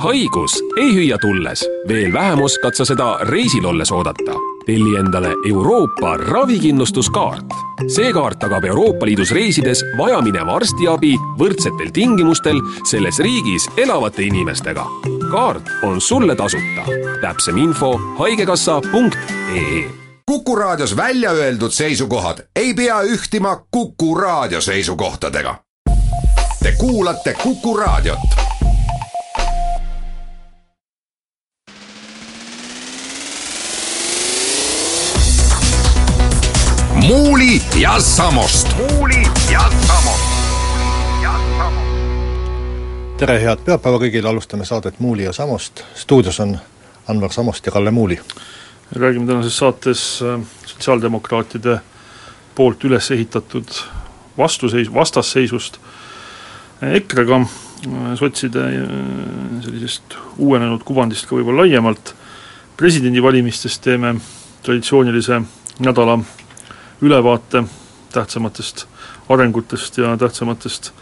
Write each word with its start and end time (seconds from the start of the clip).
haigus 0.00 0.64
ei 0.76 0.94
hüüa 0.94 1.18
tulles, 1.18 1.64
veel 1.88 2.12
vähem 2.12 2.42
oskad 2.42 2.74
sa 2.74 2.84
seda 2.84 3.18
reisil 3.22 3.64
olles 3.64 3.92
oodata. 3.92 4.32
telli 4.66 4.96
endale 4.98 5.28
Euroopa 5.48 6.16
ravikindlustuskaart. 6.16 7.46
see 7.88 8.12
kaart 8.12 8.38
tagab 8.38 8.64
Euroopa 8.64 9.06
Liidus 9.06 9.30
reisides 9.30 9.84
vajamineva 9.98 10.56
arstiabi 10.56 11.14
võrdsetel 11.38 11.90
tingimustel 11.92 12.60
selles 12.90 13.18
riigis 13.18 13.68
elavate 13.76 14.22
inimestega. 14.22 14.86
kaart 15.30 15.68
on 15.82 16.00
sulle 16.00 16.36
tasuta. 16.36 16.82
täpsem 17.20 17.56
info 17.56 18.00
haigekassa.ee 18.18 19.84
Kuku 20.26 20.56
Raadios 20.56 20.96
välja 20.96 21.30
öeldud 21.30 21.70
seisukohad 21.70 22.38
ei 22.56 22.74
pea 22.74 23.02
ühtima 23.02 23.60
Kuku 23.70 24.14
Raadio 24.14 24.60
seisukohtadega. 24.60 25.54
Te 26.62 26.72
kuulate 26.78 27.34
Kuku 27.42 27.76
Raadiot 27.76 28.49
Muuli 37.10 37.62
ja 37.80 38.00
Samost. 38.00 38.76
muuli 38.76 39.22
ja 39.52 39.60
Samost. 39.86 40.22
tere, 43.18 43.40
head 43.42 43.64
pühapäeva 43.66 43.98
kõigile, 43.98 44.28
alustame 44.30 44.62
saadet 44.64 45.00
Muuli 45.02 45.24
ja 45.26 45.32
Samost. 45.32 45.82
stuudios 45.94 46.38
on 46.40 46.54
Anvar 47.08 47.32
Samost 47.32 47.66
ja 47.66 47.72
Kalle 47.72 47.90
Muuli. 47.90 48.20
räägime 48.92 49.26
tänases 49.26 49.58
saates 49.58 50.22
äh, 50.22 50.40
sotsiaaldemokraatide 50.66 51.80
poolt 52.54 52.84
üles 52.84 53.10
ehitatud 53.10 53.68
vastuseis, 54.38 54.94
vastasseisust 54.94 55.80
EKRE-ga, 56.82 57.40
äh, 57.40 58.14
sotside 58.14 58.60
äh, 58.60 58.88
sellisest 59.60 60.14
uuenenud 60.38 60.84
kuvandist 60.84 61.26
ka 61.26 61.34
võib-olla 61.34 61.66
laiemalt, 61.66 62.14
presidendivalimistest 62.76 63.82
teeme 63.82 64.14
traditsioonilise 64.62 65.42
nädala 65.78 66.20
ülevaate 67.02 67.64
tähtsamatest 68.12 68.86
arengutest 69.28 69.98
ja 69.98 70.16
tähtsamatest 70.16 70.92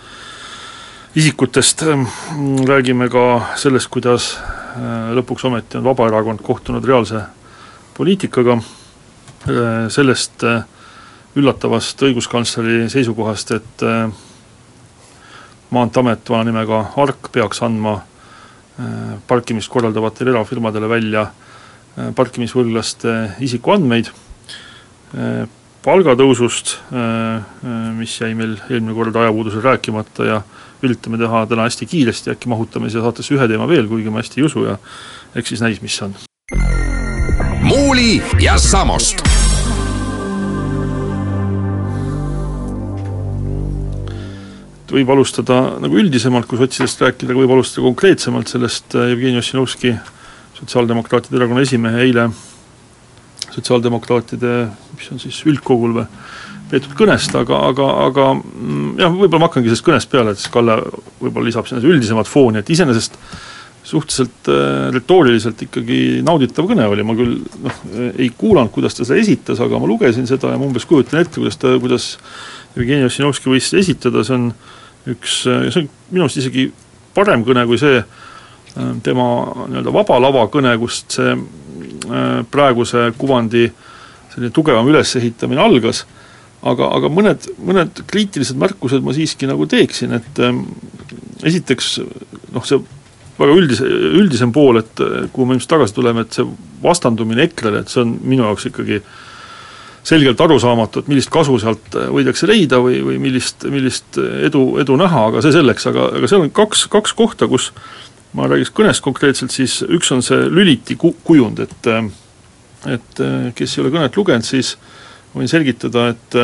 isikutest, 1.15 1.83
räägime 2.69 3.09
ka 3.09 3.23
sellest, 3.57 3.89
kuidas 3.91 4.35
äh, 4.39 5.11
lõpuks 5.17 5.47
ometi 5.49 5.79
on 5.79 5.87
Vabaerakond 5.87 6.43
kohtunud 6.45 6.85
reaalse 6.85 7.23
poliitikaga, 7.97 8.59
äh, 9.49 9.89
sellest 9.91 10.45
äh, 10.47 10.63
üllatavast 11.39 12.03
õiguskantsleri 12.03 12.89
seisukohast, 12.91 13.53
et 13.55 13.83
Maanteeamet, 15.71 16.31
vana 16.33 16.47
nimega 16.49 16.79
ARK, 16.97 17.29
peaks 17.31 17.61
andma 17.63 17.99
parkimist 19.29 19.69
korraldavatele 19.71 20.33
erafirmadele 20.33 20.89
välja 20.89 21.27
parkimisvõlglaste 22.17 23.13
isikuandmeid, 23.45 24.09
palgatõusust, 25.89 26.75
äh, 26.93 27.37
äh, 27.65 27.77
mis 27.97 28.19
jäi 28.21 28.35
meil 28.37 28.59
eelmine 28.69 28.95
kord 28.97 29.17
ajapuudusel 29.17 29.65
rääkimata 29.65 30.27
ja 30.27 30.41
üritame 30.85 31.19
teha 31.21 31.45
täna 31.49 31.65
hästi 31.65 31.89
kiiresti, 31.89 32.33
äkki 32.35 32.51
mahutame 32.53 32.91
siia 32.93 33.03
saatesse 33.05 33.35
ühe 33.35 33.47
teema 33.49 33.69
veel, 33.71 33.89
kuigi 33.91 34.13
ma 34.13 34.21
hästi 34.21 34.43
ei 34.43 34.47
usu 34.47 34.67
ja 34.67 34.77
eks 35.35 35.55
siis 35.55 35.65
näis, 35.65 35.81
mis 35.83 35.97
on. 36.05 36.15
muuli 37.65 38.21
ja 38.43 38.59
Samost. 38.61 39.25
võib 44.89 45.11
alustada 45.13 45.57
nagu 45.85 45.99
üldisemalt, 46.01 46.47
kui 46.49 46.57
sotsidest 46.57 47.03
rääkida, 47.05 47.35
võib 47.37 47.51
alustada 47.53 47.85
konkreetsemalt 47.85 48.49
sellest 48.49 48.97
äh, 48.97 49.11
Jevgeni 49.13 49.41
Ossinovski, 49.41 49.93
Sotsiaaldemokraatide 50.59 51.37
Erakonna 51.39 51.63
esimehe 51.63 52.01
eile 52.03 52.31
sotsiaaldemokraatide, 53.59 54.69
mis 54.99 55.11
on 55.15 55.21
siis 55.23 55.39
üldkogul 55.49 55.97
või, 55.97 56.07
peetud 56.69 56.93
kõnest, 56.99 57.33
aga, 57.39 57.63
aga, 57.71 57.85
aga 58.09 58.25
mm, 58.37 58.89
jah, 59.01 59.13
võib-olla 59.15 59.45
ma 59.45 59.49
hakkangi 59.49 59.71
sellest 59.71 59.87
kõnest 59.87 60.11
peale, 60.13 60.35
et 60.35 60.41
siis 60.41 60.53
Kalle 60.53 60.77
võib-olla 61.21 61.47
lisab 61.49 61.69
sinna 61.69 61.81
üldisemat 61.81 62.29
fooni, 62.29 62.61
et 62.61 62.73
iseenesest 62.75 63.17
suhteliselt 63.89 64.51
äh, 64.53 64.89
retooriliselt 64.93 65.63
ikkagi 65.65 66.01
nauditav 66.27 66.69
kõne 66.69 66.85
oli, 66.91 67.07
ma 67.09 67.17
küll 67.17 67.39
noh, 67.65 67.79
ei 68.11 68.29
kuulanud, 68.37 68.73
kuidas 68.75 68.99
ta 68.99 69.07
seda 69.09 69.23
esitas, 69.23 69.63
aga 69.65 69.81
ma 69.81 69.89
lugesin 69.89 70.29
seda 70.29 70.53
ja 70.53 70.61
ma 70.61 70.69
umbes 70.69 70.85
kujutan 70.89 71.23
ette, 71.23 71.39
kuidas 71.41 71.57
ta, 71.63 71.73
kuidas 71.81 72.11
Jevgeni 72.77 73.09
Ossinovski 73.09 73.49
võis 73.55 73.71
seda 73.71 73.81
esitada, 73.87 74.27
see 74.27 74.37
on 74.37 74.51
üks, 75.15 75.39
see 75.47 75.81
on 75.81 75.89
minu 76.11 76.27
arust 76.27 76.43
isegi 76.43 76.69
parem 77.17 77.47
kõne 77.49 77.65
kui 77.71 77.81
see 77.81 78.03
äh, 78.03 78.93
tema 79.07 79.31
nii-öelda 79.63 79.95
vaba 79.95 80.21
lava 80.21 80.45
kõne, 80.53 80.77
kust 80.83 81.17
see 81.17 81.33
Äh, 82.09 82.45
praeguse 82.51 83.13
kuvandi 83.19 83.69
selline 84.39 84.55
tugevam 84.55 84.89
ülesehitamine 84.89 85.63
algas, 85.63 86.05
aga, 86.67 86.89
aga 86.97 87.11
mõned, 87.13 87.51
mõned 87.63 88.03
kriitilised 88.11 88.59
märkused 88.59 89.05
ma 89.05 89.15
siiski 89.17 89.51
nagu 89.51 89.67
teeksin, 89.71 90.15
et 90.19 90.43
ähm, 90.43 90.65
esiteks 91.47 91.99
noh, 92.55 92.65
see 92.67 92.81
väga 93.39 93.55
üldise, 93.55 93.87
üldisem 94.19 94.53
pool, 94.55 94.81
et 94.81 95.03
äh, 95.03 95.27
kuhu 95.33 95.47
me 95.47 95.57
ilmselt 95.57 95.75
tagasi 95.77 95.97
tuleme, 95.99 96.27
et 96.27 96.39
see 96.39 96.47
vastandumine 96.83 97.47
EKRE-le, 97.49 97.83
et 97.83 97.93
see 97.93 98.03
on 98.03 98.15
minu 98.23 98.47
jaoks 98.47 98.71
ikkagi 98.71 99.01
selgelt 100.09 100.41
arusaamatu, 100.41 101.03
et 101.03 101.11
millist 101.11 101.31
kasu 101.35 101.59
sealt 101.63 101.99
äh, 101.99 102.09
võidakse 102.15 102.49
leida 102.51 102.81
või, 102.83 103.01
või 103.07 103.19
millist, 103.23 103.67
millist 103.71 104.19
edu, 104.19 104.65
edu 104.83 104.99
näha, 104.99 105.29
aga 105.33 105.43
see 105.45 105.55
selleks, 105.55 105.87
aga, 105.91 106.11
aga 106.19 106.31
seal 106.31 106.47
on 106.47 106.55
kaks, 106.55 106.89
kaks 106.91 107.15
kohta, 107.19 107.51
kus 107.51 107.71
ma 108.37 108.49
räägiks 108.51 108.75
kõnest 108.75 109.05
konkreetselt, 109.05 109.55
siis 109.55 109.81
üks 109.87 110.11
on 110.15 110.25
see 110.25 110.49
lüliti 110.51 110.99
ku-, 111.01 111.15
kujund, 111.25 111.63
et 111.65 111.93
et 112.87 113.21
kes 113.59 113.73
ei 113.75 113.83
ole 113.83 113.91
kõnet 113.91 114.15
lugenud, 114.17 114.47
siis 114.47 114.77
võin 115.35 115.51
selgitada, 115.51 116.13
et 116.13 116.37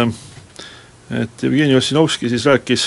et 1.13 1.43
Jevgeni 1.43 1.77
Ossinovski 1.77 2.29
siis 2.33 2.47
rääkis 2.49 2.87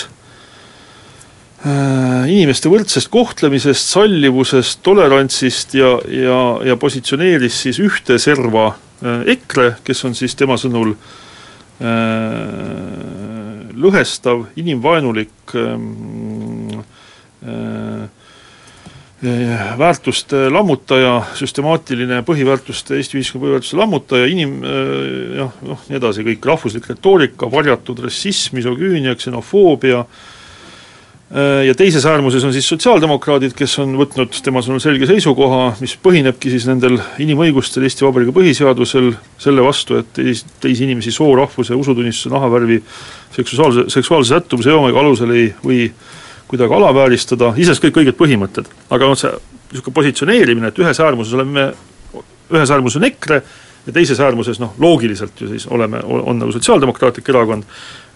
äh, 1.66 2.26
inimeste 2.30 2.70
võrdsest 2.70 3.10
kohtlemisest, 3.12 3.92
sallivusest, 3.94 4.82
tolerantsist 4.86 5.74
ja, 5.78 5.94
ja, 6.10 6.40
ja 6.66 6.76
positsioneeris 6.80 7.62
siis 7.66 7.78
ühte 7.82 8.18
serva 8.22 8.72
äh, 8.72 9.22
EKRE, 9.36 9.76
kes 9.86 10.04
on 10.08 10.14
siis 10.18 10.34
tema 10.38 10.58
sõnul 10.60 10.94
äh, 10.94 11.88
lõhestav, 13.78 14.48
inimvaenulik 14.58 15.54
äh, 15.54 15.68
äh, 17.46 18.06
väärtuste 19.78 20.44
lammutaja, 20.52 21.24
süstemaatiline 21.34 22.20
põhiväärtuste, 22.26 22.94
Eesti 22.98 23.18
ühiskonna 23.18 23.44
põhiväärtuste 23.44 23.78
lammutaja, 23.80 24.28
inim-, 24.30 24.60
jah, 25.34 25.54
noh, 25.66 25.80
nii 25.90 25.98
edasi, 25.98 26.22
kõik 26.26 26.46
rahvuslik 26.46 26.86
retoorika, 26.86 27.48
varjatud 27.50 27.98
rassism, 28.04 28.54
misogüünia, 28.60 29.16
ksenofoobia, 29.18 30.04
ja 31.66 31.74
teises 31.76 32.06
äärmuses 32.08 32.44
on 32.46 32.54
siis 32.56 32.68
sotsiaaldemokraadid, 32.70 33.52
kes 33.56 33.74
on 33.82 33.98
võtnud 33.98 34.38
tema 34.44 34.62
sõnul 34.64 34.80
selge 34.80 35.08
seisukoha, 35.10 35.74
mis 35.82 35.92
põhinebki 36.00 36.54
siis 36.54 36.64
nendel 36.70 36.96
inimõigustel, 37.20 37.84
Eesti 37.84 38.06
Vabariigi 38.06 38.32
põhiseadusel, 38.36 39.10
selle 39.42 39.64
vastu, 39.66 39.98
et 40.00 40.22
teisi 40.62 40.86
inimesi 40.86 41.12
soo, 41.12 41.34
rahvuse, 41.36 41.76
usutunnistuse, 41.76 42.32
nahavärvi, 42.32 42.80
seksuaalse, 43.34 43.88
seksuaalse 43.92 44.38
sättumuse, 44.38 44.72
eomega 44.72 45.02
alusel 45.02 45.34
ei 45.36 45.50
või 45.64 45.82
kuidagi 46.48 46.74
alavääristada, 46.74 47.52
iseenesest 47.56 47.84
kõik 47.84 48.02
õiged 48.02 48.18
põhimõtted, 48.18 48.68
aga 48.90 49.08
noh, 49.10 49.18
see 49.18 49.32
niisugune 49.68 49.96
positsioneerimine, 50.00 50.70
et 50.70 50.78
ühes 50.80 51.00
äärmuses 51.04 51.34
oleme 51.36 51.52
me, 51.58 52.22
ühes 52.56 52.70
äärmuses 52.72 53.00
on 53.00 53.08
EKRE 53.08 53.42
ja 53.88 53.94
teises 53.96 54.20
äärmuses 54.20 54.60
noh, 54.60 54.74
loogiliselt 54.80 55.40
ju 55.40 55.48
siis 55.48 55.66
oleme, 55.72 56.00
on 56.04 56.40
nagu 56.40 56.52
Sotsiaaldemokraatlik 56.52 57.28
Erakond, 57.32 57.68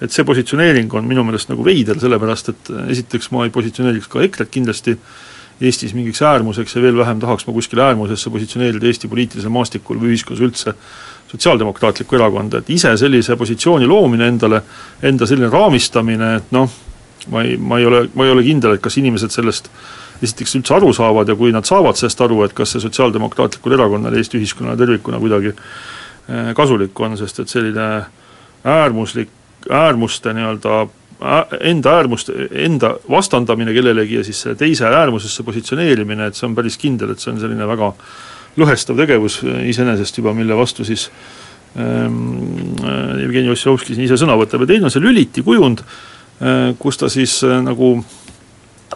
et 0.05 0.13
see 0.13 0.25
positsioneering 0.29 0.93
on 0.97 1.07
minu 1.09 1.25
meelest 1.29 1.53
nagu 1.53 1.65
veider, 1.65 2.01
sellepärast 2.01 2.53
et 2.53 2.73
esiteks 2.93 3.31
ma 3.33 3.47
ei 3.47 3.55
positsioneeriks 3.55 4.11
ka 4.13 4.25
EKRE-t 4.27 4.53
kindlasti 4.53 4.97
Eestis 5.63 5.93
mingiks 5.95 6.23
äärmuseks 6.27 6.75
ja 6.75 6.83
veel 6.83 6.97
vähem 6.99 7.21
tahaks 7.23 7.47
ma 7.47 7.53
kuskile 7.55 7.85
äärmusesse 7.85 8.31
positsioneerida 8.35 8.89
Eesti 8.89 9.09
poliitilisel 9.09 9.53
maastikul 9.53 10.01
või 10.01 10.17
ühiskonnas 10.17 10.43
üldse 10.43 10.75
Sotsiaaldemokraatlikku 11.31 12.17
erakonda, 12.19 12.61
et 12.61 12.71
ise 12.75 12.91
sellise 13.01 13.37
positsiooni 13.41 13.87
loomine 13.89 14.27
endale, 14.29 14.61
enda 15.03 15.29
selline 15.29 15.49
raamistamine, 15.53 16.35
et 16.41 16.51
noh, 16.53 16.69
ma 17.31 17.43
ei, 17.47 17.57
ma 17.57 17.79
ei 17.79 17.87
ole, 17.87 18.07
ma 18.15 18.27
ei 18.27 18.33
ole 18.35 18.45
kindel, 18.47 18.77
et 18.77 18.85
kas 18.85 18.97
inimesed 19.01 19.35
sellest 19.35 19.71
esiteks 20.23 20.57
üldse 20.59 20.77
aru 20.77 20.93
saavad 20.95 21.31
ja 21.31 21.37
kui 21.39 21.53
nad 21.55 21.67
saavad 21.69 21.99
sellest 21.99 22.21
aru, 22.25 22.43
et 22.47 22.55
kas 22.57 22.75
see 22.75 22.83
Sotsiaaldemokraatlikul 22.85 23.77
erakonnal 23.77 24.17
Eesti 24.19 24.39
ühiskonnale 24.41 24.79
tervikuna 24.79 25.21
kuidagi 25.23 25.53
eh, 25.53 26.51
kasulik 26.57 27.01
on, 27.01 27.17
sest 27.21 27.43
et 27.43 27.53
selline 27.53 27.89
äärmuslik, 28.63 29.31
äärmuste 29.71 30.35
nii-öelda 30.37 30.83
enda 31.61 31.93
äärmust, 32.01 32.31
enda 32.51 32.97
vastandamine 33.11 33.75
kellelegi 33.75 34.19
ja 34.19 34.25
siis 34.27 34.41
selle 34.43 34.57
teise 34.59 34.89
äärmusesse 34.89 35.45
positsioneerimine, 35.47 36.27
et 36.27 36.39
see 36.39 36.49
on 36.49 36.57
päris 36.59 36.79
kindel, 36.81 37.13
et 37.13 37.23
see 37.23 37.31
on 37.31 37.39
selline 37.39 37.67
väga 37.69 37.93
lõhestav 38.59 38.99
tegevus 38.99 39.39
iseenesest 39.71 40.19
juba, 40.19 40.35
mille 40.37 40.57
vastu 40.59 40.85
siis 40.85 41.07
ähm, 41.79 42.75
Jevgeni 43.21 43.53
Ossinovski 43.55 43.95
siin 43.95 44.09
ise 44.09 44.19
sõna 44.21 44.35
võtab. 44.41 44.65
Ja 44.65 44.75
teine 44.75 44.91
on 44.91 44.95
see 44.95 45.05
lüliti 45.05 45.45
kujund. 45.47 45.85
Äh, 45.85 46.12
kus 46.79 46.99
ta 46.99 47.09
siis 47.13 47.37
äh, 47.47 47.61
nagu 47.63 47.95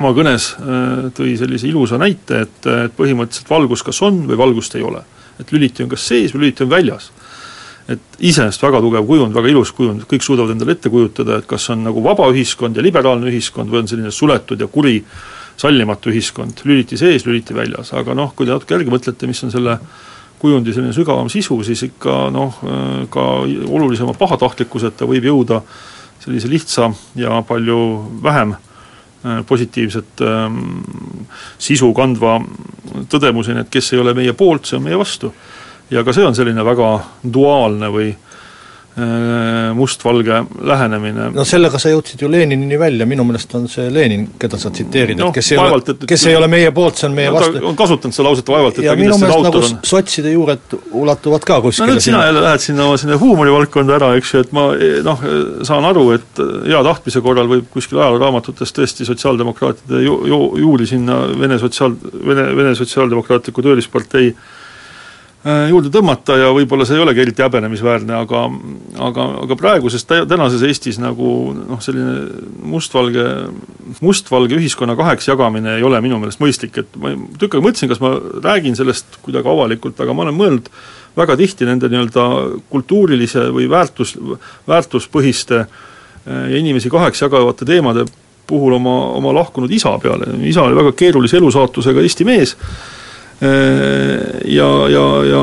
oma 0.01 0.13
kõnes 0.17 0.49
äh, 0.59 1.07
tõi 1.17 1.37
sellise 1.39 1.69
ilusa 1.71 1.99
näite, 2.01 2.43
et, 2.47 2.59
et 2.67 2.97
põhimõtteliselt 2.97 3.51
valgus 3.51 3.85
kas 3.87 4.03
on 4.07 4.25
või 4.29 4.39
valgust 4.41 4.75
ei 4.77 4.85
ole. 4.85 5.05
et 5.39 5.53
lüliti 5.53 5.85
on 5.85 5.89
kas 5.93 6.07
sees 6.09 6.35
või 6.35 6.47
lüliti 6.47 6.65
on 6.65 6.71
väljas. 6.71 7.13
et 7.89 8.01
iseenesest 8.19 8.63
väga 8.63 8.81
tugev 8.81 9.07
kujund, 9.07 9.35
väga 9.35 9.49
ilus 9.49 9.73
kujund, 9.73 10.03
kõik 10.11 10.23
suudavad 10.23 10.51
endale 10.51 10.73
ette 10.73 10.91
kujutada, 10.91 11.39
et 11.39 11.47
kas 11.47 11.71
on 11.71 11.85
nagu 11.85 12.03
vaba 12.03 12.27
ühiskond 12.33 12.77
ja 12.77 12.83
liberaalne 12.83 13.31
ühiskond 13.31 13.71
või 13.71 13.85
on 13.85 13.89
selline 13.89 14.11
suletud 14.11 14.61
ja 14.61 14.67
kuri 14.67 15.03
sallimatu 15.57 16.11
ühiskond, 16.11 16.65
lüliti 16.65 16.99
sees, 16.99 17.25
lüliti 17.27 17.55
väljas, 17.55 17.93
aga 17.95 18.15
noh, 18.15 18.35
kui 18.35 18.47
te 18.47 18.53
natuke 18.53 18.75
järgi 18.75 18.91
mõtlete, 18.91 19.27
mis 19.31 19.45
on 19.47 19.55
selle 19.55 19.79
kujundi 20.39 20.75
selline 20.75 20.93
sügavam 20.93 21.31
sisu, 21.33 21.63
siis 21.65 21.87
ikka 21.87 22.27
noh, 22.35 22.59
ka 23.11 23.29
olulisema 23.47 24.13
pahatahtlikkuseta 24.19 25.07
võib 25.09 25.31
jõuda 25.31 25.63
sellise 26.27 26.51
lihtsa 26.51 26.91
ja 27.15 27.41
palju 27.47 27.79
vähem 28.23 28.55
äh, 28.55 29.43
positiivset 29.47 30.23
ähm, 30.27 30.59
sisu 31.59 31.93
kandva 31.95 32.41
tõdemuseni, 33.11 33.63
et 33.63 33.71
kes 33.71 33.93
ei 33.95 34.03
ole 34.03 34.15
meie 34.15 34.35
poolt, 34.35 34.67
see 34.67 34.79
on 34.81 34.87
meie 34.89 34.99
vastu. 34.99 35.33
ja 35.91 36.03
ka 36.05 36.13
see 36.13 36.27
on 36.27 36.35
selline 36.35 36.65
väga 36.67 36.89
duaalne 37.23 37.91
või 37.95 38.11
mustvalge 39.77 40.39
lähenemine. 40.65 41.27
no 41.35 41.45
sellega 41.45 41.77
sa 41.81 41.91
jõudsid 41.93 42.23
ju 42.23 42.31
Leninini 42.33 42.79
välja, 42.81 43.05
minu 43.09 43.27
meelest 43.29 43.53
on 43.59 43.67
see 43.69 43.91
Lenin, 43.93 44.25
keda 44.41 44.57
sa 44.61 44.71
tsiteerid 44.73 45.21
no,, 45.21 45.29
et 45.29 45.37
kes 45.37 45.51
ei 45.53 45.61
ole, 45.61 45.97
kes 46.09 46.25
ei 46.31 46.37
ole 46.39 46.49
meie 46.49 46.71
poolt, 46.73 46.97
see 46.97 47.11
on 47.11 47.19
meie 47.19 47.29
no, 47.29 47.37
vastu. 47.37 47.61
on 47.69 47.77
kasutanud 47.77 48.17
seda 48.17 48.27
lauset 48.31 48.49
vaevalt, 48.55 48.81
et 48.81 48.89
ja 48.89 48.97
ta 48.97 49.03
kindlasti 49.03 49.29
autor 49.29 49.61
nagu 49.61 49.63
on. 49.69 49.77
sotside 49.93 50.33
juured 50.33 50.77
ulatuvad 50.97 51.45
ka 51.45 51.61
kuskile 51.67 51.91
no 51.91 51.99
nüüd 51.99 52.09
sina 52.09 52.25
jälle 52.25 52.47
lähed 52.47 52.65
sinna 52.65 52.89
oma 52.89 52.97
sinna 53.05 53.21
huumorivaldkonda 53.21 53.99
ära, 54.01 54.13
eks 54.17 54.33
ju, 54.33 54.45
et 54.47 54.57
ma 54.57 54.67
noh, 55.11 55.29
saan 55.69 55.93
aru, 55.93 56.09
et 56.17 56.45
hea 56.65 56.85
tahtmise 56.89 57.25
korral 57.29 57.53
võib 57.53 57.69
kuskil 57.77 58.01
ajalooraamatutes 58.01 58.73
tõesti 58.81 59.05
sotsiaaldemokraatide 59.13 60.07
ju-, 60.09 60.23
ju-, 60.33 60.53
juuli 60.65 60.89
sinna 60.89 61.27
Vene 61.37 61.61
sotsiaal, 61.61 61.99
Vene, 62.17 62.49
Vene 62.57 62.73
Sotsiaaldemokraatliku 62.79 63.65
Töölispartei 63.67 64.33
Äh, 64.33 64.66
juurde 65.47 65.91
tõmmata 65.95 66.35
ja 66.41 66.49
võib-olla 66.55 66.87
see 66.89 66.97
ei 66.99 67.03
olegi 67.05 67.23
eriti 67.23 67.45
häbenemisväärne, 67.45 68.17
aga 68.19 68.41
aga, 69.07 69.27
aga 69.45 69.57
praeguses, 69.59 70.03
tänases 70.09 70.65
Eestis 70.67 70.99
nagu 70.99 71.29
noh, 71.55 71.79
selline 71.85 72.25
mustvalge, 72.67 73.27
mustvalge 74.03 74.59
ühiskonna 74.59 74.97
kaheks 74.99 75.29
jagamine 75.31 75.77
ei 75.79 75.87
ole 75.87 76.01
minu 76.03 76.19
meelest 76.23 76.43
mõistlik, 76.43 76.81
et 76.83 76.99
ma 76.99 77.15
tükk 77.39 77.55
aega 77.55 77.67
mõtlesin, 77.69 77.93
kas 77.93 78.03
ma 78.03 78.17
räägin 78.43 78.79
sellest 78.79 79.21
kuidagi 79.23 79.53
avalikult, 79.53 80.03
aga 80.03 80.17
ma 80.17 80.27
olen 80.27 80.39
mõelnud 80.41 80.73
väga 81.17 81.39
tihti 81.39 81.69
nende 81.69 81.93
nii-öelda 81.93 82.27
kultuurilise 82.73 83.47
või 83.55 83.71
väärtus, 83.71 84.17
väärtuspõhiste 84.67 85.63
äh, 85.63 85.71
ja 86.27 86.59
inimesi 86.59 86.91
kaheks 86.93 87.23
jagavate 87.23 87.69
teemade 87.69 88.09
puhul 88.47 88.81
oma, 88.81 88.99
oma 89.19 89.35
lahkunud 89.35 89.71
isa 89.71 89.95
peale, 90.03 90.35
isa 90.47 90.67
oli 90.67 90.79
väga 90.79 90.95
keerulise 90.99 91.39
elusaatusega 91.39 92.03
Eesti 92.03 92.27
mees, 92.27 92.57
Äh, 92.57 93.05
ja, 93.41 94.69
ja, 94.89 95.07
ja 95.29 95.43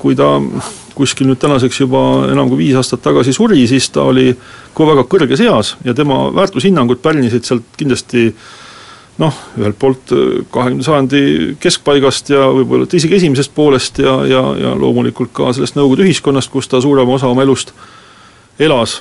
kui 0.00 0.16
ta 0.16 0.38
kuskil 0.96 1.28
nüüd 1.28 1.40
tänaseks 1.40 1.82
juba 1.82 2.00
enam 2.30 2.48
kui 2.50 2.62
viis 2.64 2.78
aastat 2.78 3.02
tagasi 3.04 3.34
suri, 3.36 3.62
siis 3.68 3.90
ta 3.92 4.06
oli 4.08 4.32
ka 4.76 4.86
väga 4.88 5.04
kõrges 5.08 5.42
eas 5.44 5.74
ja 5.84 5.94
tema 5.96 6.26
väärtushinnangud 6.36 7.00
pärnisid 7.04 7.46
sealt 7.48 7.68
kindlasti 7.80 8.30
noh, 9.20 9.36
ühelt 9.60 9.78
poolt 9.80 10.12
kahekümnenda 10.52 10.86
sajandi 10.86 11.22
keskpaigast 11.60 12.32
ja 12.32 12.46
võib-olla 12.54 12.88
isegi 12.96 13.18
esimesest 13.18 13.52
poolest 13.56 14.00
ja, 14.00 14.16
ja, 14.28 14.42
ja 14.60 14.74
loomulikult 14.78 15.32
ka 15.36 15.52
sellest 15.56 15.76
Nõukogude 15.76 16.06
ühiskonnast, 16.08 16.52
kus 16.52 16.68
ta 16.70 16.80
suurema 16.80 17.16
osa 17.16 17.28
oma 17.28 17.44
elust 17.44 17.74
elas. 18.60 19.00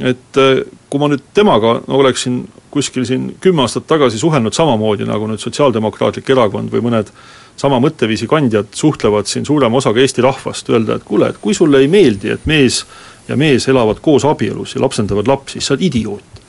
Et 0.00 0.40
äh, 0.40 0.60
kui 0.90 1.00
ma 1.00 1.08
nüüd 1.12 1.24
temaga 1.34 1.80
no, 1.86 1.98
oleksin 2.00 2.44
kuskil 2.70 3.06
siin 3.08 3.30
kümme 3.40 3.64
aastat 3.64 3.86
tagasi 3.88 4.18
suhelnud 4.20 4.54
samamoodi, 4.56 5.06
nagu 5.08 5.28
nüüd 5.30 5.40
Sotsiaaldemokraatlik 5.40 6.28
Erakond 6.34 6.72
või 6.72 6.84
mõned 6.84 7.12
sama 7.56 7.78
mõtteviisi 7.80 8.28
kandjad 8.28 8.74
suhtlevad 8.76 9.28
siin 9.30 9.46
suurema 9.48 9.80
osaga 9.80 10.02
Eesti 10.02 10.24
rahvast, 10.24 10.68
öelda, 10.70 10.98
et 10.98 11.06
kuule, 11.08 11.30
et 11.32 11.40
kui 11.40 11.56
sulle 11.56 11.80
ei 11.80 11.88
meeldi, 11.88 12.34
et 12.34 12.44
mees 12.46 12.82
ja 13.28 13.36
mees 13.36 13.68
elavad 13.72 14.02
koos 14.04 14.26
abielus 14.28 14.76
ja 14.76 14.82
lapsendavad 14.84 15.28
lapsi, 15.28 15.56
siis 15.56 15.70
sa 15.70 15.74
oled 15.74 15.86
idioot. 15.88 16.42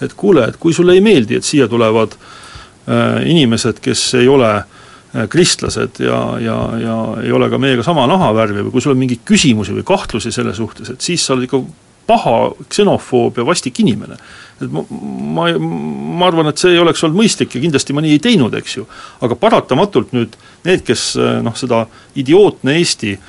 et 0.00 0.12
kuule, 0.14 0.44
et 0.46 0.56
kui 0.56 0.72
sulle 0.72 0.94
ei 0.94 1.00
meeldi, 1.02 1.34
et 1.34 1.44
siia 1.44 1.66
tulevad 1.68 2.12
äh, 2.14 3.24
inimesed, 3.26 3.80
kes 3.82 4.02
ei 4.14 4.28
ole 4.28 4.50
äh, 4.54 5.24
kristlased 5.28 5.98
ja, 5.98 6.20
ja, 6.38 6.58
ja 6.78 6.98
ei 7.22 7.32
ole 7.32 7.48
ka 7.50 7.58
meiega 7.58 7.82
sama 7.82 8.06
nahavärvi 8.06 8.62
või 8.66 8.74
kui 8.76 8.84
sul 8.84 8.94
on 8.94 9.00
mingeid 9.00 9.24
küsimusi 9.26 9.74
või 9.74 9.86
kahtlusi 9.86 10.30
selle 10.34 10.54
suhtes, 10.54 10.90
et 10.90 11.02
siis 11.02 11.24
sa 11.24 11.34
oled 11.34 11.48
ikka 11.48 11.62
paha 12.08 12.36
ksenofoob 12.72 13.38
ja 13.38 13.46
vastik 13.46 13.78
inimene 13.84 14.16
et 14.58 14.72
ma, 14.72 14.82
ma, 14.90 15.48
ma 15.58 16.26
arvan, 16.28 16.50
et 16.50 16.58
see 16.60 16.72
ei 16.74 16.80
oleks 16.82 17.04
olnud 17.06 17.20
mõistlik 17.20 17.54
ja 17.54 17.62
kindlasti 17.62 17.94
ma 17.94 18.02
nii 18.04 18.16
ei 18.16 18.22
teinud, 18.22 18.54
eks 18.58 18.78
ju. 18.78 18.84
aga 19.24 19.34
paratamatult 19.38 20.14
nüüd 20.16 20.34
need, 20.66 20.80
kes 20.86 21.02
noh, 21.44 21.54
seda 21.58 21.84
idiootne 22.18 22.70
Eesti 22.80 23.12
äh, 23.14 23.20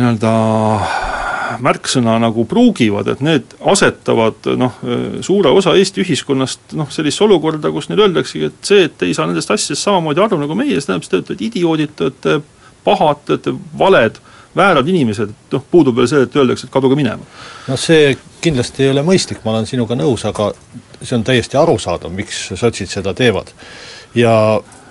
nii-öelda 0.00 0.32
märksõna 1.64 2.18
nagu 2.22 2.44
pruugivad, 2.46 3.08
et 3.10 3.20
need 3.24 3.54
asetavad 3.72 4.46
noh, 4.60 4.74
suure 5.24 5.50
osa 5.54 5.74
Eesti 5.78 6.02
ühiskonnast 6.04 6.74
noh, 6.78 6.90
sellisesse 6.92 7.24
olukorda, 7.26 7.72
kus 7.74 7.88
neile 7.90 8.06
öeldaksegi, 8.06 8.50
et 8.50 8.58
see, 8.70 8.84
et 8.86 8.94
te 8.98 9.08
ei 9.08 9.14
saa 9.16 9.26
nendest 9.30 9.50
asjadest 9.54 9.86
samamoodi 9.86 10.22
aru 10.22 10.38
nagu 10.42 10.54
meie, 10.58 10.76
see 10.78 10.90
tähendab, 10.90 11.06
et 11.06 11.10
te 11.10 11.18
olete 11.34 11.46
idioodid, 11.48 11.94
te 11.96 12.08
olete 12.08 12.32
pahad, 12.86 13.22
te 13.24 13.36
olete 13.36 13.56
valed 13.80 14.20
väärad 14.56 14.88
inimesed, 14.88 15.34
noh, 15.52 15.64
puudub 15.70 15.96
veel 15.96 16.08
see, 16.08 16.24
et 16.26 16.36
öeldakse, 16.36 16.66
et 16.66 16.72
kaduge 16.72 16.96
minema. 16.98 17.24
no 17.68 17.76
see 17.76 18.16
kindlasti 18.40 18.86
ei 18.86 18.90
ole 18.94 19.04
mõistlik, 19.06 19.42
ma 19.44 19.52
olen 19.54 19.68
sinuga 19.68 19.96
nõus, 19.98 20.24
aga 20.28 20.50
see 21.02 21.14
on 21.18 21.24
täiesti 21.26 21.58
arusaadav, 21.60 22.12
miks 22.14 22.48
sotsid 22.56 22.90
seda 22.90 23.14
teevad. 23.14 23.52
ja 24.14 24.32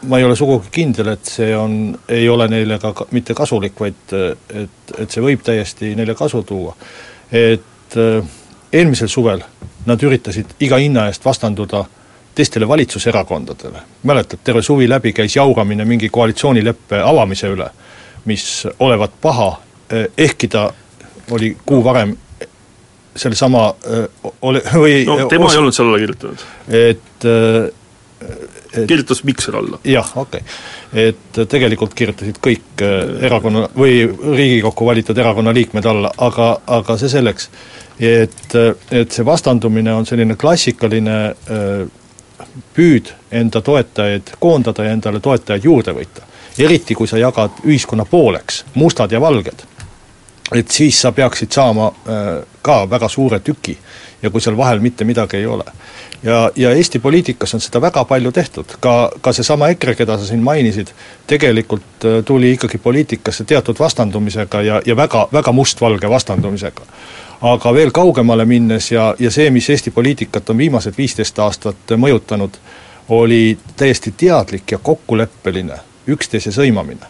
ma 0.07 0.19
ei 0.19 0.24
ole 0.24 0.36
sugugi 0.36 0.69
kindel, 0.71 1.13
et 1.15 1.25
see 1.25 1.56
on, 1.57 1.98
ei 2.07 2.30
ole 2.30 2.48
neile 2.48 2.80
ka 2.80 2.94
mitte 3.12 3.33
kasulik, 3.33 3.80
vaid 3.80 4.13
et, 4.13 4.94
et 4.98 5.09
see 5.09 5.24
võib 5.24 5.44
täiesti 5.44 5.95
neile 5.95 6.15
kasu 6.15 6.44
tuua. 6.44 6.75
et 7.31 7.95
eelmisel 8.74 9.07
suvel 9.07 9.42
nad 9.88 10.04
üritasid 10.04 10.57
iga 10.59 10.77
hinna 10.77 11.07
eest 11.07 11.25
vastanduda 11.25 11.86
teistele 12.38 12.68
valitsuserakondadele, 12.68 13.80
mäletad, 14.04 14.39
terve 14.44 14.62
suvi 14.62 14.89
läbi 14.89 15.13
käis 15.13 15.36
jauramine 15.36 15.86
mingi 15.86 16.09
koalitsioonileppe 16.13 17.00
avamise 17.01 17.50
üle 17.50 17.71
mis 18.27 18.68
olevat 18.79 19.12
paha, 19.21 19.50
eh, 19.91 20.07
ehkki 20.18 20.47
ta 20.51 20.69
oli 21.31 21.56
kuu 21.65 21.83
varem 21.83 22.15
sellesama 23.15 23.63
eh, 23.85 24.31
ole, 24.41 24.62
või 24.74 25.01
no 25.07 25.25
tema 25.31 25.47
os... 25.47 25.56
ei 25.56 25.62
olnud 25.62 25.75
seal 25.75 25.88
alla 25.89 26.01
kirjutanud. 26.03 26.45
et 26.68 27.27
eh, 27.31 27.69
et 28.77 28.88
kirjutas 28.89 29.24
Mikser 29.24 29.56
alla. 29.56 29.79
jah, 29.88 30.12
okei 30.18 30.41
okay.. 30.44 31.07
et 31.07 31.41
tegelikult 31.49 31.95
kirjutasid 31.97 32.40
kõik 32.44 32.83
erakonna 33.30 33.68
või 33.78 34.01
Riigikokku 34.09 34.85
valitud 34.85 35.18
erakonna 35.18 35.54
liikmed 35.56 35.85
alla, 35.87 36.11
aga, 36.18 36.49
aga 36.80 36.97
see 36.99 37.09
selleks. 37.13 37.49
et, 37.99 38.56
et 38.92 39.11
see 39.11 39.25
vastandumine 39.25 39.94
on 39.94 40.06
selline 40.06 40.35
klassikaline 40.35 41.18
püüd 42.75 43.13
enda 43.31 43.61
toetajaid 43.61 44.35
koondada 44.40 44.85
ja 44.85 44.97
endale 44.97 45.21
toetajaid 45.23 45.66
juurde 45.66 45.95
võita 45.97 46.28
eriti 46.59 46.95
kui 46.95 47.07
sa 47.07 47.18
jagad 47.18 47.64
ühiskonna 47.66 48.06
pooleks, 48.06 48.66
mustad 48.73 49.11
ja 49.11 49.21
valged, 49.21 49.64
et 50.56 50.71
siis 50.71 51.02
sa 51.02 51.11
peaksid 51.11 51.52
saama 51.52 51.87
äh, 51.87 52.28
ka 52.61 52.90
väga 52.90 53.09
suure 53.09 53.40
tüki 53.40 53.78
ja 54.21 54.30
kui 54.30 54.42
seal 54.42 54.57
vahel 54.57 54.80
mitte 54.80 55.06
midagi 55.06 55.37
ei 55.37 55.45
ole. 55.45 55.64
ja, 56.23 56.52
ja 56.56 56.71
Eesti 56.71 56.99
poliitikas 56.99 57.54
on 57.54 57.61
seda 57.61 57.81
väga 57.81 58.06
palju 58.06 58.31
tehtud, 58.31 58.78
ka, 58.80 59.11
ka 59.21 59.33
seesama 59.33 59.69
EKRE, 59.69 59.95
keda 59.95 60.18
sa 60.18 60.26
siin 60.26 60.44
mainisid, 60.44 60.87
tegelikult 61.28 62.06
äh, 62.06 62.23
tuli 62.26 62.52
ikkagi 62.52 62.78
poliitikasse 62.78 63.44
teatud 63.44 63.80
vastandumisega 63.80 64.61
ja, 64.61 64.81
ja 64.85 64.95
väga, 64.95 65.28
väga 65.33 65.52
mustvalge 65.52 66.09
vastandumisega. 66.09 66.81
aga 67.42 67.73
veel 67.73 67.92
kaugemale 67.92 68.45
minnes 68.45 68.92
ja, 68.92 69.16
ja 69.19 69.31
see, 69.31 69.49
mis 69.52 69.69
Eesti 69.69 69.92
poliitikat 69.92 70.49
on 70.49 70.57
viimased 70.57 70.97
viisteist 70.97 71.40
aastat 71.40 71.94
mõjutanud, 71.97 72.57
oli 73.09 73.57
täiesti 73.78 74.14
teadlik 74.18 74.71
ja 74.71 74.78
kokkuleppeline 74.78 75.86
üksteise 76.07 76.52
sõimamine. 76.52 77.07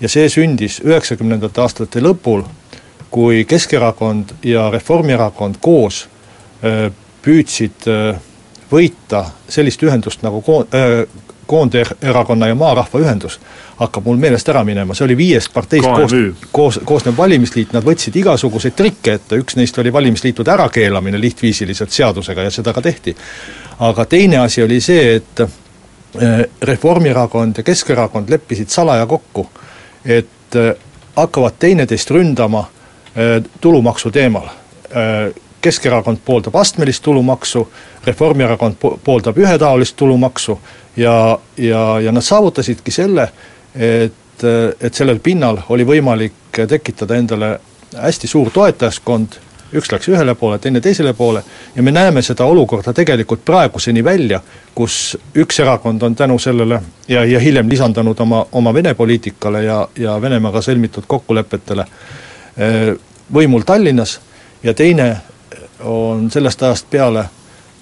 ja 0.00 0.08
see 0.08 0.28
sündis 0.28 0.80
üheksakümnendate 0.84 1.60
aastate 1.60 2.00
lõpul, 2.02 2.42
kui 3.10 3.44
Keskerakond 3.44 4.34
ja 4.42 4.70
Reformierakond 4.70 5.60
koos 5.62 6.08
öö, 6.64 6.90
püüdsid 7.22 7.86
öö, 7.86 8.14
võita 8.72 9.24
sellist 9.48 9.82
ühendust 9.82 10.22
nagu 10.22 10.42
ko-, 10.42 10.66
Koonderakonna 11.46 12.46
ja 12.48 12.54
Maarahva 12.56 13.00
Ühendus, 13.00 13.36
hakkab 13.76 14.06
mul 14.08 14.16
meelest 14.16 14.48
ära 14.48 14.62
minema, 14.64 14.94
see 14.96 15.04
oli 15.04 15.16
viiest 15.16 15.52
parteist 15.52 15.84
koos, 15.84 16.14
koos, 16.52 16.78
koosnev 16.88 17.18
valimisliit, 17.18 17.74
nad 17.76 17.84
võtsid 17.84 18.16
igasuguseid 18.16 18.72
trikke 18.78 19.18
ette, 19.18 19.36
üks 19.42 19.58
neist 19.60 19.78
oli 19.78 19.92
valimisliitude 19.92 20.50
ärakeelamine 20.54 21.20
lihtviisiliselt 21.20 21.92
seadusega 21.92 22.48
ja 22.48 22.54
seda 22.54 22.72
ka 22.72 22.82
tehti. 22.82 23.16
aga 23.78 24.04
teine 24.08 24.40
asi 24.40 24.62
oli 24.62 24.80
see, 24.80 25.16
et 25.16 25.44
Äh, 25.44 25.63
Reformierakond 26.62 27.56
ja 27.56 27.62
Keskerakond 27.62 28.30
leppisid 28.30 28.68
salaja 28.68 29.06
kokku, 29.06 29.48
et 30.04 30.56
äh, 30.56 30.74
hakkavad 31.16 31.58
teineteist 31.58 32.10
ründama 32.10 32.60
äh, 32.60 33.42
tulumaksu 33.60 34.10
teemal. 34.10 34.48
Keskerakond 35.60 36.18
pooldab 36.24 36.54
astmelist 36.60 37.02
tulumaksu, 37.02 37.64
Reformierakond 38.06 38.76
pooldab 39.04 39.38
ühetaolist 39.38 39.96
tulumaksu 39.96 40.58
ja, 40.96 41.38
ja, 41.56 42.00
ja 42.00 42.12
nad 42.12 42.22
saavutasidki 42.22 42.90
selle, 42.94 43.24
et, 43.74 44.44
et 44.80 44.94
sellel 44.94 45.18
pinnal 45.24 45.58
oli 45.68 45.86
võimalik 45.88 46.60
tekitada 46.68 47.16
endale 47.16 47.56
hästi 47.96 48.28
suur 48.28 48.50
toetajaskond, 48.50 49.38
üks 49.74 49.92
läks 49.92 50.08
ühele 50.08 50.34
poole, 50.34 50.58
teine 50.58 50.80
teisele 50.80 51.12
poole, 51.12 51.42
ja 51.74 51.82
me 51.82 51.92
näeme 51.92 52.22
seda 52.22 52.44
olukorda 52.44 52.92
tegelikult 52.92 53.44
praeguseni 53.44 54.04
välja, 54.04 54.40
kus 54.74 55.16
üks 55.36 55.60
erakond 55.60 56.02
on 56.02 56.14
tänu 56.14 56.38
sellele 56.38 56.80
ja, 57.08 57.24
ja 57.24 57.40
hiljem 57.40 57.68
lisandanud 57.70 58.20
oma, 58.20 58.46
oma 58.52 58.74
Vene 58.74 58.94
poliitikale 58.94 59.64
ja, 59.64 59.88
ja 59.98 60.20
Venemaaga 60.22 60.62
sõlmitud 60.62 61.06
kokkulepetele 61.06 61.86
eh, 62.56 62.94
võimul 63.34 63.62
Tallinnas 63.66 64.20
ja 64.62 64.74
teine 64.74 65.16
on 65.84 66.30
sellest 66.30 66.62
ajast 66.62 66.90
peale 66.90 67.24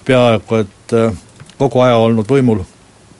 peaaegu 0.05 0.55
et 0.55 0.93
äh, 0.93 1.13
kogu 1.57 1.79
aja 1.79 1.97
olnud 1.97 2.27
võimul 2.29 2.63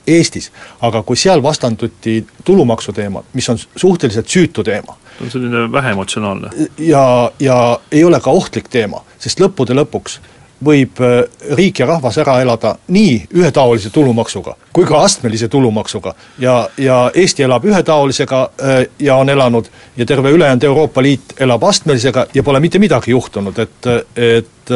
Eestis, 0.08 0.52
aga 0.82 1.04
kui 1.04 1.16
seal 1.20 1.44
vastanduti 1.44 2.26
tulumaksu 2.44 2.94
teemal, 2.94 3.24
mis 3.34 3.50
on 3.50 3.58
suhteliselt 3.76 4.28
süütu 4.28 4.64
teema, 4.64 4.98
on 5.22 5.32
selline 5.32 5.72
väheemotsionaalne. 5.72 6.50
ja, 6.78 7.32
ja 7.40 7.80
ei 7.92 8.04
ole 8.04 8.20
ka 8.20 8.32
ohtlik 8.32 8.70
teema, 8.70 9.04
sest 9.20 9.40
lõppude 9.40 9.78
lõpuks 9.78 10.20
võib 10.64 11.00
äh, 11.04 11.24
riik 11.58 11.80
ja 11.80 11.88
rahvas 11.90 12.18
ära 12.22 12.38
elada 12.42 12.76
nii 12.88 13.16
ühetaolise 13.36 13.90
tulumaksuga 13.94 14.56
kui 14.74 14.86
ka 14.86 15.02
astmelise 15.04 15.48
tulumaksuga. 15.48 16.14
ja, 16.40 16.70
ja 16.78 17.12
Eesti 17.16 17.44
elab 17.44 17.66
ühetaolisega 17.66 18.42
äh, 18.44 18.86
ja 19.00 19.16
on 19.16 19.30
elanud 19.30 19.68
ja 19.98 20.06
terve 20.06 20.32
ülejäänud 20.32 20.64
Euroopa 20.64 21.02
Liit 21.02 21.34
elab 21.40 21.64
astmelisega 21.64 22.28
ja 22.34 22.44
pole 22.44 22.60
mitte 22.60 22.80
midagi 22.80 23.12
juhtunud, 23.12 23.60
et, 23.60 23.88
et 24.16 24.72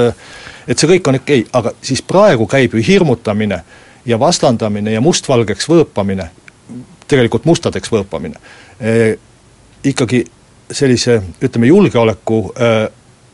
et 0.67 0.79
see 0.79 0.89
kõik 0.89 1.07
on 1.07 1.15
okei 1.15 1.41
okay,, 1.41 1.49
aga 1.53 1.71
siis 1.81 2.01
praegu 2.03 2.47
käib 2.47 2.73
ju 2.75 2.83
hirmutamine 2.83 3.61
ja 4.07 4.19
vastandamine 4.19 4.91
ja 4.91 5.01
mustvalgeks 5.01 5.69
võõpamine, 5.69 6.29
tegelikult 7.07 7.45
mustadeks 7.45 7.91
võõpamine 7.91 8.39
eh,, 8.79 9.17
ikkagi 9.83 10.23
sellise 10.71 11.21
ütleme, 11.43 11.67
julgeoleku 11.67 12.39
eh, 12.55 12.87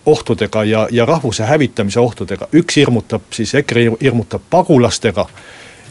ohtudega 0.05 0.63
ja, 0.67 0.87
ja 0.91 1.05
rahvuse 1.05 1.45
hävitamise 1.47 1.99
ohtudega, 1.99 2.49
üks 2.53 2.77
hirmutab 2.81 3.29
siis, 3.31 3.53
EKRE 3.55 3.85
hirmutab 4.01 4.43
pagulastega, 4.49 5.25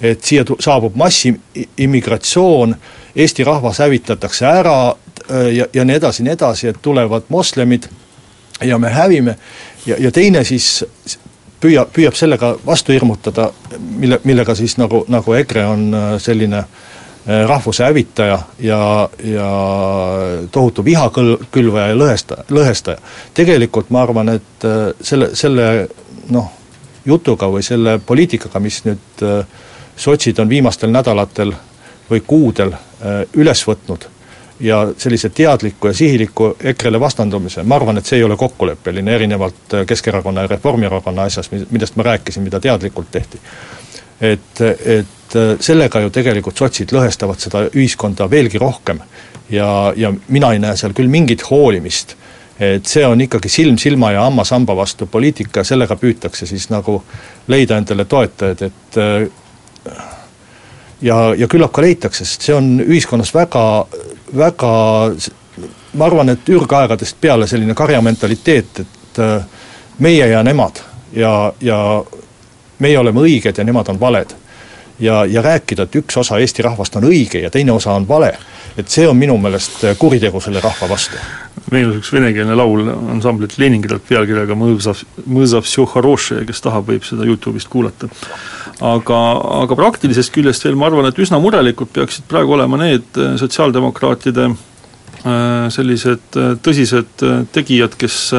et 0.02 0.24
siia 0.24 0.44
saabub 0.60 0.98
massiimmigratsioon, 1.00 2.76
Eesti 3.16 3.44
rahvas 3.44 3.78
hävitatakse 3.84 4.46
ära 4.48 4.94
ja, 5.52 5.66
ja 5.72 5.84
nii 5.84 5.96
edasi, 5.96 6.22
nii 6.24 6.32
edasi, 6.32 6.68
et 6.68 6.78
tulevad 6.82 7.28
moslemid 7.28 7.88
ja 8.64 8.78
me 8.78 8.88
hävime. 8.88 9.36
Ja, 9.86 9.96
ja 9.98 10.12
teine 10.12 10.44
siis 10.44 10.84
püüab, 11.62 11.92
püüab 11.94 12.18
sellega 12.18 12.56
vastu 12.66 12.92
hirmutada, 12.92 13.50
mille, 13.78 14.20
millega 14.24 14.54
siis 14.58 14.76
nagu, 14.80 15.04
nagu 15.08 15.34
EKRE 15.38 15.66
on 15.66 15.84
selline 16.22 16.64
äh, 16.64 16.80
Äh, 17.28 17.48
rahvuse 17.48 17.84
hävitaja 17.84 18.38
ja, 18.58 19.08
ja 19.24 19.48
tohutu 20.50 20.84
vihakülvaja 20.84 21.92
ja 21.92 21.94
lõhesta, 21.94 22.36
lõhestaja. 22.50 22.98
tegelikult 23.34 23.90
ma 23.94 24.02
arvan, 24.02 24.28
et 24.28 24.64
äh, 24.66 24.88
selle, 25.00 25.28
selle 25.38 25.86
noh, 26.34 26.48
jutuga 27.06 27.46
või 27.46 27.62
selle 27.62 28.00
poliitikaga, 28.02 28.58
mis 28.58 28.80
nüüd 28.88 29.22
äh, 29.22 29.46
sotsid 29.94 30.42
on 30.42 30.50
viimastel 30.50 30.90
nädalatel 30.90 31.54
või 32.10 32.24
kuudel 32.26 32.74
üles 33.38 33.62
võtnud 33.68 34.08
ja 34.60 34.92
sellise 34.96 35.28
teadliku 35.28 35.86
ja 35.86 35.94
sihiliku 35.94 36.56
EKRE-le 36.60 37.00
vastandumise, 37.00 37.62
ma 37.62 37.76
arvan, 37.76 37.98
et 37.98 38.06
see 38.06 38.18
ei 38.20 38.24
ole 38.24 38.36
kokkuleppeline, 38.36 39.14
erinevalt 39.14 39.76
Keskerakonna 39.86 40.46
ja 40.46 40.50
Reformierakonna 40.54 41.22
asjast, 41.22 41.52
millest 41.70 41.96
ma 41.96 42.02
rääkisin, 42.02 42.42
mida 42.42 42.60
teadlikult 42.60 43.10
tehti. 43.10 43.40
et, 44.20 44.60
et 44.86 45.36
äh, 45.36 45.56
sellega 45.60 46.00
ju 46.00 46.10
tegelikult 46.10 46.58
sotsid 46.58 46.92
lõhestavad 46.94 47.40
seda 47.42 47.64
ühiskonda 47.74 48.30
veelgi 48.30 48.58
rohkem. 48.58 49.00
ja, 49.50 49.92
ja 49.96 50.12
mina 50.28 50.52
ei 50.52 50.58
näe 50.58 50.76
seal 50.76 50.92
küll 50.92 51.08
mingit 51.08 51.42
hoolimist, 51.50 52.16
et 52.60 52.86
see 52.86 53.06
on 53.06 53.20
ikkagi 53.20 53.48
silm 53.48 53.78
silma 53.78 54.12
ja 54.12 54.22
hammas 54.22 54.50
hamba 54.50 54.76
vastu 54.76 55.06
poliitika, 55.06 55.64
sellega 55.64 55.96
püütakse 55.96 56.46
siis 56.46 56.68
nagu 56.70 57.02
leida 57.48 57.76
endale 57.76 58.04
toetajaid, 58.04 58.62
et 58.62 58.98
äh, 58.98 59.28
ja, 61.02 61.34
ja 61.36 61.48
küllap 61.50 61.72
ka 61.74 61.82
leitakse, 61.84 62.24
sest 62.24 62.46
see 62.46 62.54
on 62.56 62.76
ühiskonnas 62.84 63.34
väga, 63.34 63.64
väga 64.36 64.72
ma 65.92 66.06
arvan, 66.06 66.32
et 66.32 66.48
ürgaegadest 66.48 67.16
peale 67.20 67.46
selline 67.46 67.74
karjamentaliteet, 67.74 68.80
et 68.80 69.18
äh, 69.18 69.44
meie 69.98 70.26
ja 70.26 70.42
nemad 70.42 70.80
ja, 71.12 71.52
ja 71.60 72.04
meie 72.78 72.98
oleme 72.98 73.20
õiged 73.20 73.58
ja 73.58 73.64
nemad 73.64 73.88
on 73.92 74.00
valed 74.00 74.32
ja, 75.02 75.24
ja 75.26 75.42
rääkida, 75.42 75.86
et 75.86 75.96
üks 75.98 76.16
osa 76.20 76.38
Eesti 76.42 76.62
rahvast 76.64 76.96
on 76.98 77.06
õige 77.08 77.42
ja 77.42 77.50
teine 77.50 77.74
osa 77.74 77.94
on 77.96 78.06
vale, 78.08 78.32
et 78.78 78.90
see 78.92 79.06
on 79.08 79.18
minu 79.18 79.36
meelest 79.40 79.82
äh, 79.84 79.96
kuritegu 79.98 80.40
selle 80.40 80.62
rahva 80.62 80.88
vastu. 80.90 81.18
meenus 81.72 81.98
üks 82.00 82.12
venekeelne 82.12 82.56
laul 82.58 82.88
ansamblit 82.88 83.56
Leningradelt 83.58 84.06
pealkirjaga 84.08 84.56
Mõõsav, 84.58 85.02
Mõõsav 85.26 85.66
Sjohoroše, 85.68 86.42
kes 86.48 86.62
tahab, 86.64 86.88
võib 86.90 87.06
seda 87.06 87.26
Youtube'ist 87.28 87.70
kuulata. 87.72 88.08
aga, 88.80 89.20
aga 89.62 89.78
praktilisest 89.78 90.32
küljest 90.34 90.64
veel 90.64 90.78
ma 90.78 90.88
arvan, 90.90 91.08
et 91.08 91.18
üsna 91.18 91.40
murelikud 91.42 91.92
peaksid 91.92 92.28
praegu 92.30 92.58
olema 92.58 92.80
need 92.84 93.18
äh, 93.18 93.34
sotsiaaldemokraatide 93.42 94.50
äh, 94.50 95.66
sellised 95.70 96.42
tõsised 96.62 97.26
tegijad, 97.52 97.98
kes 97.98 98.34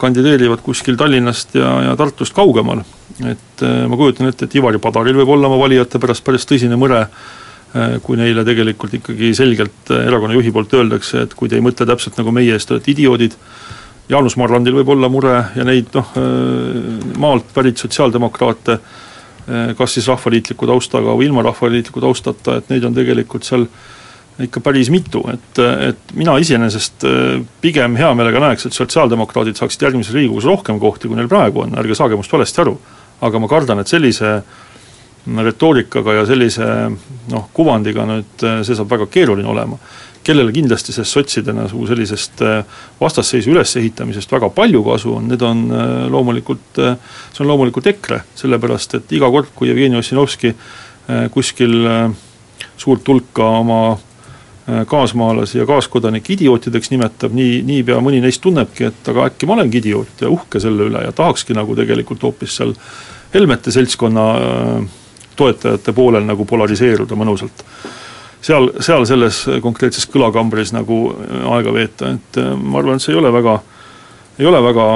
kandideerivad 0.00 0.62
kuskil 0.64 0.96
Tallinnast 0.96 1.50
ja, 1.58 1.68
ja 1.84 1.96
Tartust 2.00 2.32
kaugemal 2.32 2.78
et 3.24 3.62
äh, 3.62 3.86
ma 3.88 3.96
kujutan 3.96 4.28
ette, 4.28 4.44
et 4.44 4.58
Ivari 4.58 4.80
Padaril 4.82 5.16
võib 5.16 5.32
olla 5.36 5.48
oma 5.48 5.58
valijate 5.62 6.00
pärast 6.02 6.24
päris 6.26 6.44
tõsine 6.48 6.76
mure, 6.80 7.06
äh, 7.06 7.96
kui 8.04 8.18
neile 8.20 8.44
tegelikult 8.44 8.98
ikkagi 8.98 9.32
selgelt 9.36 9.92
äh, 9.94 10.04
erakonna 10.10 10.36
juhi 10.36 10.52
poolt 10.52 10.74
öeldakse, 10.76 11.24
et 11.24 11.34
kui 11.38 11.48
te 11.48 11.56
ei 11.56 11.64
mõtle 11.64 11.88
täpselt 11.88 12.20
nagu 12.20 12.34
meie, 12.34 12.58
siis 12.58 12.68
te 12.68 12.76
olete 12.76 12.92
idioodid, 12.92 13.38
Jaanus 14.12 14.36
Marrandil 14.38 14.76
võib 14.76 14.92
olla 14.94 15.08
mure 15.10 15.34
ja 15.56 15.64
neid 15.66 15.88
noh, 15.96 16.12
maalt 17.18 17.48
pärit 17.50 17.80
sotsiaaldemokraate, 17.82 18.76
kas 19.74 19.96
siis 19.96 20.06
rahvaliitliku 20.06 20.68
taustaga 20.70 21.16
või 21.18 21.26
ilma 21.26 21.42
rahvaliitliku 21.42 22.04
taustata, 22.04 22.60
et 22.60 22.70
neid 22.70 22.86
on 22.86 22.94
tegelikult 22.94 23.42
seal 23.48 23.64
ikka 24.46 24.62
päris 24.62 24.92
mitu, 24.94 25.24
et, 25.32 25.58
et 25.88 26.14
mina 26.14 26.36
iseenesest 26.38 27.02
pigem 27.64 27.98
hea 27.98 28.12
meelega 28.14 28.44
näeks, 28.46 28.68
et 28.68 28.78
sotsiaaldemokraadid 28.78 29.58
saaksid 29.58 29.82
järgmises 29.88 30.14
Riigikogus 30.14 30.46
rohkem 30.52 30.78
kohti, 30.78 31.10
kui 31.10 31.18
neil 31.18 31.32
praegu 31.32 31.64
on, 31.64 31.74
ärge 31.82 31.98
saage 31.98 32.20
must 32.20 32.38
valesti 32.38 32.62
aru 32.62 32.76
aga 33.20 33.40
ma 33.40 33.48
kardan, 33.48 33.80
et 33.80 33.90
sellise 33.90 34.40
retoorikaga 35.26 36.20
ja 36.20 36.26
sellise 36.26 36.66
noh, 37.32 37.48
kuvandiga 37.54 38.04
nüüd 38.06 38.44
see 38.66 38.76
saab 38.76 38.90
väga 38.92 39.08
keeruline 39.10 39.48
olema. 39.48 39.78
kellele 40.26 40.50
kindlasti 40.50 40.90
sellest 40.90 41.14
sotside 41.14 41.52
nagu 41.54 41.84
sellisest 41.86 42.40
äh, 42.42 42.64
vastasseisu 42.98 43.52
ülesehitamisest 43.52 44.32
väga 44.32 44.48
palju 44.50 44.80
kasu 44.82 45.12
on, 45.14 45.28
need 45.30 45.42
on 45.46 45.60
äh, 45.70 46.08
loomulikult, 46.10 46.80
äh, 46.82 46.96
see 47.30 47.44
on 47.44 47.50
loomulikult 47.52 47.86
EKRE, 47.86 48.24
sellepärast 48.34 48.96
et 48.98 49.14
iga 49.14 49.30
kord, 49.30 49.52
kui 49.54 49.70
Jevgeni 49.70 50.00
Ossinovski 50.00 50.50
kuskil 51.30 51.86
suurt 52.76 53.06
hulka 53.06 53.46
oma 53.60 53.78
kaasmaalasi 54.66 55.58
ja 55.58 55.66
kaaskodanikke 55.66 56.32
idiootideks 56.34 56.90
nimetab, 56.90 57.34
nii, 57.38 57.60
niipea 57.62 58.00
mõni 58.02 58.18
neist 58.22 58.42
tunnebki, 58.42 58.88
et 58.90 59.10
aga 59.12 59.28
äkki 59.30 59.46
ma 59.46 59.54
olengi 59.54 59.78
idioot 59.78 60.24
ja 60.24 60.30
uhke 60.32 60.58
selle 60.62 60.88
üle 60.90 61.04
ja 61.04 61.12
tahakski 61.14 61.54
nagu 61.54 61.76
tegelikult 61.78 62.26
hoopis 62.26 62.56
seal 62.58 62.74
Helmete 63.34 63.70
seltskonna 63.74 64.24
toetajate 65.36 65.92
poolel 65.92 66.24
nagu 66.26 66.44
polariseeruda 66.48 67.18
mõnusalt. 67.18 67.64
seal, 68.40 68.70
seal 68.80 69.04
selles 69.08 69.42
konkreetses 69.62 70.06
kõlakambris 70.12 70.72
nagu 70.72 71.00
aega 71.50 71.72
veeta, 71.74 72.12
et 72.14 72.38
ma 72.62 72.78
arvan, 72.80 72.96
et 72.96 73.04
see 73.04 73.12
ei 73.12 73.18
ole 73.20 73.32
väga, 73.34 73.58
ei 74.38 74.46
ole 74.46 74.62
väga 74.62 74.86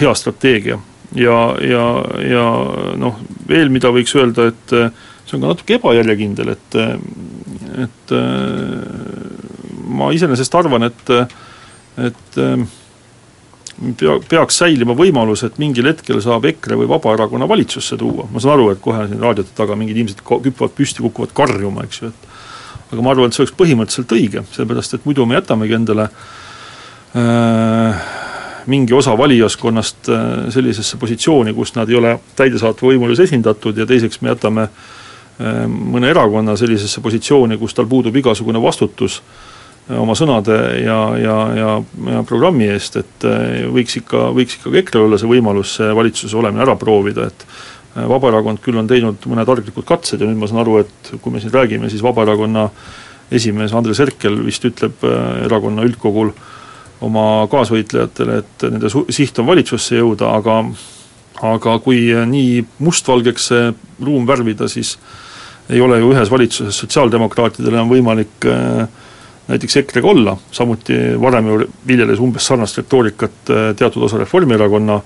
hea 0.00 0.14
strateegia. 0.14 0.78
ja, 1.14 1.38
ja, 1.60 1.86
ja 2.30 2.46
noh, 2.96 3.18
veel 3.48 3.68
mida 3.68 3.92
võiks 3.92 4.14
öelda, 4.16 4.48
et 4.52 4.76
see 5.26 5.36
on 5.36 5.42
ka 5.42 5.52
natuke 5.52 5.76
ebajärjekindel, 5.76 6.54
et, 6.54 6.78
et 7.84 8.16
ma 9.92 10.10
iseenesest 10.14 10.54
arvan, 10.58 10.88
et, 10.88 11.10
et 12.08 12.40
pea, 13.98 14.16
peaks 14.28 14.58
säilima 14.62 14.96
võimalus, 14.96 15.44
et 15.46 15.58
mingil 15.62 15.88
hetkel 15.90 16.20
saab 16.24 16.46
EKRE 16.50 16.78
või 16.80 16.90
Vabaerakonna 16.90 17.48
valitsusse 17.48 17.98
tuua, 18.00 18.28
ma 18.32 18.42
saan 18.42 18.56
aru, 18.56 18.70
et 18.72 18.82
kohe 18.82 19.06
siin 19.08 19.22
raadiote 19.22 19.54
taga 19.58 19.76
mingid 19.78 19.98
inimesed 19.98 20.22
küpavad 20.26 20.74
püsti, 20.76 21.04
kukuvad 21.04 21.34
karjuma, 21.36 21.86
eks 21.88 22.02
ju, 22.02 22.12
et 22.12 22.92
aga 22.92 23.04
ma 23.04 23.14
arvan, 23.14 23.30
et 23.30 23.36
see 23.36 23.44
oleks 23.44 23.56
põhimõtteliselt 23.58 24.16
õige, 24.16 24.44
sellepärast 24.54 24.98
et 24.98 25.06
muidu 25.08 25.26
me 25.28 25.38
jätamegi 25.38 25.78
endale 25.78 26.08
äh, 27.16 28.02
mingi 28.72 28.94
osa 28.94 29.14
valijaskonnast 29.18 30.10
äh, 30.12 30.26
sellisesse 30.54 31.00
positsiooni, 31.00 31.54
kus 31.56 31.74
nad 31.78 31.90
ei 31.90 31.98
ole 31.98 32.18
täidesaatva 32.38 32.92
võimu 32.92 33.08
juures 33.08 33.24
esindatud 33.24 33.80
ja 33.80 33.88
teiseks 33.88 34.20
me 34.22 34.34
jätame 34.34 34.68
äh, 34.68 35.64
mõne 35.66 36.12
erakonna 36.12 36.56
sellisesse 36.60 37.00
positsiooni, 37.00 37.58
kus 37.58 37.74
tal 37.74 37.88
puudub 37.88 38.16
igasugune 38.20 38.60
vastutus 38.62 39.22
oma 39.98 40.14
sõnade 40.18 40.56
ja, 40.82 40.98
ja, 41.20 41.36
ja, 41.56 41.68
ja 42.12 42.22
programmi 42.28 42.68
eest, 42.72 42.96
et 43.00 43.26
võiks 43.72 43.98
ikka, 44.00 44.30
võiks 44.36 44.58
ikka 44.58 44.70
ka 44.70 44.80
EKRE-l 44.82 45.06
olla 45.08 45.20
see 45.20 45.30
võimalus 45.30 45.76
see 45.78 45.92
valitsuses 45.96 46.34
olemine 46.38 46.64
ära 46.66 46.76
proovida, 46.80 47.28
et 47.28 47.46
Vabaerakond 47.92 48.62
küll 48.64 48.78
on 48.80 48.86
teinud 48.88 49.26
mõned 49.28 49.50
arglikud 49.52 49.84
katsed 49.84 50.22
ja 50.22 50.28
nüüd 50.28 50.38
ma 50.40 50.48
saan 50.48 50.62
aru, 50.62 50.78
et 50.80 51.10
kui 51.20 51.34
me 51.34 51.42
siin 51.42 51.52
räägime, 51.52 51.90
siis 51.92 52.00
Vabaerakonna 52.04 52.70
esimees 53.32 53.74
Andres 53.76 54.00
Herkel 54.00 54.38
vist 54.46 54.64
ütleb 54.64 55.04
erakonna 55.44 55.84
üldkogul 55.84 56.32
oma 57.02 57.26
kaasvõitlejatele, 57.52 58.38
et 58.40 58.66
nende 58.70 58.90
su-, 58.92 59.04
siht 59.12 59.38
on 59.42 59.48
valitsusse 59.50 59.98
jõuda, 59.98 60.32
aga 60.38 60.62
aga 61.42 61.76
kui 61.82 62.06
nii 62.28 62.62
mustvalgeks 62.84 63.46
see 63.50 63.70
ruum 64.04 64.26
värvida, 64.28 64.68
siis 64.70 64.96
ei 65.72 65.80
ole 65.82 65.98
ju 65.98 66.12
ühes 66.12 66.30
valitsuses 66.30 66.76
sotsiaaldemokraatidel 66.82 67.74
enam 67.74 67.90
võimalik 67.90 68.46
äh, 68.50 68.84
näiteks 69.52 69.76
EKRE-ga 69.82 70.08
olla, 70.08 70.36
samuti 70.52 70.96
varem 71.20 71.48
ju 71.50 71.58
viljeles 71.86 72.20
umbes 72.22 72.46
sarnast 72.48 72.78
retoorikat 72.80 73.50
äh, 73.50 73.68
teatud 73.76 74.04
osa 74.06 74.20
Reformierakonna 74.22 75.00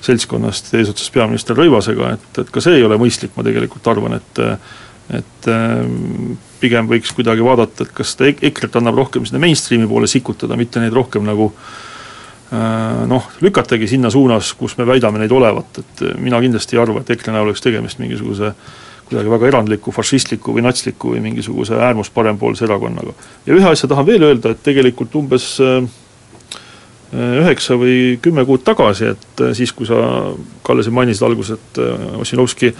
seltskonnast 0.00 0.70
eesotsas 0.78 1.10
peaminister 1.10 1.58
Rõivasega, 1.58 2.12
et, 2.14 2.42
et 2.44 2.52
ka 2.54 2.62
see 2.62 2.78
ei 2.78 2.86
ole 2.86 2.98
mõistlik, 3.00 3.34
ma 3.36 3.46
tegelikult 3.46 3.90
arvan, 3.90 4.18
et 4.20 4.44
et 5.08 5.46
äh, 5.48 5.78
pigem 6.60 6.88
võiks 6.90 7.14
kuidagi 7.16 7.44
vaadata, 7.44 7.86
et 7.86 7.94
kas 7.96 8.12
ta 8.18 8.28
EKRE-t 8.28 8.76
annab 8.76 8.98
rohkem 8.98 9.24
sinna 9.26 9.40
mainstream'i 9.40 9.88
poole 9.88 10.10
sikutada, 10.10 10.56
mitte 10.60 10.82
neid 10.82 10.92
rohkem 10.92 11.24
nagu 11.26 11.52
noh, 12.48 13.24
lükatagi 13.44 13.84
sinna 13.90 14.08
suunas, 14.08 14.54
kus 14.56 14.78
me 14.78 14.86
väidame 14.88 15.20
neid 15.20 15.32
olevat, 15.36 15.82
et 15.82 16.02
mina 16.16 16.38
kindlasti 16.40 16.78
ei 16.78 16.80
arva, 16.80 17.02
et 17.02 17.10
EKRE 17.12 17.34
näol 17.34 17.50
oleks 17.50 17.60
tegemist 17.60 18.00
mingisuguse 18.00 18.48
äh, 18.48 18.70
kuidagi 19.08 19.30
väga 19.32 19.48
erandliku, 19.48 19.92
fašistliku 19.94 20.52
või 20.56 20.64
natsliku 20.66 21.14
või 21.14 21.22
mingisuguse 21.24 21.78
äärmusparempoolse 21.88 22.66
erakonnaga. 22.68 23.14
ja 23.46 23.54
ühe 23.54 23.70
asja 23.70 23.88
tahan 23.88 24.06
veel 24.06 24.22
öelda, 24.22 24.52
et 24.52 24.62
tegelikult 24.62 25.14
umbes 25.16 25.46
äh, 25.64 25.88
üheksa 27.12 27.78
või 27.80 28.18
kümme 28.22 28.44
kuud 28.44 28.64
tagasi, 28.64 29.14
et 29.14 29.44
äh, 29.44 29.54
siis, 29.56 29.72
kui 29.72 29.88
sa, 29.88 30.02
Kalle, 30.62 30.84
siin 30.84 30.94
mainisid 30.94 31.24
alguses, 31.24 31.56
et 31.56 31.80
äh, 31.80 32.20
Ossinovski 32.20 32.74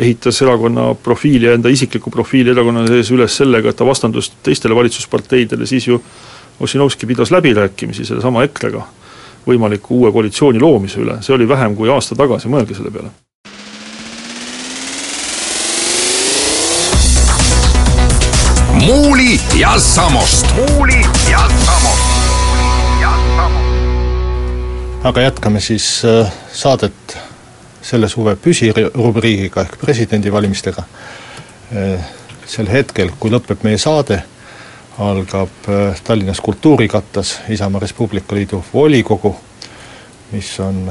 ehitas 0.00 0.42
erakonna 0.42 0.94
profiili 0.94 1.46
ja 1.46 1.54
enda 1.54 1.70
isiklikku 1.70 2.10
profiili 2.10 2.50
erakonna 2.50 2.86
sees 2.88 3.12
üles 3.14 3.36
sellega, 3.36 3.70
et 3.70 3.78
ta 3.78 3.86
vastandus 3.86 4.32
teistele 4.42 4.74
valitsusparteidele, 4.74 5.66
siis 5.66 5.86
ju 5.86 6.02
Ossinovski 6.60 7.06
pidas 7.06 7.30
läbirääkimisi 7.30 8.04
sellesama 8.04 8.44
EKRE-ga 8.48 8.82
võimaliku 9.46 10.02
uue 10.02 10.12
koalitsiooni 10.12 10.60
loomise 10.60 11.00
üle, 11.00 11.20
see 11.24 11.34
oli 11.36 11.48
vähem 11.48 11.78
kui 11.78 11.88
aasta 11.88 12.18
tagasi, 12.18 12.50
mõelge 12.52 12.76
selle 12.76 12.92
peale 12.92 13.29
Muuli 18.90 19.40
ja 19.58 19.78
Samost. 19.78 20.46
muuli 20.54 21.00
ja 21.30 21.50
Samost. 21.66 22.02
aga 25.04 25.20
jätkame 25.20 25.60
siis 25.60 26.02
äh, 26.04 26.32
saadet 26.52 27.18
selle 27.82 28.08
suve 28.08 28.34
püsirubriigiga 28.36 29.62
ehk 29.62 29.76
presidendivalimistega. 29.80 30.82
Äh, 30.82 32.02
sel 32.46 32.66
hetkel, 32.72 33.12
kui 33.20 33.30
lõpeb 33.30 33.62
meie 33.62 33.78
saade, 33.78 34.24
algab 34.98 35.70
äh, 35.70 36.02
Tallinnas 36.04 36.40
Kultuurikattas 36.42 37.36
Isamaa 37.48 37.86
Res 37.86 37.92
Publica 37.92 38.34
Liidu 38.34 38.64
volikogu, 38.74 39.36
mis 40.32 40.50
on 40.60 40.82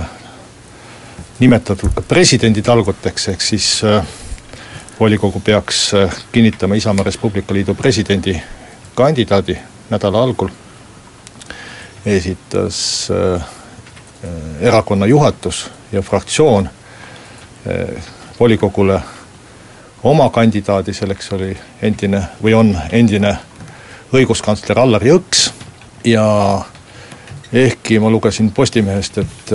nimetatud 1.40 1.92
ka 2.00 2.08
presidenditalguteks, 2.08 3.28
ehk 3.36 3.44
siis 3.44 3.74
äh, 3.84 4.08
volikogu 5.00 5.40
peaks 5.40 5.94
äh, 5.94 6.16
kinnitama 6.32 6.76
Isamaa 6.76 7.04
Res 7.04 7.18
Publica 7.18 7.54
Liidu 7.54 7.76
presidendi 7.76 8.42
kandidaadi 8.96 9.58
nädala 9.90 10.24
algul, 10.24 10.50
esitas 12.06 13.08
äh, 13.12 13.46
erakonna 14.62 15.06
juhatus 15.06 15.72
ja 15.92 16.02
fraktsioon 16.02 16.70
äh, 16.70 18.04
volikogule 18.40 19.02
oma 20.04 20.30
kandidaadi, 20.30 20.94
selleks 20.94 21.32
oli 21.34 21.58
endine 21.82 22.24
või 22.44 22.54
on 22.56 22.78
endine 22.92 23.38
õiguskantsler 24.14 24.80
Allar 24.80 25.04
Jõks. 25.04 25.50
Ja 26.04 26.26
ehkki 27.54 28.00
ma 28.00 28.10
lugesin 28.10 28.52
Postimehest, 28.56 29.18
et 29.18 29.52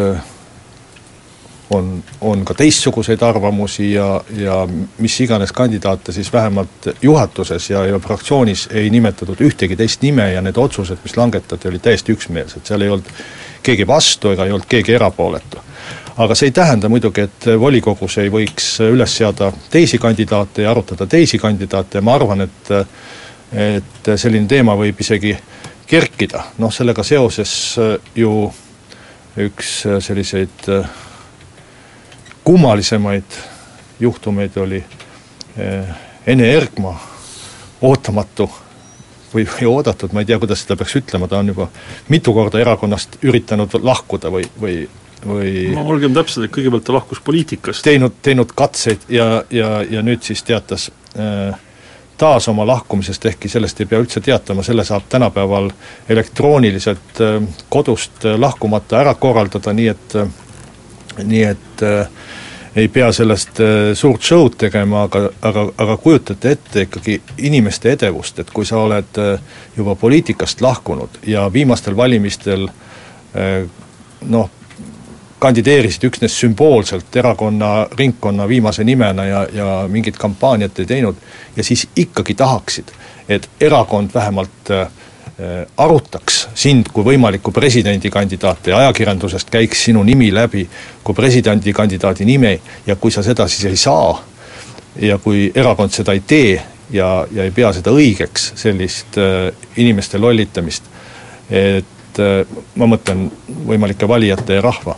on, 1.70 2.05
on 2.20 2.44
ka 2.44 2.55
teistsuguseid 2.55 3.22
arvamusi 3.22 3.92
ja, 3.92 4.20
ja 4.37 4.68
mis 4.98 5.20
iganes 5.20 5.53
kandidaate, 5.53 6.12
siis 6.12 6.33
vähemalt 6.33 6.88
juhatuses 7.03 7.70
ja, 7.70 7.85
ja 7.87 7.98
fraktsioonis 7.98 8.68
ei 8.72 8.90
nimetatud 8.90 9.40
ühtegi 9.40 9.77
teist 9.77 10.03
nime 10.03 10.33
ja 10.33 10.42
need 10.42 10.57
otsused, 10.61 11.00
mis 11.05 11.16
langetati, 11.16 11.68
olid 11.68 11.85
täiesti 11.85 12.12
üksmeelsed, 12.12 12.64
seal 12.68 12.85
ei 12.85 12.92
olnud 12.92 13.11
keegi 13.64 13.87
vastu 13.87 14.35
ega 14.35 14.44
ei 14.44 14.53
olnud 14.53 14.68
keegi 14.68 14.94
erapooletu. 14.94 15.62
aga 16.16 16.35
see 16.35 16.46
ei 16.53 16.53
tähenda 16.55 16.88
muidugi, 16.88 17.20
et 17.20 17.46
volikogus 17.61 18.18
ei 18.22 18.31
võiks 18.31 18.77
üles 18.85 19.16
seada 19.16 19.53
teisi 19.70 19.98
kandidaate 19.98 20.62
ja 20.62 20.70
arutada 20.70 21.07
teisi 21.07 21.38
kandidaate. 21.38 21.98
Ja 21.98 22.03
ma 22.03 22.14
arvan, 22.14 22.40
et 22.40 22.70
et 23.55 24.09
selline 24.16 24.46
teema 24.50 24.74
võib 24.77 25.00
isegi 25.00 25.37
kerkida, 25.87 26.42
noh 26.59 26.72
sellega 26.74 27.03
seoses 27.03 27.77
ju 28.14 28.35
üks 29.38 29.70
selliseid 30.07 30.68
äh, 30.70 30.87
kummalisemaid 32.44 33.38
juhtumeid 34.00 34.57
oli 34.57 34.85
eh, 35.57 35.94
Ene 36.26 36.52
Ergma 36.52 36.94
ootamatu 37.83 38.50
või, 39.35 39.44
või 39.44 39.66
oodatud, 39.68 40.12
ma 40.12 40.22
ei 40.22 40.28
tea, 40.28 40.38
kuidas 40.38 40.62
seda 40.64 40.76
peaks 40.80 40.96
ütlema, 41.00 41.28
ta 41.28 41.38
on 41.38 41.52
juba 41.52 41.68
mitu 42.09 42.33
korda 42.33 42.61
erakonnast 42.61 43.18
üritanud 43.22 43.76
lahkuda 43.83 44.33
või, 44.33 44.46
või 44.61 44.76
või 45.24 45.70
no 45.72 45.87
olgem 45.88 46.12
täpsed, 46.12 46.44
et 46.44 46.52
kõigepealt 46.52 46.85
ta 46.85 46.92
lahkus 46.92 47.20
poliitikast. 47.24 47.85
teinud, 47.85 48.18
teinud 48.22 48.50
katseid 48.52 49.07
ja, 49.09 49.44
ja, 49.50 49.78
ja 49.90 50.02
nüüd 50.04 50.20
siis 50.22 50.42
teatas 50.44 50.90
äh, 51.16 51.57
taas 52.20 52.48
oma 52.48 52.66
lahkumisest, 52.68 53.24
ehkki 53.26 53.48
sellest 53.48 53.80
ei 53.80 53.88
pea 53.88 54.02
üldse 54.04 54.20
teatama, 54.20 54.62
selle 54.62 54.85
saab 54.85 55.09
tänapäeval 55.09 55.70
elektrooniliselt 56.12 57.20
äh, 57.24 57.38
kodust 57.68 58.28
lahkumata 58.37 59.00
ära 59.00 59.14
korraldada, 59.14 59.72
nii 59.72 59.88
et 59.88 60.18
nii 61.22 61.42
et 61.46 61.83
äh, 61.83 62.09
ei 62.76 62.88
pea 62.88 63.12
sellest 63.12 63.60
äh, 63.60 63.92
suurt 63.94 64.22
show'd 64.22 64.56
tegema, 64.58 65.04
aga, 65.08 65.28
aga, 65.42 65.68
aga 65.78 65.96
kujutate 65.96 66.56
ette 66.56 66.87
ikkagi 66.88 67.20
inimeste 67.38 67.92
edevust, 67.94 68.38
et 68.42 68.50
kui 68.50 68.66
sa 68.66 68.82
oled 68.82 69.22
äh, 69.22 69.38
juba 69.76 69.94
poliitikast 69.94 70.60
lahkunud 70.60 71.22
ja 71.26 71.46
viimastel 71.52 71.96
valimistel 71.96 72.68
äh, 72.68 73.64
noh, 74.28 74.50
kandideerisid 75.44 76.06
üksnes 76.08 76.34
sümboolselt 76.40 77.16
erakonna, 77.16 77.87
ringkonna 77.98 78.48
viimase 78.48 78.84
nimena 78.84 79.26
ja, 79.28 79.46
ja 79.52 79.70
mingit 79.88 80.16
kampaaniat 80.16 80.78
ei 80.78 80.87
teinud 80.87 81.16
ja 81.56 81.64
siis 81.64 81.87
ikkagi 81.96 82.34
tahaksid, 82.34 82.92
et 83.28 83.48
erakond 83.60 84.14
vähemalt 84.14 84.70
äh, 84.70 84.88
arutaks 85.77 86.44
sind 86.55 86.92
kui 86.94 87.03
võimalikku 87.05 87.51
presidendikandidaati. 87.51 88.70
Ja 88.70 88.85
ajakirjandusest 88.85 89.51
käiks 89.51 89.81
sinu 89.88 90.05
nimi 90.07 90.29
läbi 90.35 90.62
kui 91.03 91.14
presidendikandidaadi 91.14 92.25
nimi 92.25 92.53
ja 92.87 92.94
kui 92.97 93.11
sa 93.11 93.23
seda 93.23 93.49
siis 93.51 93.64
ei 93.66 93.77
saa 93.77 94.12
ja 95.01 95.18
kui 95.18 95.49
erakond 95.55 95.90
seda 95.90 96.14
ei 96.14 96.23
tee 96.27 96.55
ja, 96.90 97.27
ja 97.33 97.44
ei 97.44 97.53
pea 97.55 97.73
seda 97.75 97.92
õigeks, 97.94 98.53
sellist 98.59 99.18
äh, 99.18 99.51
inimeste 99.81 100.18
lollitamist, 100.18 100.87
et 101.51 102.20
äh, 102.23 102.57
ma 102.79 102.88
mõtlen 102.90 103.27
võimalike 103.66 104.09
valijate 104.09 104.59
ja 104.59 104.64
rahva, 104.64 104.97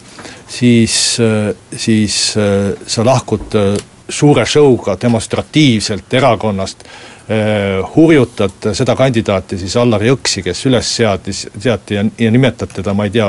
siis 0.49 1.17
äh,, 1.23 1.53
siis 1.77 2.37
äh, 2.41 2.73
sa 2.87 3.05
lahkud 3.07 3.57
äh, 3.57 3.75
suure 4.09 4.47
show'ga 4.47 4.99
demonstratiivselt 5.03 6.15
erakonnast 6.15 6.85
äh,, 6.85 7.16
Äh, 7.31 7.97
hurjutad 7.97 8.69
seda 8.73 8.95
kandidaati 8.95 9.57
siis 9.59 9.73
Allar 9.77 10.03
Jõksi, 10.07 10.45
kes 10.47 10.61
üles 10.69 10.91
seadis, 10.97 11.41
seati 11.59 11.97
ja, 11.97 12.05
ja 12.23 12.31
nimetad 12.31 12.71
teda, 12.71 12.93
ma 12.95 13.09
ei 13.09 13.11
tea, 13.11 13.27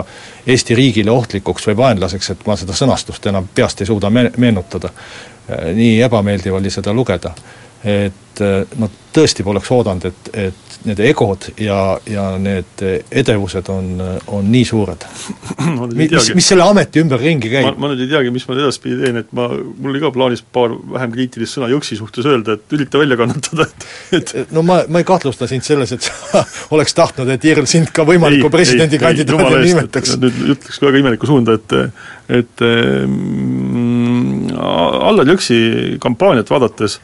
Eesti 0.54 0.76
riigile 0.78 1.10
ohtlikuks 1.10 1.66
või 1.72 1.78
vaenlaseks, 1.80 2.30
et 2.30 2.46
ma 2.46 2.54
seda 2.62 2.76
sõnastust 2.78 3.26
enam 3.26 3.48
peast 3.56 3.82
ei 3.82 3.90
suuda 3.90 4.12
me-, 4.14 4.30
meenutada. 4.38 4.92
Äh, 5.50 5.72
nii 5.74 5.96
ebameeldiv 6.06 6.60
oli 6.60 6.70
seda 6.70 6.94
lugeda. 6.94 7.34
Et 7.88 8.42
äh, 8.44 8.64
no 8.78 8.90
tõesti 9.18 9.46
poleks 9.46 9.70
oodanud, 9.74 10.06
et, 10.10 10.30
et 10.38 10.68
need 10.88 11.00
egod 11.10 11.48
ja, 11.62 11.98
ja 12.10 12.26
need 12.42 12.82
edevused 13.10 13.70
on, 13.74 13.88
on 14.34 14.50
nii 14.52 14.66
suured 14.68 15.06
mis, 15.98 16.30
mis 16.38 16.50
selle 16.52 16.66
ameti 16.68 17.02
ümber 17.02 17.22
ringi 17.22 17.50
käib? 17.52 17.66
ma, 17.72 17.74
ma 17.82 17.92
nüüd 17.92 18.04
ei 18.06 18.12
teagi, 18.12 18.32
mis 18.34 18.46
ma 18.48 18.56
nüüd 18.56 18.68
edaspidi 18.68 19.00
teen, 19.02 19.20
et 19.24 19.32
ma, 19.38 19.48
mul 19.50 19.94
oli 19.94 20.04
ka 20.04 20.12
plaanis 20.16 20.44
paar 20.54 20.76
vähem 20.94 21.14
kriitilist 21.16 21.58
sõna 21.58 21.72
Jõksi 21.72 21.98
suhtes 22.00 22.28
öelda, 22.30 22.58
et 22.58 22.78
ürita 22.78 23.02
välja 23.02 23.18
kannatada, 23.20 23.68
et, 23.68 23.88
et 24.20 24.36
no 24.56 24.64
ma, 24.68 24.80
ma 24.92 25.02
ei 25.02 25.08
kahtlusta 25.08 25.50
sind 25.50 25.66
selles, 25.68 25.96
et 25.96 26.08
sa 26.08 26.44
oleks 26.78 26.96
tahtnud, 26.98 27.32
et 27.34 27.50
IRL 27.50 27.70
sind 27.70 27.92
ka 27.96 28.06
võimaliku 28.08 28.52
presidendikandidaadina 28.54 29.64
nimetaks. 29.66 30.18
nüüd 30.22 30.44
ütleks 30.56 30.82
väga 30.84 31.04
imelikku 31.04 31.30
suunda, 31.30 31.58
et 31.58 31.78
et 32.28 32.62
mm, 33.08 34.52
Allar 34.58 35.30
Jõksi 35.32 35.58
kampaaniat 36.04 36.50
vaadates 36.52 37.00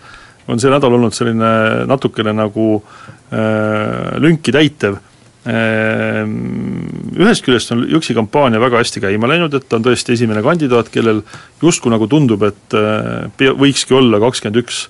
on 0.47 0.59
see 0.59 0.71
nädal 0.71 0.97
olnud 0.97 1.15
selline 1.15 1.49
natukene 1.89 2.33
nagu 2.35 2.67
äh, 2.79 4.13
lünki 4.23 4.55
täitev, 4.55 4.99
Ehm, 5.43 6.85
ühest 7.19 7.43
küljest 7.43 7.73
on 7.75 7.81
Jõksi 7.91 8.15
kampaania 8.15 8.61
väga 8.63 8.79
hästi 8.79 9.01
käima 9.03 9.27
läinud, 9.27 9.51
et 9.57 9.65
ta 9.67 9.75
on 9.75 9.83
tõesti 9.83 10.15
esimene 10.15 10.39
kandidaat, 10.43 10.87
kellel 10.93 11.19
justkui 11.59 11.91
nagu 11.91 12.07
tundub, 12.07 12.45
et 12.47 12.75
äh, 12.79 13.51
võikski 13.59 13.97
olla 13.97 14.21
kakskümmend 14.23 14.61
üks 14.61 14.85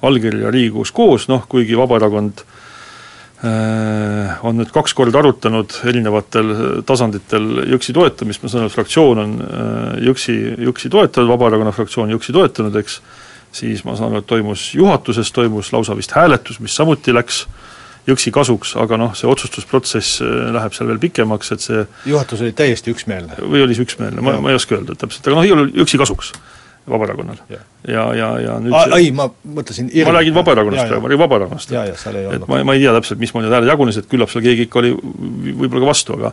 allkirja 0.00 0.48
Riigikogus 0.54 0.94
koos, 0.96 1.28
noh 1.28 1.44
kuigi 1.52 1.76
Vabaerakond 1.76 2.40
äh, 3.44 4.40
on 4.40 4.56
nüüd 4.56 4.72
kaks 4.72 4.96
korda 4.96 5.20
arutanud 5.20 5.76
erinevatel 5.92 6.54
tasanditel 6.88 7.66
Jõksi 7.74 7.92
toetamist, 7.92 8.40
ma 8.40 8.48
saan 8.48 8.64
aru, 8.64 8.72
fraktsioon 8.72 9.20
on 9.20 9.36
äh, 9.44 9.98
Jõksi, 10.08 10.38
Jõksi 10.64 10.88
toetanud, 10.96 11.28
Vabaerakonna 11.34 11.76
fraktsioon 11.76 12.16
Jõksi 12.16 12.32
toetanud, 12.40 12.80
eks, 12.80 13.02
siis 13.52 13.84
ma 13.84 13.96
saan 13.98 14.12
aru, 14.12 14.22
et 14.22 14.30
toimus 14.30 14.70
juhatuses, 14.74 15.32
toimus 15.32 15.72
lausa 15.72 15.96
vist 15.98 16.12
hääletus, 16.14 16.60
mis 16.62 16.76
samuti 16.76 17.14
läks 17.14 17.44
äh, 17.46 17.60
Jõksi 18.08 18.30
kasuks, 18.32 18.72
aga 18.80 18.96
noh, 19.00 19.10
see 19.18 19.28
otsustusprotsess 19.28 20.22
äh, 20.24 20.46
läheb 20.54 20.72
seal 20.76 20.88
veel 20.88 21.00
pikemaks, 21.02 21.52
et 21.52 21.64
see 21.64 21.82
juhatus 22.08 22.40
oli 22.40 22.54
täiesti 22.56 22.94
üksmeelne? 22.94 23.36
või 23.42 23.66
oli 23.66 23.76
see 23.76 23.84
üksmeelne, 23.84 24.24
ma, 24.24 24.38
ma 24.40 24.52
ei 24.52 24.56
oska 24.56 24.78
öelda 24.78 24.96
täpselt, 24.98 25.26
aga 25.28 25.36
noh, 25.36 25.46
igal 25.46 25.60
juhul 25.62 25.82
Jõksi 25.82 26.00
kasuks 26.00 26.32
Vabaerakonnal. 26.90 27.42
ja, 27.52 27.58
ja, 27.84 28.04
ja, 28.16 28.28
ja 28.40 28.54
nüüd 28.64 28.72
A, 28.74 28.96
ei, 28.96 29.10
ma 29.14 29.28
mõtlesin 29.28 29.92
ma 29.92 30.14
räägin 30.16 30.34
Vabaerakonnast 30.38 30.88
praegu, 30.88 31.04
ma 31.04 31.10
räägin 31.12 31.22
Vabaerakonnast. 31.26 31.74
et 32.38 32.48
ma, 32.48 32.62
ma 32.64 32.76
ei 32.78 32.86
tea 32.86 32.94
täpselt, 32.96 33.20
mismoodi 33.20 33.46
need 33.46 33.56
hääled 33.58 33.70
jagunesid, 33.70 34.08
küllap 34.10 34.32
seal 34.32 34.46
keegi 34.48 34.66
ikka 34.66 34.80
oli 34.80 34.94
võib-olla 34.96 35.84
ka 35.84 35.90
vastu, 35.92 36.16
aga 36.16 36.32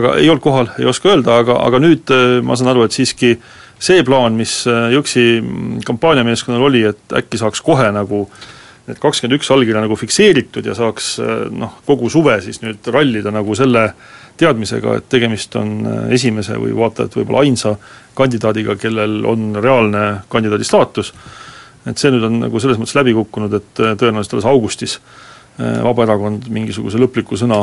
aga 0.00 0.14
ei 0.16 0.32
olnud 0.32 0.42
kohal, 0.42 0.72
ei 0.80 0.88
oska 0.88 1.12
öelda, 1.12 1.36
aga, 1.44 1.58
aga 1.68 1.82
nüüd 1.84 2.14
äh, 2.16 2.38
ma 2.40 2.56
saan 2.56 2.72
aru, 2.72 2.88
et 2.88 2.96
siiski 2.96 3.36
see 3.82 4.02
plaan, 4.06 4.36
mis 4.38 4.60
äh, 4.70 4.90
Jõksi 4.94 5.26
kampaaniameeskonnal 5.86 6.68
oli, 6.70 6.84
et 6.92 7.16
äkki 7.18 7.40
saaks 7.40 7.64
kohe 7.66 7.88
nagu 7.94 8.26
äh, 8.28 8.50
need 8.88 8.98
kakskümmend 9.02 9.38
üks 9.38 9.50
allkirja 9.54 9.82
nagu 9.84 9.96
fikseeritud 9.98 10.66
ja 10.66 10.74
saaks 10.74 11.14
eh, 11.22 11.44
noh, 11.54 11.76
kogu 11.86 12.10
suve 12.10 12.38
siis 12.42 12.60
nüüd 12.64 12.88
rallida 12.94 13.32
nagu 13.34 13.54
selle 13.58 13.90
teadmisega, 14.40 14.96
et 14.98 15.08
tegemist 15.12 15.54
on 15.60 15.74
eh, 15.86 16.00
esimese 16.16 16.58
või 16.58 16.74
vaata 16.76 17.06
et 17.06 17.18
võib-olla 17.18 17.44
ainsa 17.46 17.76
kandidaadiga, 18.18 18.76
kellel 18.80 19.20
on 19.28 19.52
reaalne 19.58 20.06
kandidaadi 20.32 20.66
staatus, 20.66 21.12
et 21.86 21.98
see 21.98 22.10
nüüd 22.14 22.26
on 22.26 22.40
nagu 22.46 22.62
selles 22.62 22.80
mõttes 22.80 22.98
läbi 22.98 23.14
kukkunud, 23.16 23.54
et 23.58 23.70
tõenäoliselt 23.78 24.38
alles 24.38 24.50
augustis 24.50 24.98
Vabaerakond 25.52 26.46
mingisuguse 26.48 26.96
lõpliku 26.96 27.36
sõna 27.36 27.58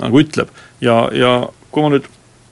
nagu 0.00 0.20
ütleb. 0.22 0.48
ja, 0.80 1.02
ja 1.12 1.32
kui 1.70 1.84
ma 1.84 1.90
nüüd 1.92 2.06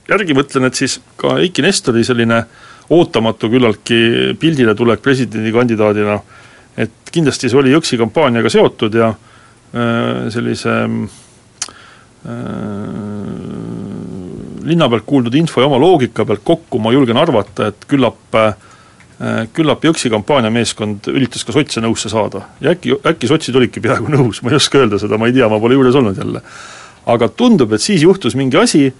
järgi 0.07 0.35
mõtlen, 0.37 0.67
et 0.69 0.77
siis 0.77 0.99
ka 1.17 1.39
Eiki 1.41 1.65
Nestori 1.65 2.03
selline 2.05 2.43
ootamatu 2.89 3.49
küllaltki 3.49 4.35
pildile 4.39 4.75
tulek 4.75 5.01
presidendikandidaadina 5.05 6.19
et 6.79 7.11
kindlasti 7.11 7.49
see 7.49 7.59
oli 7.59 7.73
Jõksi 7.73 7.99
kampaaniaga 7.99 8.51
seotud 8.53 8.95
ja 8.95 9.09
äh, 9.11 10.29
sellise 10.33 10.75
äh, 10.79 12.39
linna 14.69 14.89
pealt 14.91 15.07
kuuldud 15.09 15.35
info 15.39 15.63
ja 15.63 15.69
oma 15.69 15.79
loogika 15.81 16.25
pealt 16.29 16.45
kokku 16.47 16.81
ma 16.81 16.93
julgen 16.95 17.19
arvata, 17.19 17.69
et 17.73 17.87
küllap 17.89 18.39
äh, 18.39 18.53
küllap 19.55 19.83
Jõksi 19.83 20.11
kampaaniameeskond 20.13 21.11
üritas 21.11 21.43
ka 21.43 21.55
sotse 21.55 21.83
nõusse 21.83 22.11
saada 22.11 22.45
ja 22.63 22.75
äkki, 22.75 22.95
äkki 23.11 23.31
sotsid 23.31 23.57
olidki 23.59 23.83
peaaegu 23.83 24.11
nõus, 24.13 24.43
ma 24.43 24.53
ei 24.53 24.59
oska 24.61 24.83
öelda 24.83 25.01
seda, 25.01 25.19
ma 25.19 25.27
ei 25.27 25.35
tea, 25.35 25.49
ma 25.51 25.59
pole 25.59 25.75
juures 25.75 25.99
olnud 25.99 26.17
jälle. 26.21 26.41
aga 27.09 27.27
tundub, 27.33 27.73
et 27.73 27.81
siis 27.81 28.03
juhtus 28.05 28.35
mingi 28.39 28.57
asi, 28.57 28.93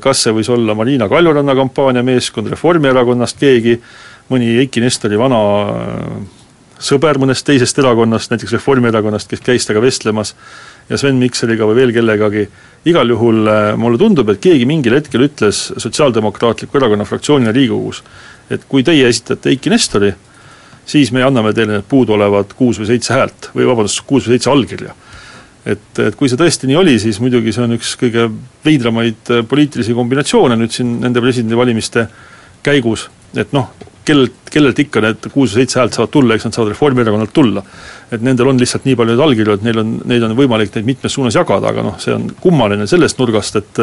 kas 0.00 0.22
see 0.24 0.32
võis 0.32 0.48
olla 0.48 0.72
Marina 0.74 1.04
Kaljuranna 1.08 1.52
kampaaniameeskond, 1.58 2.48
Reformierakonnast 2.48 3.36
keegi, 3.36 3.74
mõni 4.32 4.54
Eiki 4.62 4.80
Nestori 4.80 5.18
vana 5.20 5.40
sõber 6.80 7.20
mõnest 7.20 7.44
teisest 7.46 7.78
erakonnast, 7.78 8.32
näiteks 8.32 8.54
Reformierakonnast, 8.56 9.28
kes 9.30 9.42
käis 9.44 9.68
temaga 9.68 9.84
vestlemas, 9.84 10.32
ja 10.88 10.98
Sven 10.98 11.20
Mikseriga 11.20 11.68
või 11.68 11.76
veel 11.82 11.92
kellegagi, 11.94 12.46
igal 12.88 13.12
juhul 13.12 13.44
äh, 13.50 13.60
mulle 13.78 14.00
tundub, 14.00 14.32
et 14.32 14.40
keegi 14.42 14.66
mingil 14.68 14.96
hetkel 14.96 15.26
ütles 15.28 15.66
Sotsiaaldemokraatliku 15.76 16.80
Erakonna 16.80 17.06
fraktsioonile 17.08 17.52
Riigikogus, 17.54 18.02
et 18.50 18.64
kui 18.68 18.84
teie 18.86 19.06
esitate 19.08 19.52
Eiki 19.52 19.72
Nestori, 19.72 20.10
siis 20.88 21.12
me 21.14 21.22
anname 21.22 21.52
teile 21.54 21.76
need 21.76 21.88
puuduolevad 21.90 22.56
kuus 22.58 22.80
või 22.80 22.88
seitse 22.94 23.14
häält 23.14 23.52
või 23.54 23.68
vabandust, 23.68 24.02
kuus 24.08 24.26
või 24.26 24.38
seitse 24.38 24.50
allkirja. 24.50 24.96
Et, 25.66 25.98
et 25.98 26.16
kui 26.16 26.30
see 26.30 26.40
tõesti 26.40 26.70
nii 26.70 26.78
oli, 26.80 26.96
siis 27.02 27.20
muidugi 27.20 27.52
see 27.54 27.66
on 27.66 27.76
üks 27.76 27.94
kõige 28.00 28.28
veidramaid 28.64 29.32
äh, 29.34 29.44
poliitilisi 29.48 29.96
kombinatsioone 29.96 30.58
nüüd 30.60 30.74
siin 30.74 30.98
nende 31.04 31.22
presidendivalimiste 31.24 32.06
käigus, 32.64 33.08
et 33.38 33.52
noh, 33.56 33.70
kellelt, 34.04 34.36
kellelt 34.50 34.78
ikka 34.82 35.02
need 35.04 35.28
kuus 35.32 35.54
või 35.54 35.62
seitse 35.62 35.80
häält 35.80 35.96
saavad 35.96 36.12
tulla, 36.12 36.36
eks 36.36 36.48
nad 36.48 36.56
saavad 36.56 36.72
Reformierakonnalt 36.74 37.32
tulla. 37.36 37.62
et 38.10 38.22
nendel 38.26 38.48
on 38.50 38.58
lihtsalt 38.58 38.88
nii 38.88 38.96
palju 38.98 39.14
neid 39.14 39.24
allkirju, 39.26 39.54
et 39.58 39.66
neil 39.66 39.78
on, 39.82 39.92
neid 40.10 40.24
on 40.26 40.34
võimalik 40.38 40.74
neid 40.74 40.88
mitmes 40.88 41.14
suunas 41.14 41.36
jagada, 41.36 41.70
aga 41.70 41.84
noh, 41.86 41.98
see 42.02 42.14
on 42.14 42.26
kummaline 42.40 42.86
sellest 42.90 43.20
nurgast, 43.20 43.56
et 43.60 43.82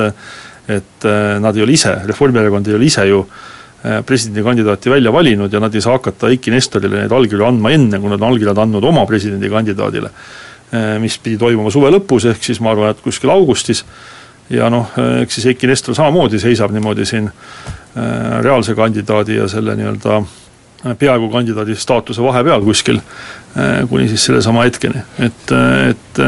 et 0.68 1.06
äh, 1.08 1.38
nad 1.40 1.56
ei 1.56 1.64
ole 1.64 1.78
ise, 1.78 1.94
Reformierakond 2.10 2.68
ei 2.68 2.76
ole 2.76 2.90
ise 2.90 3.06
ju 3.08 3.22
äh, 3.24 4.02
presidendikandidaati 4.06 4.92
välja 4.92 5.14
valinud 5.16 5.54
ja 5.54 5.62
nad 5.64 5.76
ei 5.76 5.82
saa 5.82 5.96
hakata 5.96 6.28
Eiki 6.34 6.52
Nestorile 6.52 7.06
neid 7.06 7.14
allkirju 7.16 7.46
andma 7.48 7.72
enne, 7.72 8.02
kui 8.04 8.12
nad 8.12 8.20
on 8.22 8.34
allkirjad 8.34 8.60
andnud 8.66 8.84
oma 8.84 9.06
presidendikandidaadile. 9.08 10.12
Äh, 10.74 10.98
mis 11.00 11.18
pidi 11.24 11.38
toimuma 11.40 11.72
suve 11.72 11.92
lõpus, 11.94 12.28
ehk 12.28 12.44
siis 12.44 12.60
ma 12.60 12.74
arvan, 12.74 12.92
et 12.92 13.04
kuskil 13.04 13.32
augustis, 13.32 13.86
ja 14.50 14.70
noh, 14.72 14.94
eks 15.22 15.40
siis 15.40 15.50
Eiki 15.52 15.68
Nestor 15.68 15.96
samamoodi 15.96 16.40
seisab 16.40 16.72
niimoodi 16.76 17.06
siin 17.08 17.30
Äh, 17.98 18.44
reaalse 18.44 18.76
kandidaadi 18.76 19.36
ja 19.36 19.48
selle 19.48 19.74
nii-öelda 19.76 20.18
äh, 20.18 20.98
peaaegu 21.00 21.30
kandidaadi 21.34 21.76
staatuse 21.76 22.22
vahepeal 22.22 22.62
kuskil, 22.62 23.00
äh, 23.58 23.88
kuni 23.90 24.06
siis 24.12 24.26
sellesama 24.28 24.66
hetkeni, 24.68 25.02
et, 25.26 25.54
et 25.90 26.20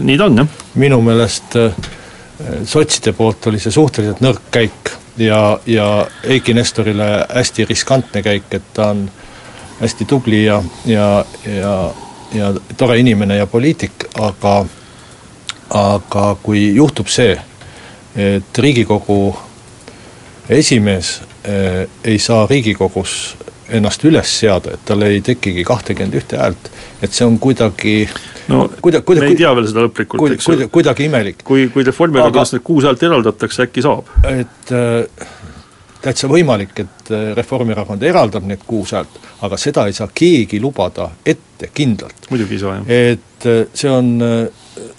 nii 0.00 0.16
ta 0.16 0.28
on, 0.30 0.38
jah. 0.40 0.54
minu 0.80 1.00
meelest 1.04 1.58
sotside 2.70 3.12
poolt 3.18 3.50
oli 3.50 3.60
see 3.60 3.74
suhteliselt 3.74 4.22
nõrk 4.24 4.48
käik 4.54 4.94
ja, 5.20 5.58
ja 5.66 5.88
Eiki 6.24 6.54
Nestorile 6.56 7.10
hästi 7.28 7.68
riskantne 7.68 8.22
käik, 8.24 8.48
et 8.56 8.72
ta 8.72 8.88
on 8.94 9.04
hästi 9.82 10.08
tubli 10.08 10.46
ja, 10.46 10.62
ja, 10.88 11.08
ja, 11.44 11.74
ja 12.34 12.52
tore 12.76 12.98
inimene 12.98 13.36
ja 13.36 13.46
poliitik, 13.46 14.08
aga 14.20 14.64
aga 15.74 16.24
kui 16.42 16.66
juhtub 16.74 17.08
see, 17.10 17.34
et 18.20 18.58
Riigikogu 18.58 19.34
esimees 20.48 21.16
äh, 21.48 21.86
ei 22.04 22.18
saa 22.18 22.46
Riigikogus 22.50 23.36
ennast 23.74 24.04
üles 24.04 24.28
seada, 24.40 24.74
et 24.76 24.84
tal 24.84 25.02
ei 25.06 25.22
tekigi 25.24 25.64
kahtekümmend 25.64 26.18
ühte 26.20 26.38
häält, 26.38 26.68
et 27.02 27.16
see 27.16 27.26
on 27.26 27.38
kuidagi 27.40 27.96
no 28.52 28.66
kuida-, 28.82 29.00
kuida-, 29.06 29.24
me 29.24 29.32
ei 29.32 29.38
tea 29.40 29.54
veel 29.56 29.68
seda 29.70 29.86
lõplikult 29.86 30.36
eks 30.36 30.50
ju. 30.50 30.68
kuidagi 30.72 31.08
imelik. 31.08 31.40
kui, 31.48 31.68
kui 31.72 31.86
Reformierakonnast 31.86 32.58
need 32.58 32.66
kuus 32.66 32.84
häält 32.84 33.02
eraldatakse, 33.08 33.68
äkki 33.68 33.84
saab? 33.84 34.10
et 34.28 34.74
äh, 34.76 35.24
täitsa 36.04 36.28
võimalik, 36.30 36.74
et 36.84 37.12
äh, 37.12 37.30
Reformierakond 37.36 38.02
eraldab 38.04 38.46
need 38.48 38.64
kuus 38.66 38.92
häält, 38.96 39.20
aga 39.46 39.58
seda 39.60 39.86
ei 39.88 39.96
saa 39.96 40.10
keegi 40.14 40.60
lubada 40.62 41.10
ette 41.24 41.70
kindlalt. 41.74 42.28
muidugi 42.30 42.58
ei 42.58 42.64
saa, 42.64 42.76
jah. 42.80 42.92
et 43.14 43.48
äh, 43.48 43.62
see 43.76 43.90
on 43.90 44.10
äh, 44.24 44.90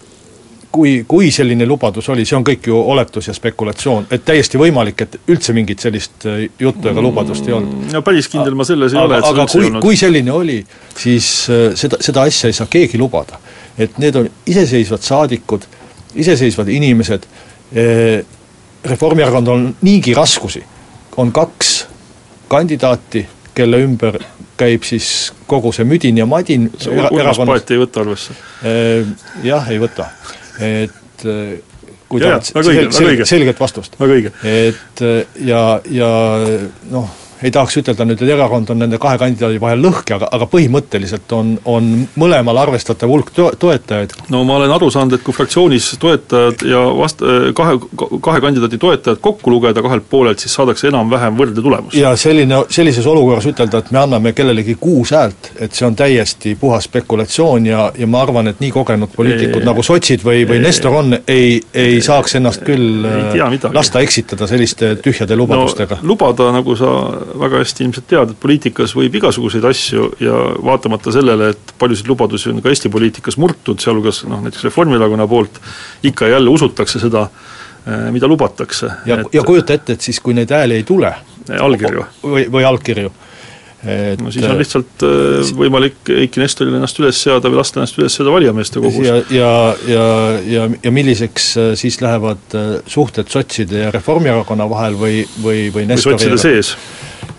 kui, 0.76 0.96
kui 1.08 1.30
selline 1.32 1.68
lubadus 1.70 2.10
oli, 2.12 2.26
see 2.28 2.38
on 2.38 2.46
kõik 2.48 2.68
ju 2.72 2.80
oletus 2.96 3.30
ja 3.30 3.36
spekulatsioon, 3.38 4.10
et 4.12 4.26
täiesti 4.28 4.60
võimalik, 4.60 5.06
et 5.06 5.32
üldse 5.32 5.56
mingit 5.56 5.84
sellist 5.86 6.26
juttu 6.60 6.92
ega 6.92 7.04
lubadust 7.06 7.48
ei 7.48 7.56
olnud. 7.56 7.88
no 7.94 8.02
päris 8.06 8.30
kindel 8.32 8.58
ma 8.58 8.68
selles 8.68 8.96
ei 8.96 9.00
aga, 9.00 9.08
ole, 9.08 9.22
et 9.22 9.30
aga 9.30 9.48
kui, 9.54 9.72
kui 9.88 10.00
selline 10.00 10.34
oli, 10.36 10.60
siis 10.98 11.32
seda, 11.80 12.02
seda 12.04 12.26
asja 12.28 12.52
ei 12.52 12.58
saa 12.58 12.68
keegi 12.72 13.00
lubada. 13.00 13.40
et 13.78 13.98
need 14.02 14.16
on 14.20 14.28
iseseisvad 14.48 15.04
saadikud, 15.04 15.68
iseseisvad 16.16 16.70
inimesed, 16.72 17.28
Reformierakond 18.86 19.48
on 19.50 19.64
niigi 19.82 20.14
raskusi, 20.14 20.62
on 21.18 21.32
kaks 21.32 21.88
kandidaati, 22.48 23.26
kelle 23.56 23.80
ümber 23.84 24.20
käib 24.58 24.84
siis 24.88 25.34
kogu 25.48 25.72
see 25.76 25.84
müdin 25.88 26.18
ja 26.18 26.26
madin 26.26 26.70
Urmas 27.12 27.40
Paet 27.44 27.72
ei 27.72 27.80
võta 27.82 28.04
arvesse? 28.06 28.36
Jah, 29.44 29.72
ei 29.72 29.80
võta 29.82 30.10
et 30.60 31.26
äh, 31.26 31.60
kui 32.10 32.22
tahad 32.22 32.46
selget, 32.46 33.28
selget 33.28 33.60
vastust. 33.60 33.98
et 34.00 35.02
äh, 35.02 35.26
ja, 35.46 35.82
ja 35.90 36.10
noh 36.92 37.10
ei 37.46 37.54
tahaks 37.54 37.78
ütelda 37.82 38.08
nüüd, 38.08 38.22
et 38.22 38.32
erakond 38.36 38.72
on 38.74 38.80
nende 38.82 38.98
kahe 39.02 39.20
kandidaadi 39.22 39.60
vahel 39.62 39.84
lõhki, 39.86 40.16
aga, 40.18 40.30
aga 40.34 40.48
põhimõtteliselt 40.50 41.32
on, 41.38 41.54
on 41.70 41.92
mõlemal 42.20 42.58
arvestatav 42.64 43.12
hulk 43.12 43.32
to-, 43.36 43.52
toetajaid. 43.62 44.16
no 44.34 44.44
ma 44.48 44.58
olen 44.60 44.74
aru 44.76 44.90
saanud, 44.94 45.18
et 45.18 45.26
kui 45.26 45.36
fraktsioonis 45.36 45.92
toetajad 46.02 46.66
ja 46.70 46.82
vast-, 46.98 47.24
kahe, 47.58 47.78
kahe 48.26 48.44
kandidaadi 48.44 48.80
toetajad 48.82 49.22
kokku 49.24 49.54
lugeda 49.54 49.84
kahelt 49.86 50.08
poolelt, 50.10 50.42
siis 50.42 50.56
saadakse 50.58 50.90
enam-vähem 50.90 51.38
võrdne 51.38 51.62
tulemus. 51.62 51.98
ja 51.98 52.16
selline, 52.20 52.64
sellises 52.74 53.06
olukorras 53.10 53.46
ütelda, 53.52 53.84
et 53.84 53.92
me 53.96 54.02
anname 54.02 54.34
kellelegi 54.38 54.78
kuus 54.82 55.14
häält, 55.16 55.52
et 55.60 55.78
see 55.78 55.86
on 55.88 55.96
täiesti 55.96 56.56
puhas 56.60 56.90
spekulatsioon 56.90 57.70
ja, 57.70 57.90
ja 57.98 58.10
ma 58.10 58.24
arvan, 58.26 58.50
et 58.52 58.64
nii 58.64 58.74
kogenud 58.74 59.14
poliitikud 59.16 59.62
ei, 59.62 59.70
nagu 59.70 59.86
sotsid 59.86 60.26
või, 60.26 60.44
või 60.50 60.60
ei, 60.60 60.66
Nestor 60.66 60.98
on, 60.98 61.20
ei, 61.28 61.60
ei 61.74 62.02
saaks 62.06 62.40
ennast 62.40 62.66
küll 62.66 63.06
tea, 63.36 63.72
lasta 63.76 64.02
eksitada 64.02 64.48
selliste 64.50 64.96
tühjade 65.04 65.38
lubadustega 65.38 66.00
no,. 66.02 66.08
lubada, 66.14 66.50
nagu 66.56 66.76
sa 66.80 66.92
väga 67.40 67.62
hästi 67.64 67.86
ilmselt 67.86 68.08
tead, 68.12 68.32
et 68.34 68.40
poliitikas 68.42 68.96
võib 68.98 69.18
igasuguseid 69.20 69.66
asju 69.70 70.08
ja 70.24 70.40
vaatamata 70.66 71.14
sellele, 71.16 71.52
et 71.56 71.76
paljusid 71.82 72.10
lubadusi 72.12 72.52
on 72.52 72.62
ka 72.64 72.72
Eesti 72.72 72.92
poliitikas 72.94 73.40
murtud, 73.42 73.82
sealhulgas 73.84 74.24
noh, 74.30 74.42
näiteks 74.46 74.68
Reformierakonna 74.70 75.28
poolt, 75.28 75.62
ikka 76.04 76.30
ja 76.30 76.38
jälle 76.38 76.54
usutakse 76.54 77.02
seda, 77.04 77.28
eh, 77.86 78.10
mida 78.16 78.28
lubatakse. 78.28 78.92
ja 79.06 79.22
ja 79.34 79.44
kujuta 79.44 79.74
ette, 79.74 79.94
et 79.94 80.02
siis, 80.02 80.20
kui 80.20 80.34
neid 80.34 80.52
hääli 80.52 80.82
ei 80.82 80.84
tule 80.84 81.14
allkirju. 81.60 82.06
või, 82.24 82.50
või 82.52 82.66
allkirju 82.66 83.12
et 83.86 84.22
no 84.24 84.32
siis 84.34 84.46
on 84.48 84.58
lihtsalt 84.58 85.04
äh, 85.06 85.52
võimalik 85.58 86.10
Eiki 86.10 86.42
Nestoril 86.42 86.78
ennast 86.78 86.98
üles 87.02 87.20
seada 87.22 87.52
või 87.52 87.60
lasta 87.60 87.80
ennast 87.80 88.00
üles 88.00 88.16
seada 88.18 88.34
valijameeste 88.34 88.82
kogus. 88.82 89.06
ja, 89.06 89.20
ja, 89.30 89.52
ja, 89.90 90.06
ja, 90.50 90.68
ja 90.84 90.94
milliseks 90.96 91.52
siis 91.80 92.00
lähevad 92.02 92.58
äh, 92.58 92.72
suhted 92.90 93.30
sotside 93.32 93.86
ja 93.86 93.92
Reformierakonna 93.94 94.68
vahel 94.72 94.98
või, 95.00 95.22
või, 95.38 95.68
või 95.76 95.86
Nestori 95.92 96.16
või 96.16 96.24
sotside 96.24 96.42
sees? 96.42 96.74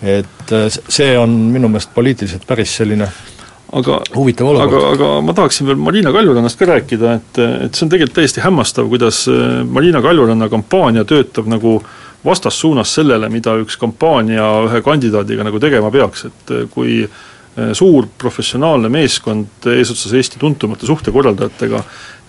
Et 0.01 0.53
see 0.89 1.15
on 1.17 1.31
minu 1.53 1.71
meelest 1.71 1.93
poliitiliselt 1.95 2.45
päris 2.47 2.75
selline 2.77 3.07
aga, 3.73 3.97
aga, 4.63 4.81
aga 4.93 5.07
ma 5.25 5.33
tahaksin 5.35 5.67
veel 5.67 5.79
Marina 5.81 6.13
Kaljurannast 6.15 6.59
ka 6.59 6.69
rääkida, 6.69 7.13
et, 7.19 7.39
et 7.67 7.75
see 7.75 7.87
on 7.87 7.91
tegelikult 7.91 8.19
täiesti 8.21 8.43
hämmastav, 8.45 8.87
kuidas 8.91 9.25
Marina 9.67 10.01
Kaljuranna 10.05 10.47
kampaania 10.53 11.03
töötab 11.07 11.49
nagu 11.51 11.79
äh, 11.81 11.95
vastassuunas 12.27 12.95
sellele, 12.95 13.29
mida 13.29 13.55
üks 13.61 13.77
kampaania 13.79 14.45
ühe 14.67 14.81
kandidaadiga 14.85 15.45
nagu 15.47 15.61
tegema 15.61 15.91
peaks, 15.93 16.27
et 16.29 16.53
eh, 16.55 16.67
kui 16.73 17.01
suur 17.73 18.05
professionaalne 18.21 18.89
meeskond 18.93 19.65
eesotsas 19.71 20.11
Eesti 20.13 20.37
tuntumate 20.37 20.85
suhtekorraldajatega 20.85 21.79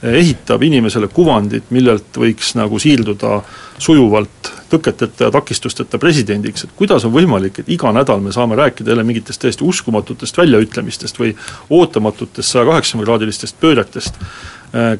ehitab 0.03 0.63
inimesele 0.63 1.09
kuvandit, 1.11 1.73
millelt 1.75 2.15
võiks 2.17 2.53
nagu 2.59 2.79
siirduda 2.79 3.41
sujuvalt 3.83 4.51
tõketeta 4.71 5.27
ja 5.27 5.31
takistusteta 5.35 5.99
presidendiks, 5.99 6.65
et 6.65 6.75
kuidas 6.79 7.07
on 7.09 7.15
võimalik, 7.15 7.59
et 7.59 7.73
iga 7.73 7.91
nädal 7.95 8.23
me 8.23 8.33
saame 8.35 8.59
rääkida 8.59 8.93
jälle 8.93 9.07
mingitest 9.07 9.43
täiesti 9.43 9.67
uskumatutest 9.67 10.39
väljaütlemistest 10.39 11.19
või 11.19 11.33
ootamatutest 11.71 12.55
saja 12.55 12.69
kaheksakümne 12.69 13.09
kraadilistest 13.09 13.59
pööretest 13.61 14.21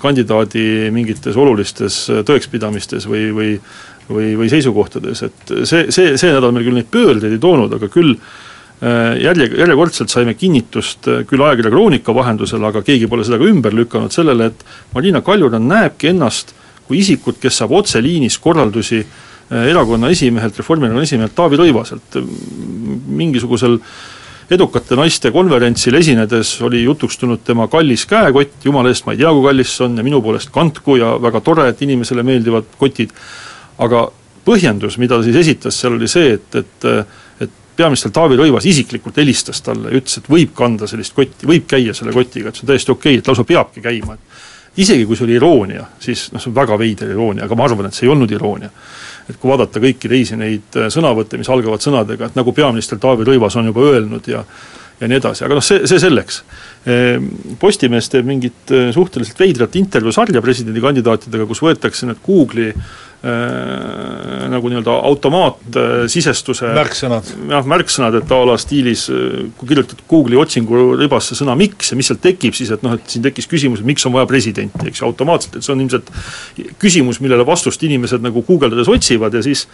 kandidaadi 0.01 0.89
mingites 0.97 1.37
olulistes 1.37 2.07
tõekspidamistes 2.27 3.07
või, 3.07 3.29
või 3.37 3.55
või, 4.09 4.33
või 4.41 4.49
seisukohtades, 4.49 5.21
et 5.27 5.51
see, 5.69 5.91
see, 5.93 6.15
see 6.17 6.31
nädal 6.33 6.55
meil 6.57 6.65
küll 6.65 6.79
neid 6.79 6.87
pöördeid 6.89 7.35
ei 7.35 7.41
toonud, 7.43 7.75
aga 7.77 7.91
küll 7.93 8.15
äh, 8.15 8.48
järje, 8.81 9.49
järjekordselt 9.59 10.13
saime 10.13 10.35
kinnitust 10.39 11.09
äh, 11.11 11.23
küll 11.27 11.43
ajakirja 11.43 11.73
Kroonika 11.73 12.15
vahendusel, 12.15 12.63
aga 12.65 12.83
keegi 12.87 13.09
pole 13.11 13.25
seda 13.27 13.41
ka 13.41 13.49
ümber 13.51 13.75
lükanud, 13.75 14.15
sellele, 14.15 14.53
et 14.53 14.95
Marina 14.95 15.23
Kaljurand 15.27 15.67
näebki 15.67 16.13
ennast 16.13 16.55
kui 16.87 17.01
isikut, 17.03 17.41
kes 17.43 17.59
saab 17.59 17.75
otseliinis 17.81 18.39
korraldusi 18.43 19.01
äh, 19.03 19.67
erakonna 19.73 20.13
esimehelt, 20.15 20.61
Reformierakonna 20.63 21.09
esimehelt 21.09 21.35
Taavi 21.35 21.59
Rõivaselt, 21.59 22.21
mingisugusel 23.19 23.81
edukate 24.55 24.97
naiste 24.97 25.35
konverentsil 25.35 25.99
esinedes 25.99 26.55
oli 26.65 26.85
jutuks 26.87 27.19
tulnud 27.21 27.43
tema 27.45 27.67
kallis 27.69 28.07
käekott, 28.09 28.63
jumala 28.65 28.95
eest 28.95 29.05
ma 29.05 29.13
ei 29.13 29.21
tea, 29.21 29.35
kui 29.35 29.45
kallis 29.45 29.75
see 29.75 29.85
on 29.85 29.99
ja 29.99 30.07
minu 30.07 30.23
poolest 30.25 30.55
kandku 30.55 30.97
ja 30.97 31.17
väga 31.21 31.43
tore, 31.45 31.67
et 31.69 31.83
inimesele 31.85 32.25
meeldivad 32.25 32.71
kotid, 32.81 33.11
aga 33.83 34.07
põhjendus, 34.47 34.97
mida 35.03 35.19
ta 35.19 35.27
siis 35.27 35.37
esitas, 35.37 35.77
seal 35.77 35.99
oli 35.99 36.09
see, 36.09 36.39
et 36.39 36.63
et 36.63 36.87
peaminister 37.79 38.13
Taavi 38.15 38.37
Rõivas 38.39 38.67
isiklikult 38.69 39.19
helistas 39.21 39.63
talle 39.65 39.93
ja 39.93 40.01
ütles, 40.01 40.19
et 40.21 40.31
võib 40.31 40.55
kanda 40.57 40.89
sellist 40.91 41.15
kotti, 41.17 41.47
võib 41.49 41.67
käia 41.71 41.95
selle 41.97 42.15
kotiga, 42.15 42.51
et 42.51 42.59
see 42.59 42.67
on 42.67 42.73
täiesti 42.73 42.95
okei 42.95 43.15
okay,, 43.15 43.23
et 43.23 43.31
lausa 43.31 43.47
peabki 43.49 43.85
käima, 43.85 44.19
et 44.19 44.83
isegi 44.83 45.07
kui 45.07 45.19
see 45.19 45.27
oli 45.27 45.39
iroonia, 45.39 45.85
siis 46.03 46.29
noh, 46.35 46.43
see 46.43 46.51
on 46.51 46.57
väga 46.59 46.79
veider 46.79 47.13
iroonia, 47.15 47.47
aga 47.47 47.59
ma 47.59 47.69
arvan, 47.69 47.89
et 47.89 47.99
see 47.99 48.07
ei 48.07 48.13
olnud 48.15 48.35
iroonia. 48.35 48.71
et 49.29 49.37
kui 49.37 49.51
vaadata 49.51 49.81
kõiki 49.85 50.09
teisi 50.09 50.37
neid 50.41 50.77
äh, 50.81 50.89
sõnavõtte, 50.89 51.37
mis 51.37 51.49
algavad 51.53 51.83
sõnadega, 51.85 52.31
et 52.31 52.37
nagu 52.39 52.53
peaminister 52.57 52.99
Taavi 52.99 53.27
Rõivas 53.29 53.59
on 53.61 53.67
juba 53.69 53.85
öelnud 53.93 54.29
ja 54.29 54.45
ja 55.01 55.09
nii 55.09 55.19
edasi, 55.21 55.45
aga 55.47 55.59
noh, 55.59 55.65
see, 55.65 55.85
see 55.87 56.01
selleks. 56.03 56.43
Ehm, 56.87 57.27
Postimees 57.61 58.11
teeb 58.13 58.29
mingit 58.29 58.71
äh, 58.71 58.89
suhteliselt 58.95 59.41
veidrat 59.41 59.77
intervjuusarja 59.81 60.43
presidendikandidaatidega, 60.45 61.49
kus 61.51 61.65
võetakse 61.65 62.07
need 62.07 62.23
Google'i 62.25 62.73
Äh, 63.19 64.45
nagu 64.47 64.69
nii-öelda 64.71 64.93
automaatsisestuse 65.09 66.69
märksõnad. 66.71 67.33
jah, 67.51 67.65
märksõnad, 67.67 68.15
et 68.21 68.31
a 68.31 68.37
la 68.47 68.55
stiilis 68.63 69.09
äh, 69.11 69.49
kui 69.59 69.73
kirjutad 69.73 70.05
Google'i 70.07 70.39
otsingu 70.39 70.93
ribasse 71.01 71.35
sõna 71.35 71.57
miks 71.59 71.91
ja 71.91 71.99
mis 71.99 72.07
sealt 72.13 72.23
tekib 72.23 72.55
siis, 72.55 72.71
et 72.71 72.85
noh, 72.87 72.95
et 72.95 73.11
siin 73.11 73.25
tekkis 73.27 73.51
küsimus, 73.51 73.83
et 73.83 73.91
miks 73.91 74.07
on 74.07 74.15
vaja 74.15 74.29
presidenti, 74.31 74.87
eks 74.87 75.03
ju, 75.03 75.09
automaatselt, 75.09 75.59
et 75.59 75.67
see 75.67 75.75
on 75.75 75.83
ilmselt 75.83 76.13
küsimus, 76.79 77.19
millele 77.19 77.43
vastust 77.49 77.83
inimesed 77.83 78.23
nagu 78.23 78.45
guugeldades 78.47 78.87
otsivad 78.95 79.35
ja 79.35 79.43
siis 79.43 79.67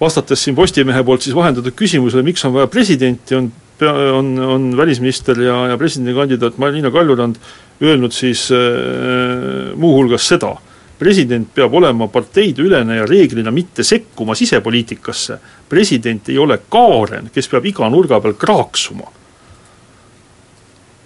vastates 0.00 0.42
siin 0.42 0.58
Postimehe 0.58 1.06
poolt 1.06 1.22
siis 1.22 1.38
vahendatud 1.38 1.78
küsimusele, 1.78 2.26
miks 2.26 2.42
on 2.42 2.56
vaja 2.58 2.66
presidenti, 2.74 3.38
on 3.38 3.52
on, 3.82 4.38
on 4.38 4.76
välisminister 4.76 5.40
ja, 5.42 5.56
ja 5.72 5.78
presidendikandidaat 5.78 6.58
Marina 6.58 6.90
Kaljurand 6.90 7.36
öelnud 7.82 8.12
siis 8.14 8.46
äh, 8.54 9.74
muuhulgas 9.76 10.28
seda 10.28 10.54
president 10.98 11.50
peab 11.54 11.74
olema 11.74 12.06
parteideülene 12.08 13.00
ja 13.00 13.06
reeglina 13.06 13.50
mitte 13.50 13.84
sekkuma 13.84 14.34
sisepoliitikasse. 14.34 15.38
president 15.68 16.28
ei 16.28 16.38
ole 16.38 16.58
Kaaren, 16.70 17.30
kes 17.34 17.48
peab 17.48 17.66
iga 17.66 17.88
nurga 17.90 18.20
peal 18.20 18.34
kraaksuma. 18.38 19.10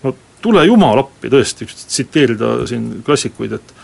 no 0.02 0.14
tule 0.42 0.64
jumal 0.66 1.02
appi 1.04 1.31
tõesti, 1.33 1.66
tsiteerida 1.66 2.66
siin 2.66 3.02
klassikuid, 3.04 3.52
et 3.52 3.74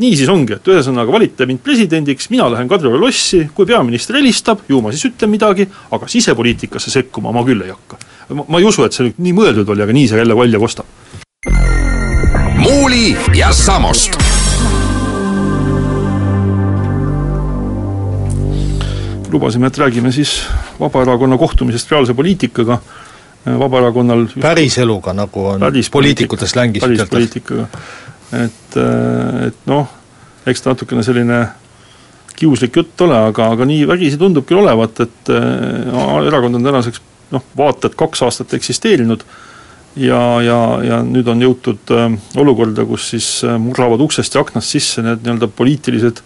et 0.00 0.06
nii 0.06 0.16
siis 0.16 0.30
ongi, 0.32 0.56
et 0.56 0.68
ühesõnaga 0.72 1.12
valite 1.12 1.46
mind 1.48 1.60
presidendiks, 1.64 2.30
mina 2.32 2.48
lähen 2.52 2.68
Kadrioru 2.70 3.00
lossi, 3.02 3.42
kui 3.54 3.68
peaminister 3.68 4.16
helistab, 4.16 4.64
ju 4.68 4.80
ma 4.80 4.92
siis 4.94 5.10
ütlen 5.10 5.30
midagi, 5.32 5.66
aga 5.92 6.08
sisepoliitikasse 6.08 6.92
sekkuma 6.94 7.34
ma 7.36 7.44
küll 7.44 7.60
ei 7.66 7.74
hakka. 7.74 7.98
ma, 8.32 8.46
ma 8.48 8.60
ei 8.62 8.64
usu, 8.64 8.86
et 8.86 8.96
see 8.96 9.08
nüüd 9.08 9.20
nii 9.20 9.36
mõeldud 9.36 9.74
oli, 9.74 9.84
aga 9.84 9.92
nii 9.92 10.08
see 10.08 10.22
jälle 10.22 10.36
välja 10.38 10.62
kostab. 10.62 10.88
muuli 12.60 13.16
ja 13.36 13.52
Samost 13.52 14.16
lubasime, 19.30 19.68
et 19.68 19.78
räägime 19.78 20.12
siis 20.12 20.40
Vabaerakonna 20.80 21.36
kohtumisest 21.38 21.90
reaalse 21.92 22.14
poliitikaga, 22.14 22.80
Vabaerakonnal 23.46 24.26
päriseluga, 24.40 25.12
nagu 25.12 25.46
on 25.54 25.60
poliitikute 25.92 26.48
slängis 26.48 26.82
pärispoliitikaga. 26.82 27.68
Et, 28.36 28.76
et 29.46 29.66
noh, 29.66 29.88
eks 30.46 30.62
ta 30.62 30.74
natukene 30.74 31.02
selline 31.06 31.40
kiuslik 32.40 32.76
jutt 32.80 33.04
ole, 33.04 33.18
aga, 33.30 33.50
aga 33.54 33.66
nii 33.68 33.84
vägisi 33.90 34.18
tundub 34.20 34.46
küll 34.48 34.62
olevat, 34.62 35.02
et 35.04 35.32
äh, 35.34 36.26
erakond 36.28 36.56
on 36.56 36.66
tänaseks 36.66 37.02
noh, 37.34 37.44
vaata 37.56 37.90
et 37.90 37.98
kaks 37.98 38.24
aastat 38.26 38.54
eksisteerinud 38.56 39.24
ja, 40.00 40.22
ja, 40.44 40.60
ja 40.86 41.00
nüüd 41.06 41.28
on 41.30 41.44
jõutud 41.44 41.92
äh, 41.96 42.06
olukorda, 42.40 42.86
kus 42.88 43.10
siis 43.12 43.28
äh, 43.44 43.58
murravad 43.60 44.02
uksest 44.06 44.36
ja 44.36 44.44
aknast 44.44 44.72
sisse 44.72 45.04
need 45.04 45.24
nii-öelda 45.26 45.50
poliitilised 45.56 46.22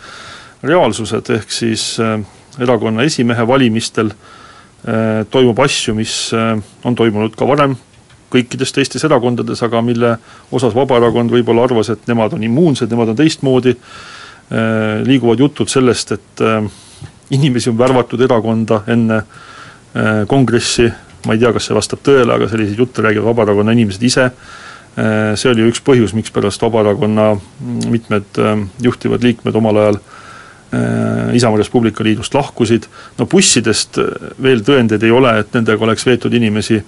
reaalsused, 0.65 1.33
ehk 1.35 1.53
siis 1.53 1.95
äh, 2.03 2.19
erakonna 2.63 3.07
esimehe 3.09 3.47
valimistel 3.49 4.13
äh, 4.15 5.25
toimub 5.35 5.61
asju, 5.67 5.97
mis 5.99 6.15
äh, 6.37 6.55
on 6.85 6.97
toimunud 6.99 7.35
ka 7.39 7.49
varem 7.49 7.77
kõikides 8.35 8.75
teistes 8.75 9.05
erakondades, 9.07 9.63
aga 9.67 9.83
mille 9.85 10.17
osas 10.55 10.75
Vabaerakond 10.77 11.33
võib-olla 11.35 11.65
arvas, 11.69 11.91
et 11.95 12.05
nemad 12.11 12.35
on 12.37 12.45
immuunsed, 12.47 12.91
nemad 12.91 13.15
on 13.15 13.19
teistmoodi, 13.19 13.77
äh, 13.79 15.01
liiguvad 15.07 15.43
jutud 15.45 15.71
sellest, 15.71 16.13
et 16.19 16.45
inimesi 17.35 17.71
on 17.73 17.79
värvatud 17.79 18.21
erakonda 18.21 18.83
enne 18.93 19.23
kongressi, 20.29 20.85
ma 21.25 21.35
ei 21.35 21.41
tea, 21.41 21.53
kas 21.55 21.69
see 21.69 21.75
vastab 21.77 22.03
tõele, 22.05 22.35
aga 22.35 22.49
selliseid 22.51 22.79
jutte 22.83 23.03
räägivad 23.03 23.31
Vabaerakonna 23.31 23.73
inimesed 23.73 24.03
ise, 24.05 24.27
see 25.39 25.51
oli 25.51 25.65
üks 25.71 25.81
põhjus, 25.87 26.13
mikspärast 26.19 26.63
Vabaerakonna 26.67 27.29
mitmed 27.91 28.43
juhtivad 28.83 29.25
liikmed 29.25 29.57
omal 29.57 29.79
ajal 29.81 30.01
äh, 30.01 30.25
Äh, 30.75 31.37
Isamaa 31.37 31.59
Res 31.59 31.71
Publica 31.71 32.05
Liidust 32.05 32.35
lahkusid, 32.35 32.87
no 33.19 33.27
bussidest 33.31 33.99
äh, 34.01 34.07
veel 34.43 34.63
tõendeid 34.65 35.03
ei 35.05 35.13
ole, 35.15 35.31
et 35.43 35.53
nendega 35.55 35.85
oleks 35.87 36.07
veetud 36.09 36.35
inimesi 36.35 36.81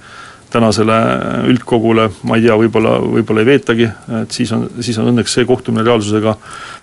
tänasele 0.50 0.98
üldkogule, 1.50 2.10
ma 2.28 2.36
ei 2.38 2.46
tea, 2.46 2.56
võib-olla, 2.58 2.96
võib-olla 3.02 3.42
ei 3.42 3.48
veetagi, 3.48 3.88
et 4.22 4.36
siis 4.36 4.52
on, 4.54 4.68
siis 4.80 4.98
on 5.02 5.10
õnneks 5.12 5.34
see 5.38 5.48
kohtumine 5.48 5.86
reaalsusega 5.86 6.36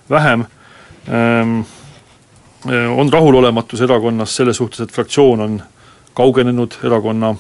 vähem 0.10 0.46
ähm,. 1.10 1.64
On 2.64 3.10
rahulolematus 3.12 3.82
erakonnas 3.84 4.38
selles 4.38 4.56
suhtes, 4.56 4.80
et 4.86 4.92
fraktsioon 4.96 5.42
on 5.44 5.58
kaugenenud 6.16 6.78
erakonna 6.88 7.34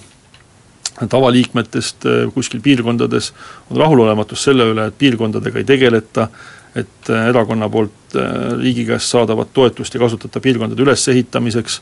tavaliikmetest 1.09 2.03
kuskil 2.33 2.59
piirkondades, 2.61 3.29
on 3.71 3.79
rahulolematus 3.79 4.43
selle 4.43 4.67
üle, 4.73 4.89
et 4.89 4.97
piirkondadega 4.99 5.61
ei 5.61 5.69
tegeleta, 5.69 6.27
et 6.75 7.09
äh, 7.09 7.27
erakonna 7.29 7.69
poolt 7.69 8.17
äh, 8.17 8.57
riigi 8.59 8.85
käest 8.85 9.13
saadavat 9.13 9.53
toetust 9.53 9.95
ei 9.95 10.01
kasutata 10.01 10.41
piirkondade 10.43 10.81
ülesehitamiseks, 10.81 11.81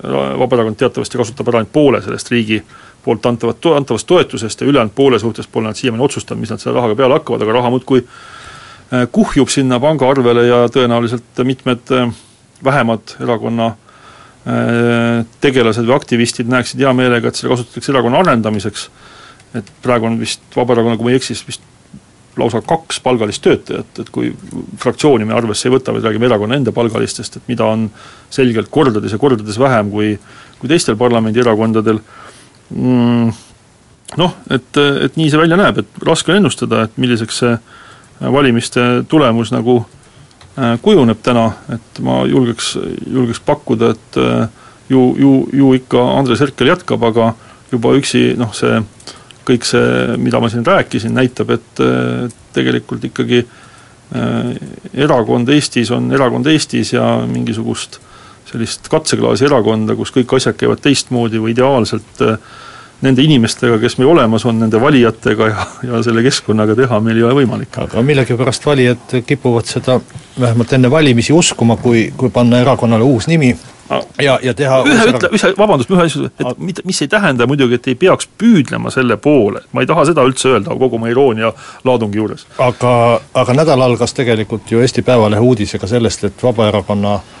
Vabaerakond 0.00 0.78
teatavasti 0.80 1.18
kasutab 1.20 1.48
ära 1.50 1.60
ainult 1.60 1.72
poole 1.72 1.98
sellest 2.00 2.30
riigi 2.32 2.56
poolt 3.04 3.26
antavat, 3.26 3.66
antavast 3.76 4.06
toetusest 4.06 4.60
ja 4.60 4.66
ülejäänud 4.66 4.94
poole 4.94 5.18
suhtes 5.18 5.46
pole 5.46 5.68
nad 5.68 5.78
siiamaani 5.78 6.04
otsustanud, 6.04 6.40
mis 6.40 6.50
nad 6.50 6.62
selle 6.62 6.76
rahaga 6.76 6.96
peale 6.98 7.18
hakkavad, 7.18 7.42
aga 7.42 7.58
raha 7.58 7.70
muudkui 7.70 8.02
äh, 8.04 9.06
kuhjub 9.12 9.48
sinna 9.48 9.80
pangaarvele 9.80 10.46
ja 10.46 10.64
tõenäoliselt 10.72 11.44
mitmed 11.44 11.94
vähemad 12.64 13.16
erakonna 13.20 13.74
tegelased 15.40 15.84
või 15.84 15.94
aktivistid 15.94 16.48
näeksid 16.48 16.80
hea 16.80 16.92
meelega, 16.96 17.28
et 17.28 17.36
seda 17.36 17.50
kasutatakse 17.52 17.92
erakonna 17.92 18.22
arendamiseks, 18.24 18.86
et 19.60 19.68
praegu 19.84 20.08
on 20.08 20.16
vist 20.20 20.40
Vabaerakonna, 20.56 20.96
kui 20.96 21.08
ma 21.08 21.12
ei 21.12 21.20
eksi, 21.20 21.34
siis 21.34 21.46
vist 21.46 21.66
lausa 22.40 22.62
kaks 22.64 23.00
palgalist 23.04 23.42
töötajat, 23.44 24.00
et 24.00 24.10
kui 24.14 24.30
fraktsiooni 24.80 25.26
me 25.28 25.34
arvesse 25.36 25.68
ei 25.68 25.74
võta, 25.74 25.92
vaid 25.92 26.06
räägime 26.06 26.28
erakonna 26.30 26.56
enda 26.56 26.72
palgalistest, 26.72 27.36
et 27.36 27.50
mida 27.50 27.66
on 27.68 27.88
selgelt 28.32 28.70
kordades 28.72 29.12
ja 29.12 29.18
kordades 29.20 29.58
vähem 29.60 29.90
kui, 29.92 30.14
kui 30.60 30.70
teistel 30.70 30.96
parlamendierakondadel. 31.00 32.00
mm,, 32.00 32.29
noh, 32.70 34.34
et, 34.50 34.76
et 34.78 35.16
nii 35.18 35.30
see 35.30 35.40
välja 35.40 35.58
näeb, 35.58 35.82
et 35.82 36.02
raske 36.06 36.32
on 36.32 36.40
ennustada, 36.40 36.84
et 36.86 36.98
milliseks 37.00 37.42
see 37.42 37.54
valimiste 38.20 39.04
tulemus 39.08 39.52
nagu 39.54 39.80
äh, 39.80 40.76
kujuneb 40.82 41.22
täna, 41.24 41.50
et 41.72 42.02
ma 42.04 42.20
julgeks, 42.28 42.74
julgeks 43.06 43.40
pakkuda, 43.46 43.94
et 43.94 44.20
äh, 44.20 44.48
ju, 44.90 45.06
ju, 45.18 45.34
ju 45.52 45.72
ikka 45.78 46.02
Andres 46.18 46.42
Herkel 46.44 46.72
jätkab, 46.72 47.04
aga 47.10 47.32
juba 47.72 47.94
üksi 47.98 48.34
noh, 48.38 48.52
see 48.56 48.80
kõik 49.46 49.64
see, 49.66 50.18
mida 50.20 50.38
ma 50.42 50.50
siin 50.52 50.66
rääkisin, 50.66 51.14
näitab, 51.16 51.50
et 51.56 51.80
tegelikult 52.54 53.06
ikkagi 53.08 53.40
äh, 53.40 54.52
erakond 55.06 55.48
Eestis 55.54 55.90
on 55.94 56.10
erakond 56.12 56.46
Eestis 56.50 56.92
ja 56.94 57.16
mingisugust 57.26 58.00
sellist 58.50 58.88
katseklaasi 58.90 59.46
erakonda, 59.46 59.94
kus 59.98 60.12
kõik 60.14 60.36
asjad 60.38 60.58
käivad 60.58 60.82
teistmoodi 60.82 61.40
või 61.42 61.54
ideaalselt 61.54 62.24
äh, 62.26 62.36
nende 63.04 63.24
inimestega, 63.24 63.78
kes 63.80 63.96
meil 63.98 64.10
olemas 64.12 64.44
on, 64.48 64.58
nende 64.60 64.80
valijatega 64.80 65.48
ja, 65.48 65.66
ja 65.88 66.02
selle 66.04 66.22
keskkonnaga 66.24 66.76
teha 66.76 67.00
meil 67.04 67.20
ei 67.20 67.26
ole 67.26 67.38
võimalik. 67.40 67.78
aga 67.80 68.04
millegipärast 68.04 68.66
valijad 68.66 69.20
kipuvad 69.26 69.68
seda 69.70 70.00
vähemalt 70.40 70.72
enne 70.76 70.90
valimisi 70.90 71.32
uskuma, 71.32 71.76
kui, 71.80 72.10
kui 72.16 72.30
panna 72.30 72.60
erakonnale 72.60 73.04
uus 73.04 73.28
nimi 73.30 73.54
ja, 74.22 74.38
ja 74.42 74.54
teha 74.54 74.82
ühe 74.84 75.08
ütle, 75.14 75.32
ühe, 75.32 75.52
vabandust, 75.58 75.90
ühe 75.90 76.04
asja, 76.04 76.28
et 76.28 76.60
mida, 76.60 76.84
mis 76.84 77.00
ei 77.02 77.08
tähenda 77.10 77.48
muidugi, 77.48 77.80
et 77.80 77.90
ei 77.90 77.96
peaks 78.04 78.28
püüdlema 78.38 78.92
selle 78.92 79.16
poole, 79.16 79.64
ma 79.72 79.84
ei 79.84 79.88
taha 79.88 80.04
seda 80.12 80.24
üldse 80.28 80.52
öelda 80.52 80.76
kogu 80.76 81.00
oma 81.00 81.08
iroonia 81.10 81.54
laadungi 81.88 82.20
juures. 82.20 82.46
aga, 82.58 82.92
aga 83.34 83.56
nädal 83.56 83.88
algas 83.88 84.14
tegelikult 84.14 84.70
ju 84.70 84.84
Eesti 84.84 85.02
Päevalehe 85.02 85.40
uudisega 85.40 85.88
sellest, 85.88 86.28
et 86.28 86.42
Vabaerakonna 86.44 87.14
äh, 87.14 87.39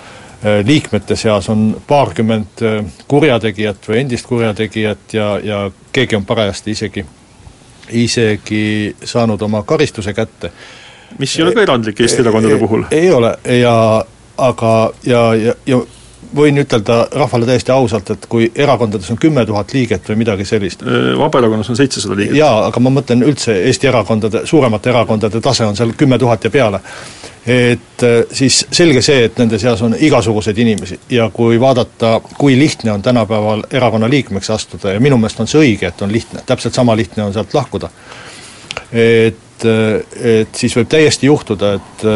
liikmete 0.64 1.16
seas 1.16 1.48
on 1.48 1.82
paarkümmend 1.86 2.62
äh, 2.62 2.84
kurjategijat 3.08 3.88
või 3.88 4.00
endist 4.00 4.26
kurjategijat 4.26 5.12
ja, 5.12 5.32
ja 5.44 5.70
keegi 5.92 6.16
on 6.16 6.24
parajasti 6.24 6.70
isegi, 6.70 7.04
isegi 7.90 8.96
saanud 9.04 9.42
oma 9.42 9.62
karistuse 9.62 10.14
kätte. 10.16 10.52
mis 11.18 11.38
ei 11.38 11.44
ole 11.44 11.54
ka 11.54 11.62
erandlik 11.62 12.00
Eesti 12.00 12.22
erakondade 12.22 12.58
puhul. 12.58 12.84
ei 12.90 13.10
ole 13.12 13.34
ja 13.60 14.04
aga, 14.38 14.92
ja, 15.06 15.34
ja, 15.34 15.54
ja 15.66 15.80
võin 16.36 16.60
ütelda 16.62 17.02
rahvale 17.12 17.46
täiesti 17.46 17.72
ausalt, 17.72 18.10
et 18.10 18.26
kui 18.30 18.50
erakondades 18.54 19.10
on 19.10 19.18
kümme 19.18 19.44
tuhat 19.46 19.72
liiget 19.74 20.08
või 20.08 20.20
midagi 20.22 20.44
sellist 20.44 20.84
Vabaerakonnas 21.18 21.70
on 21.72 21.76
seitsesada 21.76 22.16
liiget. 22.16 22.36
jaa, 22.36 22.66
aga 22.66 22.80
ma 22.80 22.92
mõtlen 22.94 23.24
üldse 23.26 23.56
Eesti 23.66 23.90
erakondade, 23.90 24.46
suuremate 24.46 24.90
erakondade 24.90 25.40
tase 25.40 25.66
on 25.66 25.76
seal 25.76 25.92
kümme 25.96 26.18
tuhat 26.18 26.44
ja 26.44 26.50
peale. 26.50 26.80
Et 27.50 28.02
siis 28.36 28.60
selge 28.70 29.02
see, 29.02 29.24
et 29.26 29.38
nende 29.40 29.58
seas 29.58 29.80
on 29.82 29.94
igasuguseid 29.98 30.58
inimesi. 30.62 31.00
Ja 31.10 31.30
kui 31.34 31.60
vaadata, 31.60 32.20
kui 32.38 32.58
lihtne 32.58 32.92
on 32.92 33.02
tänapäeval 33.02 33.64
erakonna 33.72 34.10
liikmeks 34.10 34.50
astuda 34.54 34.92
ja 34.94 35.00
minu 35.00 35.18
meelest 35.18 35.40
on 35.40 35.48
see 35.50 35.62
õige, 35.64 35.88
et 35.88 36.02
on 36.04 36.12
lihtne, 36.12 36.44
täpselt 36.46 36.76
sama 36.76 36.96
lihtne 36.96 37.24
on 37.24 37.32
sealt 37.34 37.54
lahkuda, 37.56 37.90
et, 38.92 39.66
et 39.66 40.62
siis 40.62 40.76
võib 40.76 40.92
täiesti 40.92 41.26
juhtuda, 41.26 41.72
et, 41.80 42.06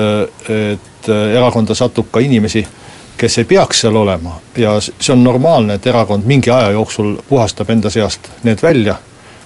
et 0.55 1.11
erakonda 1.14 1.75
satub 1.75 2.12
ka 2.12 2.23
inimesi, 2.25 2.64
kes 3.16 3.38
ei 3.38 3.49
peaks 3.49 3.85
seal 3.85 3.97
olema. 3.97 4.37
Ja 4.59 4.77
see 4.83 5.12
on 5.14 5.25
normaalne, 5.25 5.79
et 5.79 5.87
erakond 5.87 6.27
mingi 6.29 6.51
aja 6.51 6.70
jooksul 6.77 7.16
puhastab 7.29 7.70
enda 7.75 7.90
seast 7.90 8.31
need 8.44 8.62
välja, 8.62 8.97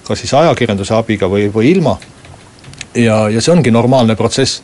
kas 0.07 0.21
siis 0.21 0.33
ajakirjanduse 0.33 0.95
abiga 0.97 1.29
või, 1.29 1.47
või 1.53 1.71
ilma, 1.71 1.97
ja, 2.95 3.29
ja 3.29 3.41
see 3.41 3.53
ongi 3.53 3.71
normaalne 3.71 4.15
protsess. 4.15 4.61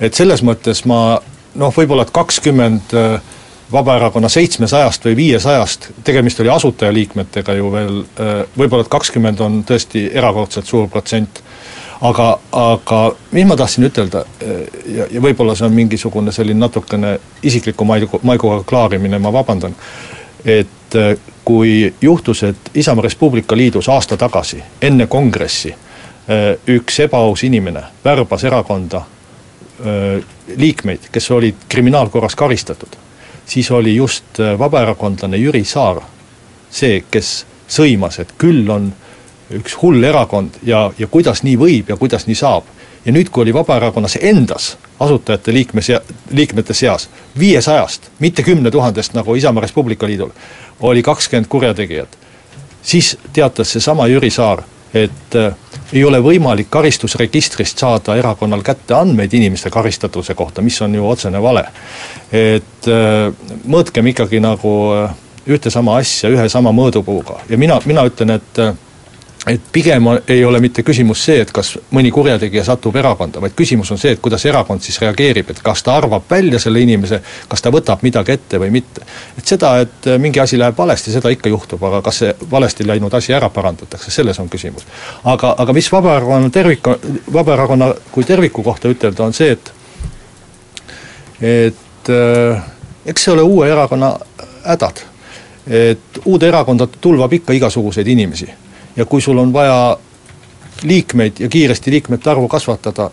Et 0.00 0.14
selles 0.14 0.42
mõttes 0.44 0.84
ma 0.88 1.18
noh, 1.56 1.72
võib-olla 1.74 2.06
et 2.06 2.14
kakskümmend 2.14 2.94
äh, 2.96 3.32
Vabaerakonna 3.72 4.28
seitsmesajast 4.30 5.08
või 5.08 5.16
viiesajast, 5.18 5.88
tegemist 6.06 6.40
oli 6.40 6.52
asutajaliikmetega 6.54 7.56
ju 7.58 7.72
veel, 7.72 7.96
äh, 8.22 8.44
võib-olla 8.58 8.86
et 8.86 8.92
kakskümmend 8.92 9.40
on 9.42 9.62
tõesti 9.66 10.06
erakordselt 10.14 10.66
suur 10.66 10.88
protsent. 10.88 11.42
Aga, 12.04 12.26
aga 12.52 12.98
mis 13.32 13.46
ma 13.48 13.56
tahtsin 13.56 13.86
ütelda 13.88 14.20
ja, 14.84 15.06
ja 15.08 15.20
võib-olla 15.24 15.54
see 15.56 15.64
on 15.64 15.72
mingisugune 15.72 16.32
selline 16.32 16.60
natukene 16.60 17.14
isikliku 17.40 17.86
maigu, 17.88 18.20
maiguga 18.20 18.58
klaarimine, 18.68 19.16
ma 19.16 19.32
vabandan, 19.32 19.72
et 20.44 20.96
äh, 21.00 21.16
kui 21.44 21.94
juhtus, 22.00 22.42
et 22.42 22.70
Isamaa 22.74 23.08
Res 23.08 23.16
Publica 23.16 23.56
Liidus 23.56 23.88
aasta 23.88 24.16
tagasi, 24.20 24.60
enne 24.82 25.06
kongressi, 25.08 25.72
äh, 25.72 26.46
üks 26.68 27.00
ebaaus 27.00 27.46
inimene 27.48 27.82
värbas 28.04 28.44
erakonda 28.44 29.00
äh, 29.00 29.15
liikmeid, 30.56 31.10
kes 31.12 31.30
olid 31.30 31.66
kriminaalkorras 31.68 32.34
karistatud, 32.34 32.94
siis 33.46 33.70
oli 33.70 33.96
just 33.96 34.38
vabaerakondlane 34.58 35.36
Jüri 35.36 35.64
Saar 35.68 36.00
see, 36.70 37.02
kes 37.10 37.44
sõimas, 37.68 38.16
et 38.22 38.32
küll 38.40 38.70
on 38.72 38.88
äh, 38.88 39.06
üks 39.54 39.76
hull 39.82 40.04
erakond 40.04 40.58
ja, 40.66 40.88
ja 40.98 41.06
kuidas 41.06 41.42
nii 41.46 41.56
võib 41.60 41.90
ja 41.92 41.96
kuidas 41.96 42.26
nii 42.26 42.38
saab. 42.38 42.64
ja 43.06 43.12
nüüd, 43.12 43.28
kui 43.30 43.44
oli 43.44 43.54
Vabaerakonnas 43.54 44.18
endas 44.20 44.76
asutajate 45.00 45.52
liikme 45.54 45.82
sea-, 45.82 46.02
liikmete 46.30 46.74
seas 46.74 47.08
viiesajast, 47.38 48.10
mitte 48.18 48.42
kümne 48.42 48.70
tuhandest, 48.70 49.14
nagu 49.14 49.34
Isamaa 49.34 49.62
Res 49.62 49.72
Publica 49.72 50.06
Liidul, 50.06 50.32
oli 50.80 51.02
kakskümmend 51.02 51.46
kurjategijat, 51.48 52.18
siis 52.82 53.16
teatas 53.32 53.72
seesama 53.72 54.08
Jüri 54.10 54.30
Saar, 54.30 54.64
et 54.94 55.36
äh, 55.36 55.54
ei 55.92 56.04
ole 56.04 56.20
võimalik 56.22 56.70
karistusregistrist 56.70 57.78
saada 57.78 58.16
erakonnal 58.18 58.62
kätte 58.66 58.94
andmeid 58.94 59.34
inimeste 59.34 59.70
karistatuse 59.70 60.34
kohta, 60.34 60.62
mis 60.62 60.80
on 60.82 60.94
ju 60.94 61.08
otsene 61.08 61.42
vale. 61.42 61.66
et 62.32 62.88
äh, 62.88 63.30
mõõtkem 63.66 64.10
ikkagi 64.12 64.40
nagu 64.40 64.72
äh, 64.94 65.14
ühte 65.46 65.70
sama 65.70 65.96
asja 66.00 66.30
ühe 66.32 66.48
sama 66.48 66.72
mõõdupuuga 66.74 67.44
ja 67.48 67.58
mina, 67.58 67.78
mina 67.86 68.06
ütlen, 68.08 68.34
et 68.40 68.58
äh, 68.62 68.74
et 69.46 69.60
pigem 69.72 70.04
ei 70.28 70.44
ole 70.44 70.60
mitte 70.60 70.82
küsimus 70.82 71.20
see, 71.28 71.38
et 71.44 71.50
kas 71.54 71.76
mõni 71.94 72.10
kurjategija 72.14 72.64
satub 72.66 72.96
erakonda, 72.98 73.40
vaid 73.42 73.54
küsimus 73.56 73.92
on 73.94 74.00
see, 74.00 74.16
et 74.16 74.22
kuidas 74.22 74.42
erakond 74.48 74.82
siis 74.82 74.98
reageerib, 75.02 75.52
et 75.52 75.60
kas 75.62 75.84
ta 75.86 75.94
arvab 76.00 76.26
välja 76.30 76.58
selle 76.62 76.82
inimese, 76.82 77.20
kas 77.48 77.62
ta 77.62 77.70
võtab 77.74 78.02
midagi 78.02 78.34
ette 78.34 78.58
või 78.58 78.72
mitte. 78.74 79.06
et 79.38 79.46
seda, 79.46 79.76
et 79.84 80.10
mingi 80.18 80.42
asi 80.42 80.58
läheb 80.58 80.78
valesti, 80.78 81.14
seda 81.14 81.30
ikka 81.30 81.52
juhtub, 81.52 81.84
aga 81.86 82.02
kas 82.02 82.22
see 82.24 82.34
valesti 82.50 82.86
läinud 82.86 83.14
asi 83.14 83.34
ära 83.38 83.50
parandatakse, 83.50 84.10
selles 84.10 84.38
on 84.42 84.50
küsimus. 84.50 84.86
aga, 85.24 85.54
aga 85.58 85.72
mis 85.72 85.92
Vabaerakonna 85.92 86.50
tervik, 86.50 86.90
Vabaerakonna 87.32 87.94
kui 88.12 88.24
terviku 88.24 88.62
kohta 88.66 88.90
ütelda, 88.90 89.24
on 89.24 89.32
see, 89.32 89.52
et 89.52 89.72
et 91.40 92.10
äh, 92.10 92.62
eks 93.06 93.24
see 93.24 93.32
ole 93.32 93.42
uue 93.42 93.70
erakonna 93.70 94.16
hädad. 94.64 95.06
et 95.66 96.18
uude 96.24 96.46
erakonda 96.48 96.86
tulvab 96.86 97.32
ikka 97.32 97.52
igasuguseid 97.52 98.06
inimesi 98.06 98.46
ja 98.96 99.04
kui 99.04 99.20
sul 99.20 99.38
on 99.38 99.52
vaja 99.52 99.96
liikmeid 100.82 101.40
ja 101.40 101.48
kiiresti 101.48 101.90
liikmete 101.90 102.30
arvu 102.30 102.48
kasvatada, 102.48 103.10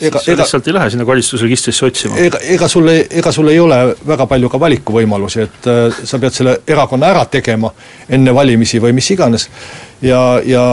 ega, 0.00 0.20
ega 0.26 0.42
lihtsalt 0.42 0.68
ei 0.68 0.74
lähe 0.74 0.90
sinna 0.90 1.04
karistusregistrisse 1.04 1.86
otsima. 1.86 2.16
ega, 2.18 2.38
ega 2.38 2.68
sul 2.68 2.88
ei, 2.88 3.06
ega 3.10 3.32
sul 3.32 3.48
ei 3.48 3.60
ole 3.60 3.78
väga 4.06 4.26
palju 4.26 4.50
ka 4.50 4.60
valikuvõimalusi, 4.60 5.46
et 5.46 5.70
äh, 5.70 6.02
sa 6.04 6.18
pead 6.18 6.34
selle 6.34 6.58
erakonna 6.66 7.10
ära 7.14 7.24
tegema 7.30 7.70
enne 8.08 8.34
valimisi 8.34 8.82
või 8.82 8.94
mis 8.96 9.10
iganes 9.14 9.48
ja, 10.02 10.20
ja 10.44 10.64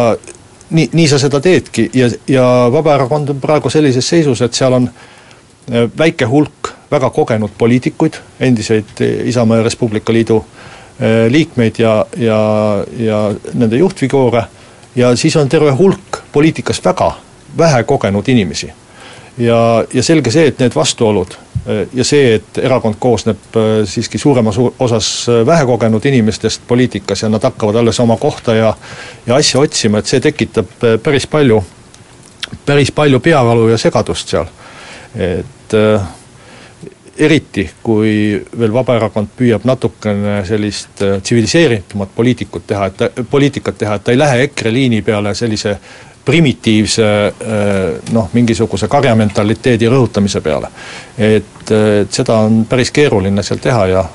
nii, 0.69 0.89
nii 0.93 1.07
sa 1.07 1.21
seda 1.21 1.41
teedki 1.41 1.89
ja, 1.93 2.09
ja 2.27 2.45
Vabaerakond 2.73 3.35
on 3.35 3.41
praegu 3.41 3.69
sellises 3.69 4.09
seisus, 4.09 4.41
et 4.41 4.57
seal 4.57 4.79
on 4.79 4.89
äh, 4.89 5.87
väike 5.97 6.25
hulk 6.25 6.75
väga 6.91 7.09
kogenud 7.09 7.53
poliitikuid, 7.57 8.17
endiseid 8.39 8.99
Isamaa 9.23 9.61
ja 9.61 9.63
Res 9.63 9.77
Publica 9.79 10.13
Liidu 10.13 10.41
Äh, 10.41 10.71
liikmeid 11.29 11.79
ja, 11.81 12.05
ja, 12.17 12.39
ja 12.97 13.19
nende 13.53 13.77
juhtfiguure 13.77 14.43
ja 14.95 15.15
siis 15.15 15.35
on 15.35 15.49
terve 15.49 15.71
hulk 15.71 16.17
poliitikas 16.31 16.85
väga 16.85 17.11
vähe 17.57 17.83
kogenud 17.83 18.27
inimesi. 18.27 18.73
ja, 19.37 19.85
ja 19.93 20.03
selge 20.03 20.31
see, 20.31 20.47
et 20.47 20.59
need 20.59 20.75
vastuolud 20.75 21.33
äh, 21.33 21.87
ja 21.93 22.03
see, 22.03 22.35
et 22.35 22.57
erakond 22.57 22.99
koosneb 22.99 23.55
äh, 23.55 23.87
siiski 23.87 24.17
suuremas 24.17 24.59
osas 24.79 25.27
vähekogenud 25.45 26.05
inimestest 26.05 26.61
poliitikas 26.67 27.21
ja 27.21 27.29
nad 27.29 27.43
hakkavad 27.43 27.75
alles 27.75 27.99
oma 27.99 28.17
kohta 28.17 28.55
ja 28.55 28.73
ja 29.25 29.35
asja 29.35 29.59
otsima, 29.59 29.99
et 29.99 30.05
see 30.05 30.19
tekitab 30.19 30.67
päris 31.03 31.27
palju, 31.27 31.63
päris 32.65 32.91
palju 32.91 33.19
peavalu 33.19 33.69
ja 33.69 33.77
segadust 33.77 34.27
seal. 34.27 34.45
et 35.15 35.73
äh, 35.73 36.01
eriti, 37.17 37.69
kui 37.83 38.13
veel 38.59 38.73
Vabaerakond 38.73 39.33
püüab 39.37 39.65
natukene 39.67 40.41
sellist 40.47 41.01
äh, 41.03 41.19
tsiviliseeritumat 41.21 42.13
poliitikut 42.15 42.67
teha, 42.67 42.87
et 42.87 42.97
ta, 42.97 43.09
poliitikat 43.29 43.77
teha, 43.77 43.97
et 43.97 44.03
ta 44.03 44.13
ei 44.13 44.19
lähe 44.19 44.45
EKRE 44.47 44.73
liini 44.73 45.01
peale 45.01 45.33
sellise 45.35 45.75
primitiivse 46.25 47.09
äh, 47.27 48.13
noh, 48.13 48.29
mingisuguse 48.33 48.87
karjamentaliteedi 48.87 49.89
rõhutamise 49.89 50.41
peale. 50.41 50.71
et, 51.17 51.71
äh, 51.71 52.01
et 52.01 52.13
seda 52.13 52.39
on 52.47 52.65
päris 52.69 52.91
keeruline 52.91 53.43
seal 53.43 53.59
teha 53.59 53.85
ja 53.87 54.05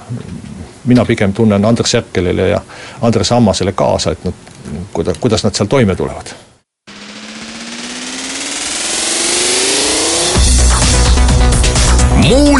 mina 0.86 1.04
pigem 1.04 1.32
tunnen 1.32 1.64
Andres 1.64 1.94
Herkelile 1.94 2.48
ja 2.48 2.60
Andres 3.02 3.32
Ammasele 3.32 3.72
kaasa, 3.72 4.12
et 4.12 4.24
nad, 4.24 4.50
kuida-, 4.92 5.18
kuidas 5.20 5.44
nad 5.44 5.54
seal 5.54 5.68
toime 5.68 5.96
tulevad 5.96 6.45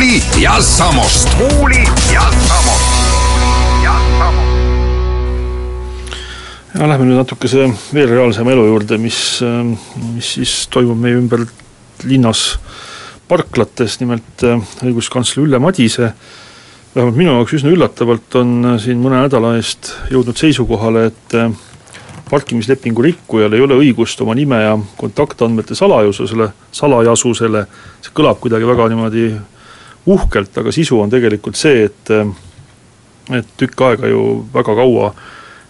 Muuli 0.07 0.23
ja 0.43 0.63
Samost. 0.63 1.29
muuli 1.39 1.83
ja 2.15 2.23
Samost. 2.49 2.87
ja 6.75 6.89
lähme 6.89 7.09
nüüd 7.09 7.19
natukese 7.19 7.65
veel 7.95 8.13
reaalsema 8.13 8.53
elu 8.55 8.69
juurde, 8.69 9.01
mis, 9.03 9.41
mis 10.15 10.29
siis 10.37 10.53
toimub 10.71 11.01
meie 11.03 11.17
ümber 11.19 11.43
linnas 12.07 12.45
parklates, 13.27 13.97
nimelt 13.99 14.45
äh, 14.47 14.63
õiguskantsler 14.87 15.43
Ülle 15.49 15.59
Madise 15.59 16.13
vähemalt 16.95 17.19
minu 17.19 17.35
jaoks 17.41 17.57
üsna 17.59 17.75
üllatavalt 17.75 18.39
on 18.39 18.55
äh, 18.63 18.79
siin 18.87 19.03
mõne 19.03 19.25
nädala 19.25 19.57
eest 19.59 19.91
jõudnud 20.15 20.39
seisukohale, 20.39 21.09
et 21.11 21.35
äh, 21.35 21.51
parkimislepingu 22.31 23.09
rikkujal 23.11 23.59
ei 23.59 23.67
ole 23.67 23.83
õigust 23.83 24.23
oma 24.23 24.39
nime 24.39 24.63
ja 24.69 24.79
kontaktandmete 25.03 25.75
salajususele, 25.75 26.53
salajasusele, 26.71 27.67
see 28.07 28.15
kõlab 28.23 28.39
kuidagi 28.47 28.71
väga 28.71 28.91
niimoodi 28.95 29.27
uhkelt, 30.07 30.59
aga 30.59 30.73
sisu 30.75 31.01
on 31.03 31.11
tegelikult 31.11 31.59
see, 31.59 31.87
et 31.89 32.13
et 33.35 33.49
tükk 33.59 33.81
aega 33.83 34.07
ju 34.07 34.21
väga 34.55 34.75
kaua 34.79 35.11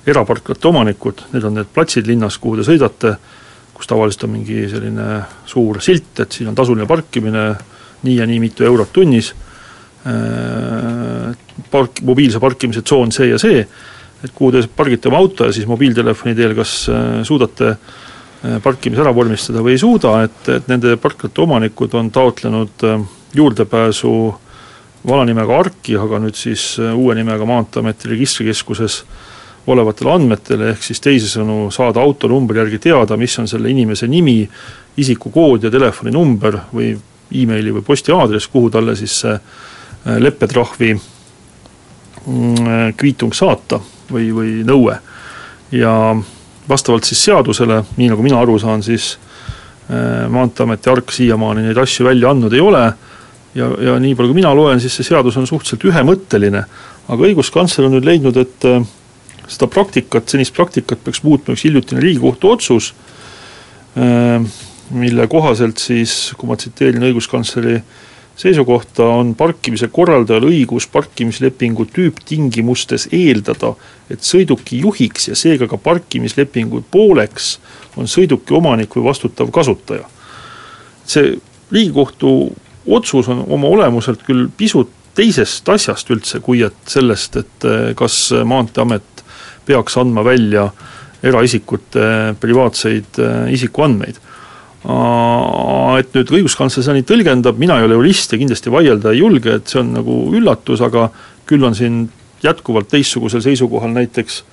eraparklate 0.07 0.69
omanikud, 0.69 1.23
need 1.33 1.45
on 1.49 1.57
need 1.57 1.71
platsid 1.73 2.07
linnas, 2.07 2.37
kuhu 2.39 2.59
te 2.59 2.67
sõidate, 2.67 3.15
kus 3.77 3.89
tavaliselt 3.89 4.27
on 4.29 4.35
mingi 4.35 4.67
selline 4.69 5.07
suur 5.49 5.81
silt, 5.85 6.13
et 6.21 6.37
siin 6.37 6.51
on 6.51 6.57
tasuline 6.57 6.87
parkimine, 6.89 7.47
nii 8.05 8.19
ja 8.21 8.27
nii 8.29 8.43
mitu 8.45 8.65
eurot 8.69 8.93
tunnis, 8.93 9.33
park, 11.71 12.03
mobiilse 12.07 12.41
parkimise 12.43 12.85
tsoon 12.87 13.13
see 13.15 13.31
ja 13.33 13.41
see, 13.41 13.65
et 14.25 14.35
kuhu 14.35 14.53
te 14.55 14.63
pargite 14.69 15.11
oma 15.11 15.19
auto 15.19 15.49
ja 15.49 15.55
siis 15.55 15.67
mobiiltelefoni 15.69 16.35
teel 16.37 16.55
kas 16.57 16.77
äh, 16.93 17.07
suudate 17.27 17.77
parkimise 18.63 19.03
ära 19.03 19.11
vormistada 19.17 19.63
või 19.65 19.75
ei 19.75 19.81
suuda, 19.81 20.21
et, 20.27 20.49
et 20.53 20.69
nende 20.71 20.95
parklate 21.03 21.43
omanikud 21.43 21.97
on 21.99 22.13
taotlenud 22.15 22.85
äh, 22.87 23.07
juurdepääsu 23.35 24.35
vana 25.07 25.25
nimega 25.25 25.59
ARK-i, 25.59 25.97
aga 25.99 26.21
nüüd 26.23 26.39
siis 26.39 26.77
uue 26.79 27.15
nimega 27.15 27.47
Maanteeameti 27.47 28.11
registrikeskuses 28.11 29.03
olevatele 29.67 30.13
andmetele, 30.15 30.71
ehk 30.75 30.83
siis 30.83 31.03
teisisõnu 31.03 31.71
saada 31.75 32.03
autonumbri 32.03 32.61
järgi 32.61 32.79
teada, 32.87 33.17
mis 33.19 33.35
on 33.43 33.49
selle 33.51 33.71
inimese 33.71 34.07
nimi, 34.11 34.45
isikukood 34.97 35.67
ja 35.67 35.71
telefoninumber 35.71 36.61
või 36.75 36.95
emaili 37.35 37.75
või 37.75 37.83
posti 37.87 38.15
aadress, 38.15 38.51
kuhu 38.51 38.71
talle 38.71 38.95
siis 38.97 39.19
see 39.25 39.35
leppetrahvi 40.23 40.93
mm, 40.95 42.95
kviitung 42.97 43.35
saata 43.35 43.81
või, 44.11 44.31
või 44.35 44.53
nõue. 44.67 44.99
ja 45.75 45.93
vastavalt 46.69 47.05
siis 47.05 47.25
seadusele, 47.25 47.83
nii 47.97 48.13
nagu 48.13 48.23
mina 48.23 48.39
aru 48.41 48.59
saan, 48.59 48.83
siis 48.83 49.19
äh, 49.91 50.29
Maanteeameti 50.31 50.91
ARK 50.91 51.13
siiamaani 51.13 51.67
neid 51.67 51.79
asju 51.79 52.07
välja 52.07 52.31
andnud 52.31 52.55
ei 52.55 52.63
ole 52.63 52.85
ja, 53.57 53.71
ja 53.89 53.97
nii 54.03 54.15
palju, 54.17 54.33
kui 54.33 54.41
mina 54.41 54.53
loen, 54.57 54.81
siis 54.83 54.97
see 54.99 55.09
seadus 55.09 55.39
on 55.41 55.49
suhteliselt 55.49 55.89
ühemõtteline, 55.89 56.63
aga 57.09 57.29
õiguskantsler 57.31 57.89
on 57.89 57.97
nüüd 57.97 58.09
leidnud, 58.09 58.39
et 58.41 58.69
äh, 58.69 58.83
seda 59.49 59.69
praktikat, 59.73 60.29
senist 60.31 60.55
praktikat 60.57 61.03
peaks 61.05 61.23
muutma 61.25 61.57
üks 61.57 61.67
hiljutine 61.67 62.03
Riigikohtu 62.05 62.53
otsus, 62.57 62.93
äh, 63.99 64.43
mille 64.97 65.27
kohaselt 65.31 65.83
siis, 65.83 66.35
kui 66.39 66.51
ma 66.51 66.59
tsiteerin 66.59 67.09
õiguskantsleri 67.09 67.81
seisukohta 68.37 69.07
on 69.17 69.33
parkimise 69.35 69.89
korraldajal 69.89 70.45
õigus 70.51 70.85
parkimislepingu 70.93 71.87
tüüptingimustes 71.89 73.09
eeldada, 73.17 73.73
et 74.13 74.21
sõiduki 74.27 74.83
juhiks 74.83 75.31
ja 75.31 75.39
seega 75.39 75.69
ka 75.71 75.79
parkimislepingu 75.81 76.83
pooleks 76.93 77.55
on 77.97 78.11
sõiduki 78.11 78.55
omanik 78.55 78.93
või 78.97 79.09
vastutav 79.09 79.51
kasutaja. 79.51 80.05
see 81.07 81.39
Riigikohtu 81.73 82.53
otsus 82.87 83.29
on 83.33 83.45
oma 83.49 83.69
olemuselt 83.69 84.23
küll 84.27 84.49
pisut 84.57 84.91
teisest 85.17 85.69
asjast 85.73 86.11
üldse, 86.13 86.41
kui 86.45 86.63
et 86.67 86.77
sellest, 86.91 87.39
et 87.41 87.67
eh, 87.67 87.91
kas 87.99 88.19
Maanteeamet 88.45 89.25
peaks 89.67 89.97
andma 89.99 90.25
välja 90.27 90.69
eraisikute 91.27 92.37
privaatseid 92.41 93.21
eh, 93.23 93.53
isikuandmeid. 93.57 94.23
Et 94.87 96.13
nüüd 96.15 96.31
õiguskantsler 96.31 96.85
seda 96.85 96.95
nii 96.95 97.07
tõlgendab, 97.09 97.57
mina 97.59 97.81
ei 97.81 97.89
ole 97.89 97.97
jurist 97.97 98.31
ja 98.31 98.39
kindlasti 98.39 98.71
vaielda 98.71 99.11
ei 99.11 99.19
julge, 99.19 99.57
et 99.59 99.73
see 99.73 99.81
on 99.81 99.89
nagu 99.97 100.19
üllatus, 100.37 100.79
aga 100.85 101.09
küll 101.49 101.65
on 101.67 101.75
siin 101.75 102.05
jätkuvalt 102.45 102.87
teistsugusel 102.93 103.43
seisukohal 103.43 103.91
näiteks 103.97 104.45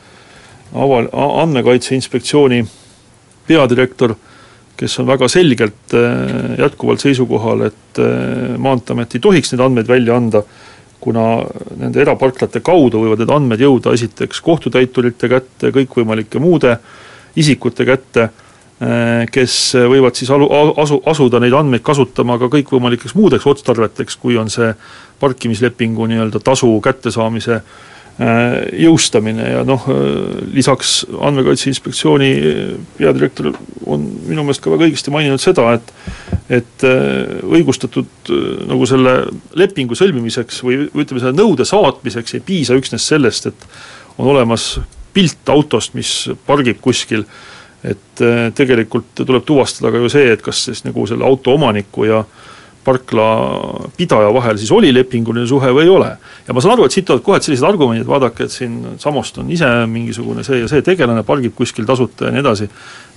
aval-, 0.73 1.11
andmekaitse 1.13 1.93
inspektsiooni 1.99 2.63
peadirektor, 3.47 4.15
kes 4.77 4.99
on 4.99 5.07
väga 5.07 5.29
selgelt 5.31 5.95
äh, 5.97 6.57
jätkuvalt 6.59 7.03
seisukohal, 7.03 7.67
et 7.69 8.01
äh, 8.01 8.53
Maanteeamet 8.57 9.15
ei 9.15 9.23
tohiks 9.23 9.53
neid 9.53 9.65
andmeid 9.65 9.89
välja 9.89 10.17
anda, 10.17 10.43
kuna 11.03 11.43
nende 11.77 11.99
eraparklate 11.99 12.61
kaudu 12.63 13.03
võivad 13.03 13.23
need 13.23 13.33
andmed 13.35 13.61
jõuda 13.61 13.91
esiteks 13.93 14.39
kohtutäiturite 14.41 15.29
kätte, 15.29 15.73
kõikvõimalike 15.75 16.39
muude 16.39 16.77
isikute 17.35 17.85
kätte 17.85 18.29
Äh, 18.83 19.27
kes 19.31 19.53
võivad 19.77 20.17
siis 20.17 20.31
alu, 20.33 20.47
asu, 20.81 20.97
asuda 21.07 21.39
neid 21.39 21.53
andmeid 21.55 21.83
kasutama 21.85 22.39
ka 22.41 22.49
kõikvõimalikeks 22.51 23.13
muudeks 23.15 23.45
otstarveteks, 23.47 24.17
kui 24.19 24.35
on 24.39 24.49
see 24.51 24.71
parkimislepingu 25.21 26.07
nii-öelda 26.09 26.41
tasu 26.43 26.71
kättesaamise 26.83 27.59
äh, 27.59 27.92
jõustamine 28.77 29.47
ja 29.55 29.63
noh, 29.65 29.87
äh, 29.89 30.03
lisaks 30.53 30.99
Andmekaitse 31.17 31.71
Inspektsiooni 31.71 32.31
peadirektor 32.97 33.53
on 33.89 34.05
minu 34.27 34.45
meelest 34.45 34.63
ka 34.63 34.73
väga 34.73 34.89
õigesti 34.89 35.13
maininud 35.13 35.41
seda, 35.41 35.71
et 35.77 35.93
et 36.53 36.83
õigustatud 36.83 38.29
nagu 38.67 38.85
selle 38.85 39.13
lepingu 39.57 39.95
sõlmimiseks 39.95 40.59
või, 40.65 40.81
ütleme, 40.91 41.21
selle 41.23 41.37
nõude 41.37 41.65
saatmiseks 41.65 42.35
ei 42.35 42.43
piisa 42.45 42.75
üksnes 42.77 43.07
sellest, 43.09 43.47
et 43.49 43.65
on 44.19 44.27
olemas 44.35 44.75
pilt 45.15 45.49
autost, 45.49 45.95
mis 45.97 46.11
pargib 46.45 46.81
kuskil. 46.83 47.23
Äh, 47.23 47.53
et 47.83 48.21
äh, 48.23 48.47
tegelikult 48.55 49.11
tuleb 49.25 49.43
tuvastada 49.45 49.91
ka 49.91 49.99
ju 49.99 50.11
see, 50.11 50.31
et 50.33 50.43
kas 50.43 50.63
siis 50.69 50.83
nagu 50.87 51.03
selle 51.09 51.25
auto 51.27 51.55
omaniku 51.57 52.07
ja 52.07 52.23
parkla 52.83 53.27
pidaja 53.97 54.31
vahel 54.35 54.57
siis 54.61 54.71
oli 54.75 54.91
lepinguline 54.93 55.47
suhe 55.49 55.71
või 55.75 55.85
ei 55.85 55.91
ole. 55.93 56.09
ja 56.47 56.55
ma 56.55 56.63
saan 56.63 56.75
aru, 56.75 56.87
et 56.87 56.95
siit 56.95 57.07
tulevad 57.07 57.25
kohe 57.25 57.39
sellised 57.43 57.67
argumendid, 57.67 58.07
vaadake, 58.07 58.47
et 58.47 58.53
siin 58.53 58.97
Samost 59.01 59.37
on 59.41 59.51
ise 59.51 59.69
mingisugune 59.89 60.43
see 60.43 60.61
ja 60.61 60.71
see 60.71 60.83
tegelane, 60.85 61.23
pargib 61.27 61.55
kuskil 61.57 61.87
tasuta 61.89 62.27
ja 62.27 62.35
nii 62.35 62.43
edasi, 62.43 62.69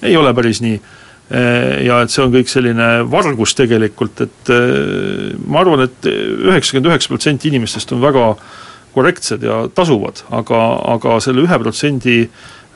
ei 0.07 0.17
ole 0.17 0.35
päris 0.37 0.63
nii. 0.65 0.81
Äh, 1.27 1.83
ja 1.87 2.03
et 2.05 2.13
see 2.15 2.23
on 2.23 2.35
kõik 2.35 2.51
selline 2.51 2.91
vargus 3.11 3.57
tegelikult, 3.59 4.23
et 4.23 4.53
äh, 4.55 5.33
ma 5.47 5.65
arvan 5.65 5.83
et, 5.89 5.99
et 6.07 6.13
üheksakümmend 6.51 6.93
üheksa 6.93 7.11
protsenti 7.11 7.51
inimestest 7.51 7.97
on 7.97 8.05
väga 8.05 8.35
korrektsed 8.95 9.43
ja 9.45 9.65
tasuvad, 9.75 10.23
aga, 10.33 10.61
aga 10.95 11.19
selle 11.21 11.43
ühe 11.45 11.59
protsendi 11.61 12.23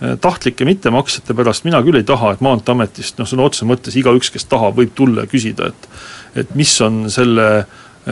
Äh, 0.00 0.16
tahtlike 0.16 0.64
mittemaksjate 0.64 1.34
pärast 1.36 1.66
mina 1.66 1.82
küll 1.84 1.98
ei 1.98 2.06
taha, 2.08 2.32
et 2.32 2.40
Maanteeametist 2.40 3.18
noh, 3.20 3.26
sõna 3.28 3.44
otseses 3.44 3.68
mõttes 3.68 3.98
igaüks, 4.00 4.30
kes 4.32 4.46
tahab, 4.48 4.78
võib 4.78 4.94
tulla 4.96 5.26
ja 5.26 5.28
küsida, 5.28 5.68
et 5.68 5.88
et 6.36 6.54
mis 6.58 6.72
on 6.84 7.04
selle, 7.10 7.46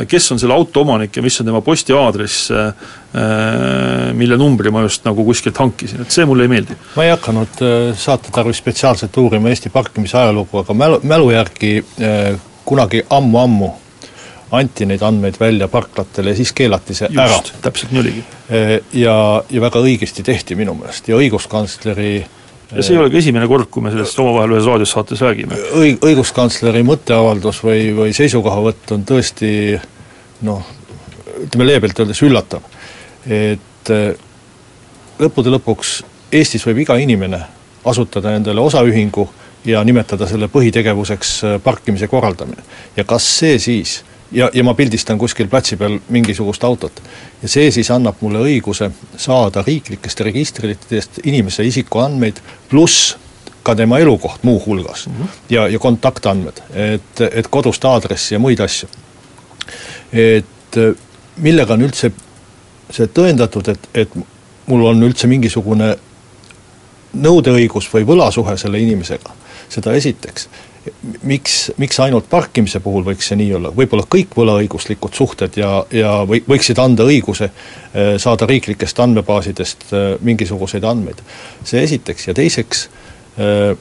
kes 0.09 0.31
on 0.33 0.41
selle 0.41 0.55
auto 0.57 0.83
omanik 0.85 1.17
ja 1.17 1.25
mis 1.25 1.41
on 1.41 1.49
tema 1.49 1.61
postiaadress, 1.65 2.51
äh, 2.53 2.95
mille 4.19 4.39
numbri 4.41 4.73
ma 4.75 4.85
just 4.87 5.07
nagu 5.09 5.25
kuskilt 5.27 5.59
hankisin, 5.63 6.05
et 6.05 6.15
see 6.15 6.27
mulle 6.29 6.47
ei 6.49 6.55
meeldi. 6.55 6.79
ma 6.97 7.09
ei 7.09 7.13
hakanud 7.15 7.61
äh, 7.65 7.91
saate 7.99 8.35
tarvis 8.35 8.63
spetsiaalselt 8.63 9.17
uurima 9.23 9.53
Eesti 9.53 9.73
parkimise 9.75 10.19
ajalugu, 10.21 10.63
aga 10.65 10.75
mälu, 10.75 11.03
mälu 11.09 11.31
järgi 11.35 11.77
kunagi 12.69 13.05
ammu-ammu 13.09 13.75
anti 14.51 14.87
neid 14.89 15.03
andmeid 15.03 15.37
välja 15.41 15.69
parklatele 15.69 16.33
ja 16.33 16.37
siis 16.37 16.53
keelati 16.57 16.95
see 16.97 17.09
Just, 17.13 17.21
ära. 17.21 17.61
täpselt 17.63 17.93
nii 17.93 18.01
oligi. 18.01 18.25
Ja, 18.97 19.17
ja 19.51 19.61
väga 19.61 19.83
õigesti 19.85 20.25
tehti 20.25 20.57
minu 20.57 20.75
meelest 20.79 21.09
ja 21.09 21.19
õiguskantsleri 21.21 22.13
ja 22.73 22.83
see 22.83 22.95
ei 22.95 23.01
ole 23.01 23.11
ka 23.13 23.21
esimene 23.21 23.49
kord, 23.49 23.71
kui 23.73 23.85
me 23.85 23.93
sellest 23.95 24.19
omavahel 24.21 24.57
ühes 24.57 24.67
raadiosaates 24.69 25.23
räägime. 25.25 25.61
õig-, 25.79 26.01
õiguskantsleri 26.05 26.83
mõtteavaldus 26.87 27.63
või, 27.65 27.93
või 27.97 28.17
seisukohavõtt 28.17 28.93
on 28.97 29.07
tõesti 29.09 29.53
noh, 30.49 30.67
ütleme 31.47 31.69
leebelt 31.69 32.01
öeldes 32.01 32.23
üllatav. 32.27 32.67
et 33.29 33.93
lõppude 35.19 35.53
lõpuks 35.57 35.99
Eestis 36.33 36.67
võib 36.67 36.83
iga 36.83 36.99
inimene 37.01 37.41
asutada 37.89 38.35
endale 38.37 38.61
osaühingu 38.61 39.25
ja 39.65 39.81
nimetada 39.85 40.27
selle 40.29 40.51
põhitegevuseks 40.53 41.61
parkimise 41.65 42.09
korraldamine. 42.09 42.63
ja 42.97 43.05
kas 43.05 43.25
see 43.39 43.59
siis 43.59 44.03
ja, 44.33 44.51
ja 44.55 44.65
ma 44.65 44.75
pildistan 44.75 45.19
kuskil 45.19 45.49
platsi 45.49 45.77
peal 45.77 45.99
mingisugust 46.09 46.65
autot. 46.65 47.03
ja 47.43 47.49
see 47.49 47.71
siis 47.71 47.91
annab 47.91 48.21
mulle 48.21 48.43
õiguse 48.45 48.91
saada 49.17 49.63
riiklikest 49.67 50.21
registritest 50.21 51.21
inimese 51.25 51.65
isikuandmeid, 51.65 52.41
pluss 52.71 53.17
ka 53.63 53.75
tema 53.75 53.99
elukoht 53.99 54.43
muuhulgas 54.43 55.07
mm 55.07 55.13
-hmm. 55.15 55.29
ja, 55.51 55.69
ja 55.69 55.79
kontaktandmed, 55.79 56.63
et, 56.75 57.21
et 57.33 57.49
kodust 57.49 57.85
aadressi 57.85 58.35
ja 58.35 58.39
muid 58.39 58.61
asju. 58.61 58.89
et 60.13 60.77
millega 61.37 61.75
on 61.75 61.83
üldse 61.83 62.13
see 62.91 63.07
tõendatud, 63.07 63.69
et, 63.69 63.89
et 63.95 64.15
mul 64.67 64.85
on 64.87 65.03
üldse 65.03 65.27
mingisugune 65.27 65.97
nõudeõigus 67.19 67.89
või 67.93 68.07
võlasuhe 68.09 68.57
selle 68.61 68.81
inimesega, 68.81 69.33
seda 69.69 69.95
esiteks. 69.97 70.49
Miks, 71.23 71.57
miks 71.79 71.99
ainult 72.03 72.29
parkimise 72.31 72.81
puhul 72.85 73.05
võiks 73.07 73.31
see 73.31 73.39
nii 73.41 73.53
olla, 73.59 73.73
võib-olla 73.75 74.05
kõik 74.11 74.37
võlaõiguslikud 74.39 75.15
suhted 75.17 75.59
ja, 75.61 75.71
ja 75.95 76.13
või, 76.29 76.41
võiksid 76.49 76.81
anda 76.83 77.07
õiguse 77.09 77.49
eh, 77.49 78.15
saada 78.21 78.49
riiklikest 78.49 79.01
andmebaasidest 79.05 79.89
eh, 79.93 80.09
mingisuguseid 80.25 80.85
andmeid. 80.89 81.23
see 81.65 81.83
esiteks. 81.85 82.29
Ja 82.31 82.37
teiseks, 82.39 82.85
eh, 83.39 83.73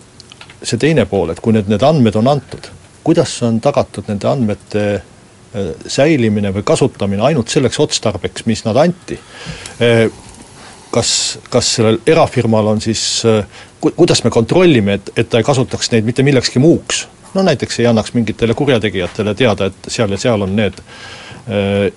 see 0.62 0.82
teine 0.82 1.05
pool, 1.10 1.32
et 1.34 1.41
kui 1.43 1.55
nüüd 1.55 1.70
need 1.72 1.86
andmed 1.86 2.20
on 2.20 2.32
antud, 2.34 2.72
kuidas 3.08 3.36
on 3.47 3.62
tagatud 3.64 4.10
nende 4.12 4.28
andmete 4.28 4.88
säilimine 5.88 6.51
või 6.53 6.66
kasutamine 6.68 7.24
ainult 7.24 7.49
selleks 7.49 7.80
otstarbeks, 7.82 8.43
mis 8.45 8.66
nad 8.66 8.78
anti 8.78 9.16
kas, 10.91 11.11
kas 11.53 11.73
sellel 11.77 11.99
erafirmal 12.07 12.73
on 12.73 12.81
siis 12.81 13.03
ku,, 13.79 13.91
kuidas 13.91 14.23
me 14.23 14.31
kontrollime, 14.33 14.97
et, 14.99 15.11
et 15.15 15.29
ta 15.29 15.41
ei 15.41 15.47
kasutaks 15.47 15.91
neid 15.93 16.07
mitte 16.07 16.25
millekski 16.25 16.63
muuks? 16.63 17.05
no 17.33 17.43
näiteks 17.43 17.79
ei 17.79 17.88
annaks 17.89 18.13
mingitele 18.15 18.55
kurjategijatele 18.57 19.35
teada, 19.38 19.67
et 19.67 19.89
seal 19.93 20.11
ja 20.11 20.17
seal 20.17 20.41
on 20.41 20.55
need 20.57 20.79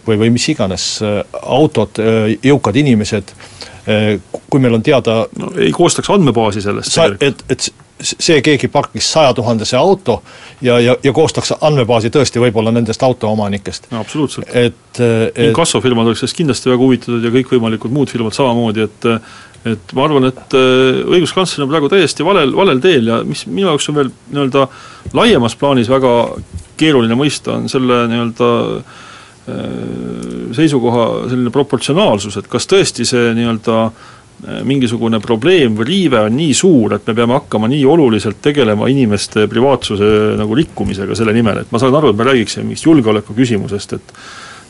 või, 0.07 0.17
või 0.19 0.31
mis 0.35 0.49
iganes 0.53 0.85
autod, 1.41 1.99
jõukad 2.45 2.77
inimesed, 2.77 3.33
kui 4.51 4.61
meil 4.61 4.77
on 4.77 4.83
teada 4.85 5.23
no 5.39 5.53
ei 5.59 5.73
koostaks 5.75 6.11
andmebaasi 6.13 6.63
sellest 6.63 6.95
sa, 6.95 7.09
et, 7.25 7.45
et 7.49 7.71
see 8.01 8.41
keegi 8.45 8.69
parkis 8.73 9.09
sajatuhandese 9.13 9.77
auto 9.77 10.21
ja, 10.63 10.79
ja, 10.81 10.97
ja 11.03 11.13
koostaks 11.13 11.53
andmebaasi 11.61 12.11
tõesti 12.15 12.41
võib-olla 12.43 12.73
nendest 12.75 13.03
autoomanikest. 13.03 13.91
no 13.91 14.01
absoluutselt. 14.01 14.49
et, 14.55 15.01
et 15.01 15.39
inkassofirmad 15.51 16.09
oleks 16.09 16.25
sellest 16.25 16.39
kindlasti 16.39 16.73
väga 16.73 16.83
huvitatud 16.85 17.25
ja 17.25 17.33
kõikvõimalikud 17.35 17.95
muud 17.95 18.13
firmad 18.13 18.37
samamoodi, 18.37 18.89
et 18.89 19.09
et 19.69 19.93
ma 19.93 20.07
arvan, 20.07 20.25
et 20.31 20.55
äh, 20.57 21.03
õiguskantsler 21.05 21.67
on 21.67 21.69
praegu 21.69 21.91
täiesti 21.93 22.25
valel, 22.25 22.55
valel 22.57 22.79
teel 22.81 23.11
ja 23.11 23.19
mis 23.29 23.45
minu 23.45 23.67
jaoks 23.69 23.91
on 23.93 23.99
veel 23.99 24.09
nii-öelda 24.33 24.65
laiemas 25.13 25.57
plaanis 25.61 25.91
väga 25.93 26.13
keeruline 26.81 27.19
mõista, 27.21 27.59
on 27.59 27.69
selle 27.69 28.07
nii-öelda 28.09 28.49
äh, 28.79 30.55
seisukoha 30.57 31.05
selline 31.29 31.53
proportsionaalsus, 31.53 32.41
et 32.41 32.49
kas 32.49 32.71
tõesti 32.73 33.05
see 33.05 33.35
nii-öelda 33.37 33.83
äh, 33.83 33.93
Äh, 33.95 34.20
mingisugune 34.65 35.21
probleem 35.21 35.75
või 35.77 35.89
riive 35.89 36.21
on 36.27 36.37
nii 36.37 36.53
suur, 36.57 36.95
et 36.97 37.09
me 37.09 37.15
peame 37.17 37.37
hakkama 37.37 37.69
nii 37.71 37.83
oluliselt 37.89 38.41
tegelema 38.43 38.89
inimeste 38.89 39.47
privaatsuse 39.51 40.11
nagu 40.41 40.57
rikkumisega 40.57 41.17
selle 41.19 41.35
nimel, 41.37 41.63
et 41.63 41.73
ma 41.73 41.81
saan 41.83 41.97
aru, 41.99 42.13
et 42.13 42.21
me 42.21 42.29
räägiksime 42.31 42.69
mingist 42.69 42.89
julgeoleku 42.89 43.37
küsimusest, 43.37 43.99
et 43.99 44.15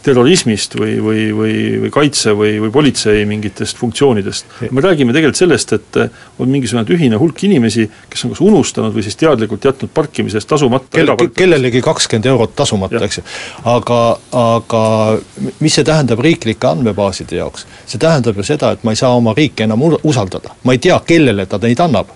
terrorismist 0.02 0.74
või, 0.80 0.94
või, 1.04 1.24
või, 1.36 1.54
või 1.82 1.90
kaitse 1.92 2.32
või, 2.36 2.54
või 2.62 2.72
politsei 2.72 3.24
mingitest 3.28 3.76
funktsioonidest. 3.76 4.46
me 4.70 4.80
räägime 4.80 5.12
tegelikult 5.12 5.36
sellest, 5.36 5.72
et 5.76 5.98
on 6.38 6.48
mingisugune 6.48 6.86
tühine 6.88 7.20
hulk 7.20 7.44
inimesi, 7.44 7.84
kes 8.10 8.24
on 8.24 8.34
kas 8.34 8.40
unustanud 8.44 8.96
või 8.96 9.04
siis 9.04 9.18
teadlikult 9.20 9.64
jätnud 9.68 9.92
parkimise 9.94 10.40
eest 10.40 10.48
tasumata 10.48 10.88
Kel, 10.96 11.12
kellelegi 11.36 11.82
kakskümmend 11.84 12.30
eurot 12.32 12.56
tasumata, 12.56 13.04
eks 13.04 13.20
ju. 13.20 13.26
aga, 13.74 14.00
aga 14.40 14.82
mis 15.60 15.76
see 15.76 15.84
tähendab 15.84 16.24
riiklike 16.24 16.72
andmebaaside 16.72 17.40
jaoks? 17.42 17.66
see 17.86 18.00
tähendab 18.00 18.40
ju 18.40 18.46
seda, 18.46 18.72
et 18.72 18.84
ma 18.84 18.96
ei 18.96 19.00
saa 19.00 19.12
oma 19.16 19.36
riiki 19.36 19.68
enam 19.68 19.84
usaldada, 20.00 20.56
ma 20.64 20.76
ei 20.76 20.80
tea, 20.82 20.96
kellele 21.06 21.46
ta 21.46 21.60
neid 21.60 21.80
annab 21.84 22.12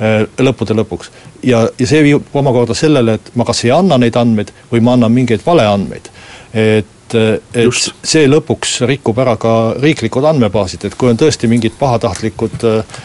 äh, 0.00 0.22
lõppude 0.40 0.76
lõpuks. 0.80 1.12
ja, 1.42 1.66
ja 1.78 1.86
see 1.86 2.04
viib 2.08 2.36
omakorda 2.40 2.76
sellele, 2.76 3.20
et 3.20 3.34
ma 3.36 3.44
kas 3.44 3.66
ei 3.68 3.74
anna 3.76 4.00
neid 4.00 4.16
andmeid 4.16 4.54
või 4.72 4.80
ma 4.80 4.96
annan 4.96 5.12
mingeid 5.12 5.44
valeandmeid. 5.44 6.08
et 6.56 6.94
et, 7.14 7.62
Just. 7.64 7.92
see 8.04 8.26
lõpuks 8.28 8.80
rikub 8.88 9.18
ära 9.18 9.36
ka 9.40 9.54
riiklikud 9.80 10.24
andmebaasid, 10.28 10.88
et 10.88 10.98
kui 10.98 11.10
on 11.12 11.20
tõesti 11.20 11.50
mingid 11.50 11.76
pahatahtlikud 11.78 12.66
äh, 12.68 12.98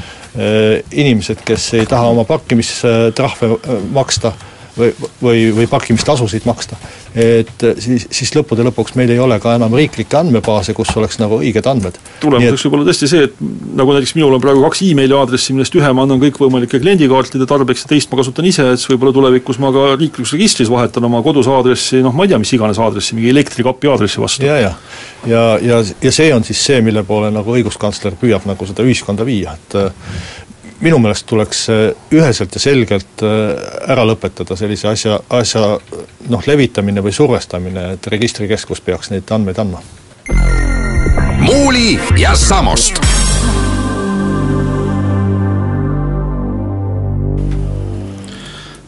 inimesed, 0.92 1.44
kes 1.46 1.70
ei 1.80 1.86
taha 1.90 2.10
oma 2.14 2.26
parkimistrahve 2.30 3.54
äh, 3.54 3.86
maksta 3.94 4.34
äh,, 4.34 4.50
või, 4.78 4.92
või, 5.22 5.44
või 5.56 5.68
parkimistasusid 5.70 6.46
maksta. 6.46 6.78
et 7.16 7.66
siis, 7.80 8.08
siis 8.10 8.32
lõppude 8.34 8.66
lõpuks 8.66 8.96
meil 8.98 9.12
ei 9.14 9.20
ole 9.22 9.38
ka 9.40 9.54
enam 9.56 9.74
riiklikke 9.78 10.18
andmebaase, 10.18 10.74
kus 10.74 10.90
oleks 10.98 11.20
nagu 11.22 11.38
õiged 11.42 11.68
andmed. 11.70 12.00
tulemuseks 12.24 12.66
võib 12.66 12.78
olla 12.80 12.90
tõesti 12.90 13.10
see, 13.10 13.28
et 13.28 13.36
nagu 13.78 13.94
näiteks 13.94 14.16
minul 14.18 14.34
on 14.34 14.42
praegu 14.42 14.64
kaks 14.66 14.82
emaili 14.88 15.14
aadressi, 15.18 15.54
millest 15.54 15.78
ühe 15.78 15.94
ma 15.94 16.08
annan 16.08 16.22
kõikvõimalike 16.24 16.82
kliendikaartide 16.82 17.48
tarbeks 17.50 17.86
ja 17.86 17.92
teist 17.94 18.12
ma 18.12 18.22
kasutan 18.22 18.50
ise, 18.50 18.66
et 18.74 18.82
siis 18.82 18.90
võib-olla 18.94 19.14
tulevikus 19.16 19.62
ma 19.62 19.72
ka 19.76 19.86
riiklikus 19.94 20.34
registris 20.34 20.72
vahetan 20.74 21.06
oma 21.10 21.22
kodus 21.26 21.50
aadressi, 21.52 22.02
noh 22.06 22.16
ma 22.16 22.26
ei 22.26 22.34
tea, 22.34 22.42
mis 22.42 22.54
iganes 22.58 22.82
aadressi, 22.82 23.18
mingi 23.18 23.30
elektrikapi 23.34 23.94
aadressi 23.94 24.24
vastu. 24.24 24.50
ja, 24.50 24.58
ja, 24.58 24.74
ja, 25.30 25.44
ja, 25.62 25.84
ja 26.02 26.16
see 26.16 26.34
on 26.34 26.46
siis 26.48 26.66
see, 26.66 26.82
mille 26.82 27.06
poole 27.06 27.30
nagu 27.34 27.58
õiguskantsler 27.58 28.18
püüab 28.22 28.50
nagu 28.50 28.70
seda 28.70 28.86
ühiskonda 28.86 29.26
viia, 29.28 29.54
et 29.54 29.78
minu 30.84 31.00
meelest 31.00 31.28
tuleks 31.30 31.66
üheselt 32.14 32.56
ja 32.58 32.62
selgelt 32.62 33.24
äh, 33.24 33.54
ära 33.94 34.06
lõpetada 34.08 34.58
sellise 34.60 34.90
asja, 34.92 35.20
asja 35.32 35.78
noh, 36.30 36.48
levitamine 36.48 37.04
või 37.04 37.16
survestamine, 37.16 37.94
et 37.96 38.08
registrikeskus 38.12 38.84
peaks 38.84 39.14
neid 39.14 39.32
andmeid 39.32 39.60
andma. 39.64 39.84
muuli 41.44 42.00
ja 42.20 42.36
Samost 42.36 43.00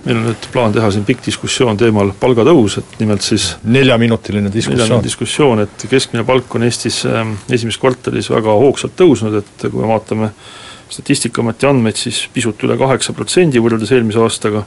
meil 0.05 0.19
on 0.19 0.27
nüüd 0.27 0.43
plaan 0.53 0.73
teha 0.75 0.91
siin 0.93 1.05
pikk 1.07 1.23
diskussioon 1.25 1.79
teemal 1.81 2.11
palgatõus, 2.19 2.77
et 2.77 2.99
nimelt 2.99 3.25
siis 3.25 3.55
neljaminutiline 3.63 4.51
diskussioon. 4.53 5.01
diskussioon, 5.03 5.63
et 5.65 5.87
keskmine 5.89 6.23
palk 6.27 6.59
on 6.59 6.67
Eestis 6.67 6.99
ähm, 7.09 7.33
esimeses 7.49 7.81
kvartalis 7.81 8.29
väga 8.29 8.53
hoogsalt 8.53 8.93
tõusnud, 8.99 9.39
et 9.41 9.65
kui 9.65 9.81
me 9.81 9.89
vaatame 9.89 10.29
äh, 10.29 10.53
Statistikaameti 10.89 11.65
andmeid, 11.65 11.97
siis 11.97 12.25
pisut 12.33 12.61
üle 12.67 12.77
kaheksa 12.77 13.13
protsendi 13.17 13.61
võrreldes 13.61 13.91
eelmise 13.95 14.21
aastaga, 14.21 14.61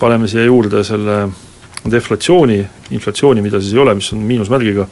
paneme 0.00 0.28
siia 0.30 0.46
juurde 0.46 0.80
selle 0.86 1.18
deflatsiooni, 1.90 2.58
inflatsiooni, 2.96 3.42
mida 3.44 3.60
siis 3.60 3.74
ei 3.74 3.82
ole, 3.82 3.94
mis 3.98 4.08
on 4.16 4.22
miinusmärgiga, 4.24 4.86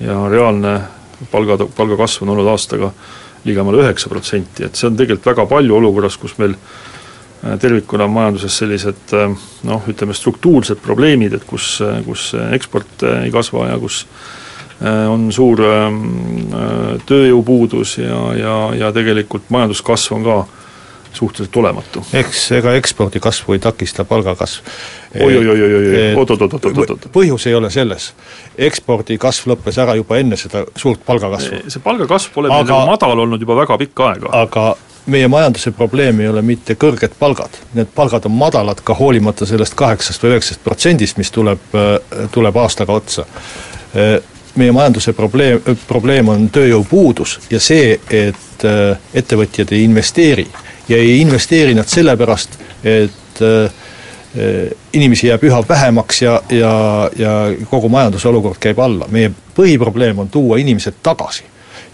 ja 0.00 0.18
reaalne 0.30 0.76
palga, 1.32 1.58
palgakasv 1.76 2.22
on 2.22 2.36
olnud 2.36 2.52
aastaga 2.52 2.92
ligemale 3.44 3.82
üheksa 3.82 4.10
protsenti, 4.12 4.68
et 4.68 4.78
see 4.78 4.86
on 4.86 4.98
tegelikult 4.98 5.32
väga 5.32 5.48
palju 5.50 5.78
olukorras, 5.80 6.18
kus 6.20 6.36
meil 6.38 6.54
äh, 6.54 7.58
tervikuna 7.58 8.06
majanduses 8.10 8.58
sellised 8.62 9.14
äh, 9.18 9.34
noh, 9.66 9.90
ütleme 9.90 10.14
struktuursed 10.14 10.78
probleemid, 10.84 11.34
et 11.34 11.46
kus, 11.48 11.78
kus 12.06 12.30
eksport 12.52 13.02
äh, 13.02 13.24
ei 13.26 13.34
kasva 13.34 13.72
ja 13.72 13.80
kus 13.82 14.04
Äh, 14.06 14.47
on 15.08 15.32
suur 15.32 15.60
ähm, 15.64 16.04
äh, 16.54 17.00
tööjõupuudus 17.06 17.98
ja, 17.98 18.20
ja, 18.38 18.54
ja 18.78 18.92
tegelikult 18.94 19.50
majanduskasv 19.50 20.14
on 20.14 20.26
ka 20.26 20.38
suhteliselt 21.12 21.56
olematu. 21.56 22.02
eks 22.12 22.52
ega 22.52 22.72
ekspordi 22.78 23.20
kasvu 23.20 23.56
ei 23.56 23.58
takista 23.58 24.04
palgakasv. 24.04 24.62
oi-oi-oi-oi-oi, 25.24 26.14
oot-oot-oot-oot-oot. 26.14 27.08
põhjus 27.12 27.48
ei 27.50 27.54
ole 27.54 27.70
selles. 27.70 28.12
ekspordi 28.58 29.18
kasv 29.18 29.50
lõppes 29.52 29.80
ära 29.82 29.96
juba 29.98 30.20
enne 30.22 30.36
seda 30.36 30.64
suurt 30.76 31.02
palgakasvu. 31.06 31.64
see 31.66 31.82
palgakasv 31.82 32.34
pole 32.34 32.52
meil 32.52 32.68
nagu 32.68 32.92
madal 32.92 33.24
olnud 33.26 33.40
juba 33.40 33.56
väga 33.64 33.78
pikka 33.82 34.12
aega. 34.12 34.30
aga 34.44 34.68
meie 35.06 35.28
majanduse 35.28 35.72
probleem 35.72 36.20
ei 36.20 36.28
ole 36.28 36.42
mitte 36.42 36.74
kõrged 36.78 37.18
palgad, 37.18 37.58
need 37.74 37.90
palgad 37.94 38.26
on 38.28 38.38
madalad 38.38 38.80
ka 38.84 38.94
hoolimata 38.94 39.46
sellest 39.48 39.74
kaheksast 39.74 40.22
või 40.22 40.36
üheksast 40.36 40.62
protsendist, 40.64 41.18
mis 41.18 41.34
tuleb, 41.34 41.70
äh, 41.74 42.28
tuleb 42.30 42.56
aastaga 42.62 42.92
otsa 43.02 43.26
meie 44.58 44.72
majanduse 44.72 45.12
probleem, 45.12 45.60
probleem 45.88 46.28
on 46.28 46.48
tööjõupuudus 46.52 47.38
ja 47.50 47.60
see, 47.62 47.98
et 48.10 48.64
äh, 48.66 48.98
ettevõtjad 49.14 49.72
ei 49.72 49.84
investeeri. 49.84 50.46
ja 50.88 50.96
ei 50.96 51.20
investeeri 51.20 51.74
nad 51.74 51.88
sellepärast, 51.88 52.58
et 52.84 53.42
äh, 53.42 53.64
äh, 53.64 54.70
inimesi 54.92 55.26
jääb 55.26 55.44
üha 55.44 55.62
vähemaks 55.68 56.22
ja, 56.22 56.40
ja, 56.50 57.10
ja 57.16 57.32
kogu 57.70 57.88
majanduse 57.88 58.28
olukord 58.28 58.58
käib 58.60 58.78
alla. 58.78 59.06
meie 59.10 59.30
põhiprobleem 59.56 60.18
on 60.18 60.28
tuua 60.28 60.58
inimesed 60.58 61.02
tagasi. 61.02 61.44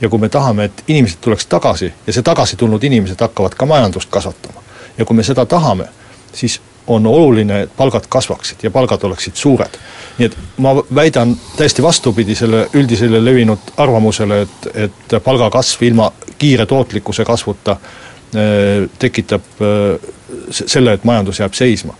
ja 0.01 0.09
kui 0.09 0.19
me 0.19 0.29
tahame, 0.29 0.65
et 0.65 0.85
inimesed 0.89 1.19
tuleks 1.21 1.47
tagasi 1.47 1.93
ja 2.07 2.13
see 2.13 2.23
tagasi 2.23 2.57
tulnud 2.57 2.85
inimesed 2.85 3.21
hakkavad 3.21 3.55
ka 3.55 3.67
majandust 3.67 4.11
kasvatama. 4.11 4.63
ja 4.99 5.05
kui 5.05 5.17
me 5.17 5.23
seda 5.23 5.47
tahame, 5.47 5.89
siis 6.33 6.61
on 6.87 7.07
oluline, 7.07 7.61
et 7.61 7.77
palgad 7.77 8.07
kasvaksid 8.09 8.63
ja 8.63 8.71
palgad 8.71 9.03
oleksid 9.03 9.37
suured. 9.37 9.79
nii 10.19 10.27
et 10.27 10.37
ma 10.63 10.75
väidan 10.95 11.37
täiesti 11.57 11.83
vastupidi 11.83 12.35
selle 12.35 12.69
üldisele 12.75 13.25
levinud 13.25 13.73
arvamusele, 13.77 14.41
et, 14.43 14.69
et 14.75 15.17
palgakasv 15.25 15.83
ilma 15.83 16.13
kiire 16.39 16.67
tootlikkuse 16.67 17.25
kasvuta 17.25 17.73
äh, 17.73 18.91
tekitab 18.99 19.43
äh, 19.61 20.11
selle, 20.51 20.93
et 20.93 21.05
majandus 21.05 21.41
jääb 21.41 21.55
seisma. 21.55 21.95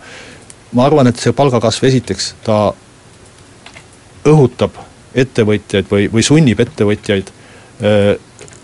ma 0.71 0.85
arvan, 0.85 1.07
et 1.07 1.19
see 1.19 1.33
palgakasv 1.33 1.83
esiteks, 1.87 2.33
ta 2.43 2.73
õhutab 4.25 4.77
ettevõtjaid 5.15 5.89
või, 5.91 6.07
või 6.13 6.23
sunnib 6.23 6.59
ettevõtjaid 6.59 7.31
äh, 7.31 8.15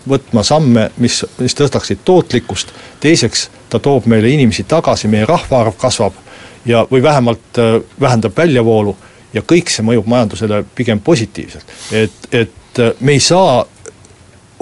võtma 0.08 0.42
samme, 0.42 0.90
mis, 0.96 1.22
mis 1.38 1.54
tõstaksid 1.54 2.02
tootlikkust, 2.04 2.72
teiseks 3.00 3.48
ta 3.72 3.80
toob 3.80 4.06
meile 4.10 4.28
inimesi 4.28 4.66
tagasi, 4.68 5.08
meie 5.08 5.24
rahvaarv 5.28 5.78
kasvab 5.80 6.16
ja, 6.68 6.84
või 6.90 7.02
vähemalt 7.02 7.60
äh, 7.60 7.78
vähendab 8.00 8.36
väljavoolu 8.36 8.96
ja 9.32 9.42
kõik 9.48 9.72
see 9.72 9.84
mõjub 9.86 10.08
majandusele 10.12 10.62
pigem 10.76 11.00
positiivselt. 11.00 11.76
et, 11.92 12.28
et 12.32 12.82
äh, 12.82 12.92
me 13.00 13.16
ei 13.16 13.20
saa 13.20 13.64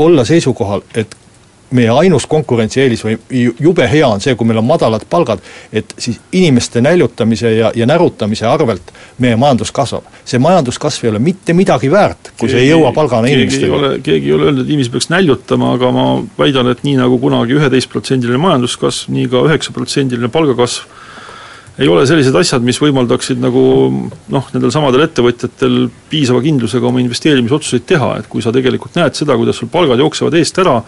olla 0.01 0.25
seisukohal, 0.25 0.83
et 0.95 1.17
meie 1.77 1.91
ainus 2.03 2.27
konkurentsieelis 2.31 3.03
või 3.05 3.16
jube 3.61 3.87
hea 3.91 4.07
on 4.09 4.23
see, 4.23 4.35
kui 4.39 4.49
meil 4.49 4.61
on 4.62 4.66
madalad 4.66 5.05
palgad, 5.11 5.43
et 5.73 5.95
siis 5.99 6.18
inimeste 6.37 6.83
näljutamise 6.83 7.53
ja, 7.55 7.73
ja 7.75 7.87
närutamise 7.87 8.47
arvelt 8.51 8.93
meie 9.23 9.37
majandus 9.41 9.73
kasvab. 9.75 10.07
see 10.25 10.39
majanduskasv 10.43 11.05
ei 11.05 11.11
ole 11.11 11.18
mitte 11.23 11.55
midagi 11.55 11.91
väärt, 11.91 12.33
kui 12.37 12.49
keegi, 12.49 12.55
see 12.55 12.64
ei 12.66 12.73
jõua 12.73 12.93
palgana 12.95 13.31
inimestele. 13.31 13.93
keegi 14.03 14.27
ei 14.27 14.33
ole 14.37 14.51
öelnud, 14.51 14.64
et 14.64 14.73
inimesi 14.73 14.91
peaks 14.91 15.11
näljutama, 15.11 15.75
aga 15.79 15.93
ma 15.95 16.07
väidan, 16.39 16.71
et 16.73 16.83
nii 16.87 16.97
nagu 16.99 17.18
kunagi 17.23 17.59
üheteistprotsendiline 17.59 18.41
majanduskasv, 18.43 19.12
nii 19.14 19.31
ka 19.31 19.47
üheksaprotsendiline 19.51 20.33
palgakasv 20.33 20.99
ei 21.81 21.89
ole 21.89 22.03
sellised 22.09 22.35
asjad, 22.37 22.64
mis 22.64 22.77
võimaldaksid 22.83 23.41
nagu 23.41 23.62
noh, 24.35 24.51
nendel 24.53 24.73
samadel 24.75 25.07
ettevõtjatel 25.07 25.87
piisava 26.11 26.43
kindlusega 26.45 26.91
oma 26.91 27.01
investeerimisotsuseid 27.01 27.87
teha, 27.89 28.11
et 28.21 28.29
kui 28.29 28.45
sa 28.45 28.53
tegelikult 28.53 28.99
näed 28.99 29.16
seda, 29.16 29.37
kuidas 29.41 29.61
sul 29.62 29.71
palgad 29.73 30.03
jooksevad 30.03 30.37
eest 30.37 30.61
ära, 30.61 30.81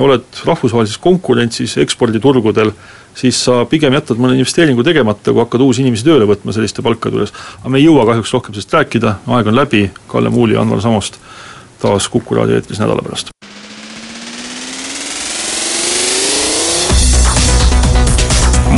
oled 0.00 0.40
rahvusvahelises 0.46 0.98
konkurentsis 1.02 1.76
eksporditurgudel, 1.82 2.72
siis 3.14 3.36
sa 3.44 3.64
pigem 3.68 3.92
jätad 3.96 4.20
mõne 4.20 4.38
investeeringu 4.38 4.84
tegemata, 4.86 5.34
kui 5.34 5.42
hakkad 5.42 5.64
uusi 5.64 5.84
inimesi 5.84 6.06
tööle 6.06 6.28
võtma 6.30 6.54
selliste 6.56 6.84
palkade 6.86 7.18
juures. 7.18 7.34
aga 7.60 7.68
me 7.68 7.78
ei 7.78 7.84
jõua 7.84 8.06
kahjuks 8.08 8.32
rohkem 8.32 8.54
sellest 8.54 8.72
rääkida, 8.78 9.14
aeg 9.26 9.52
on 9.52 9.58
läbi, 9.58 9.90
Kalle 10.08 10.30
Muuli 10.30 10.54
ja 10.54 10.64
Anvar 10.64 10.80
Samost 10.80 11.20
taas 11.80 12.08
Kuku 12.08 12.34
raadio 12.34 12.56
eetris 12.56 12.80
nädala 12.80 13.02
pärast. 13.02 13.30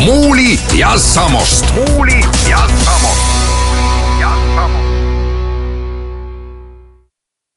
Muuli 0.02 0.58
ja 0.78 0.98
Samost. 0.98 1.64
muuli 1.74 2.20
ja 2.50 2.58
Samost 2.84 3.21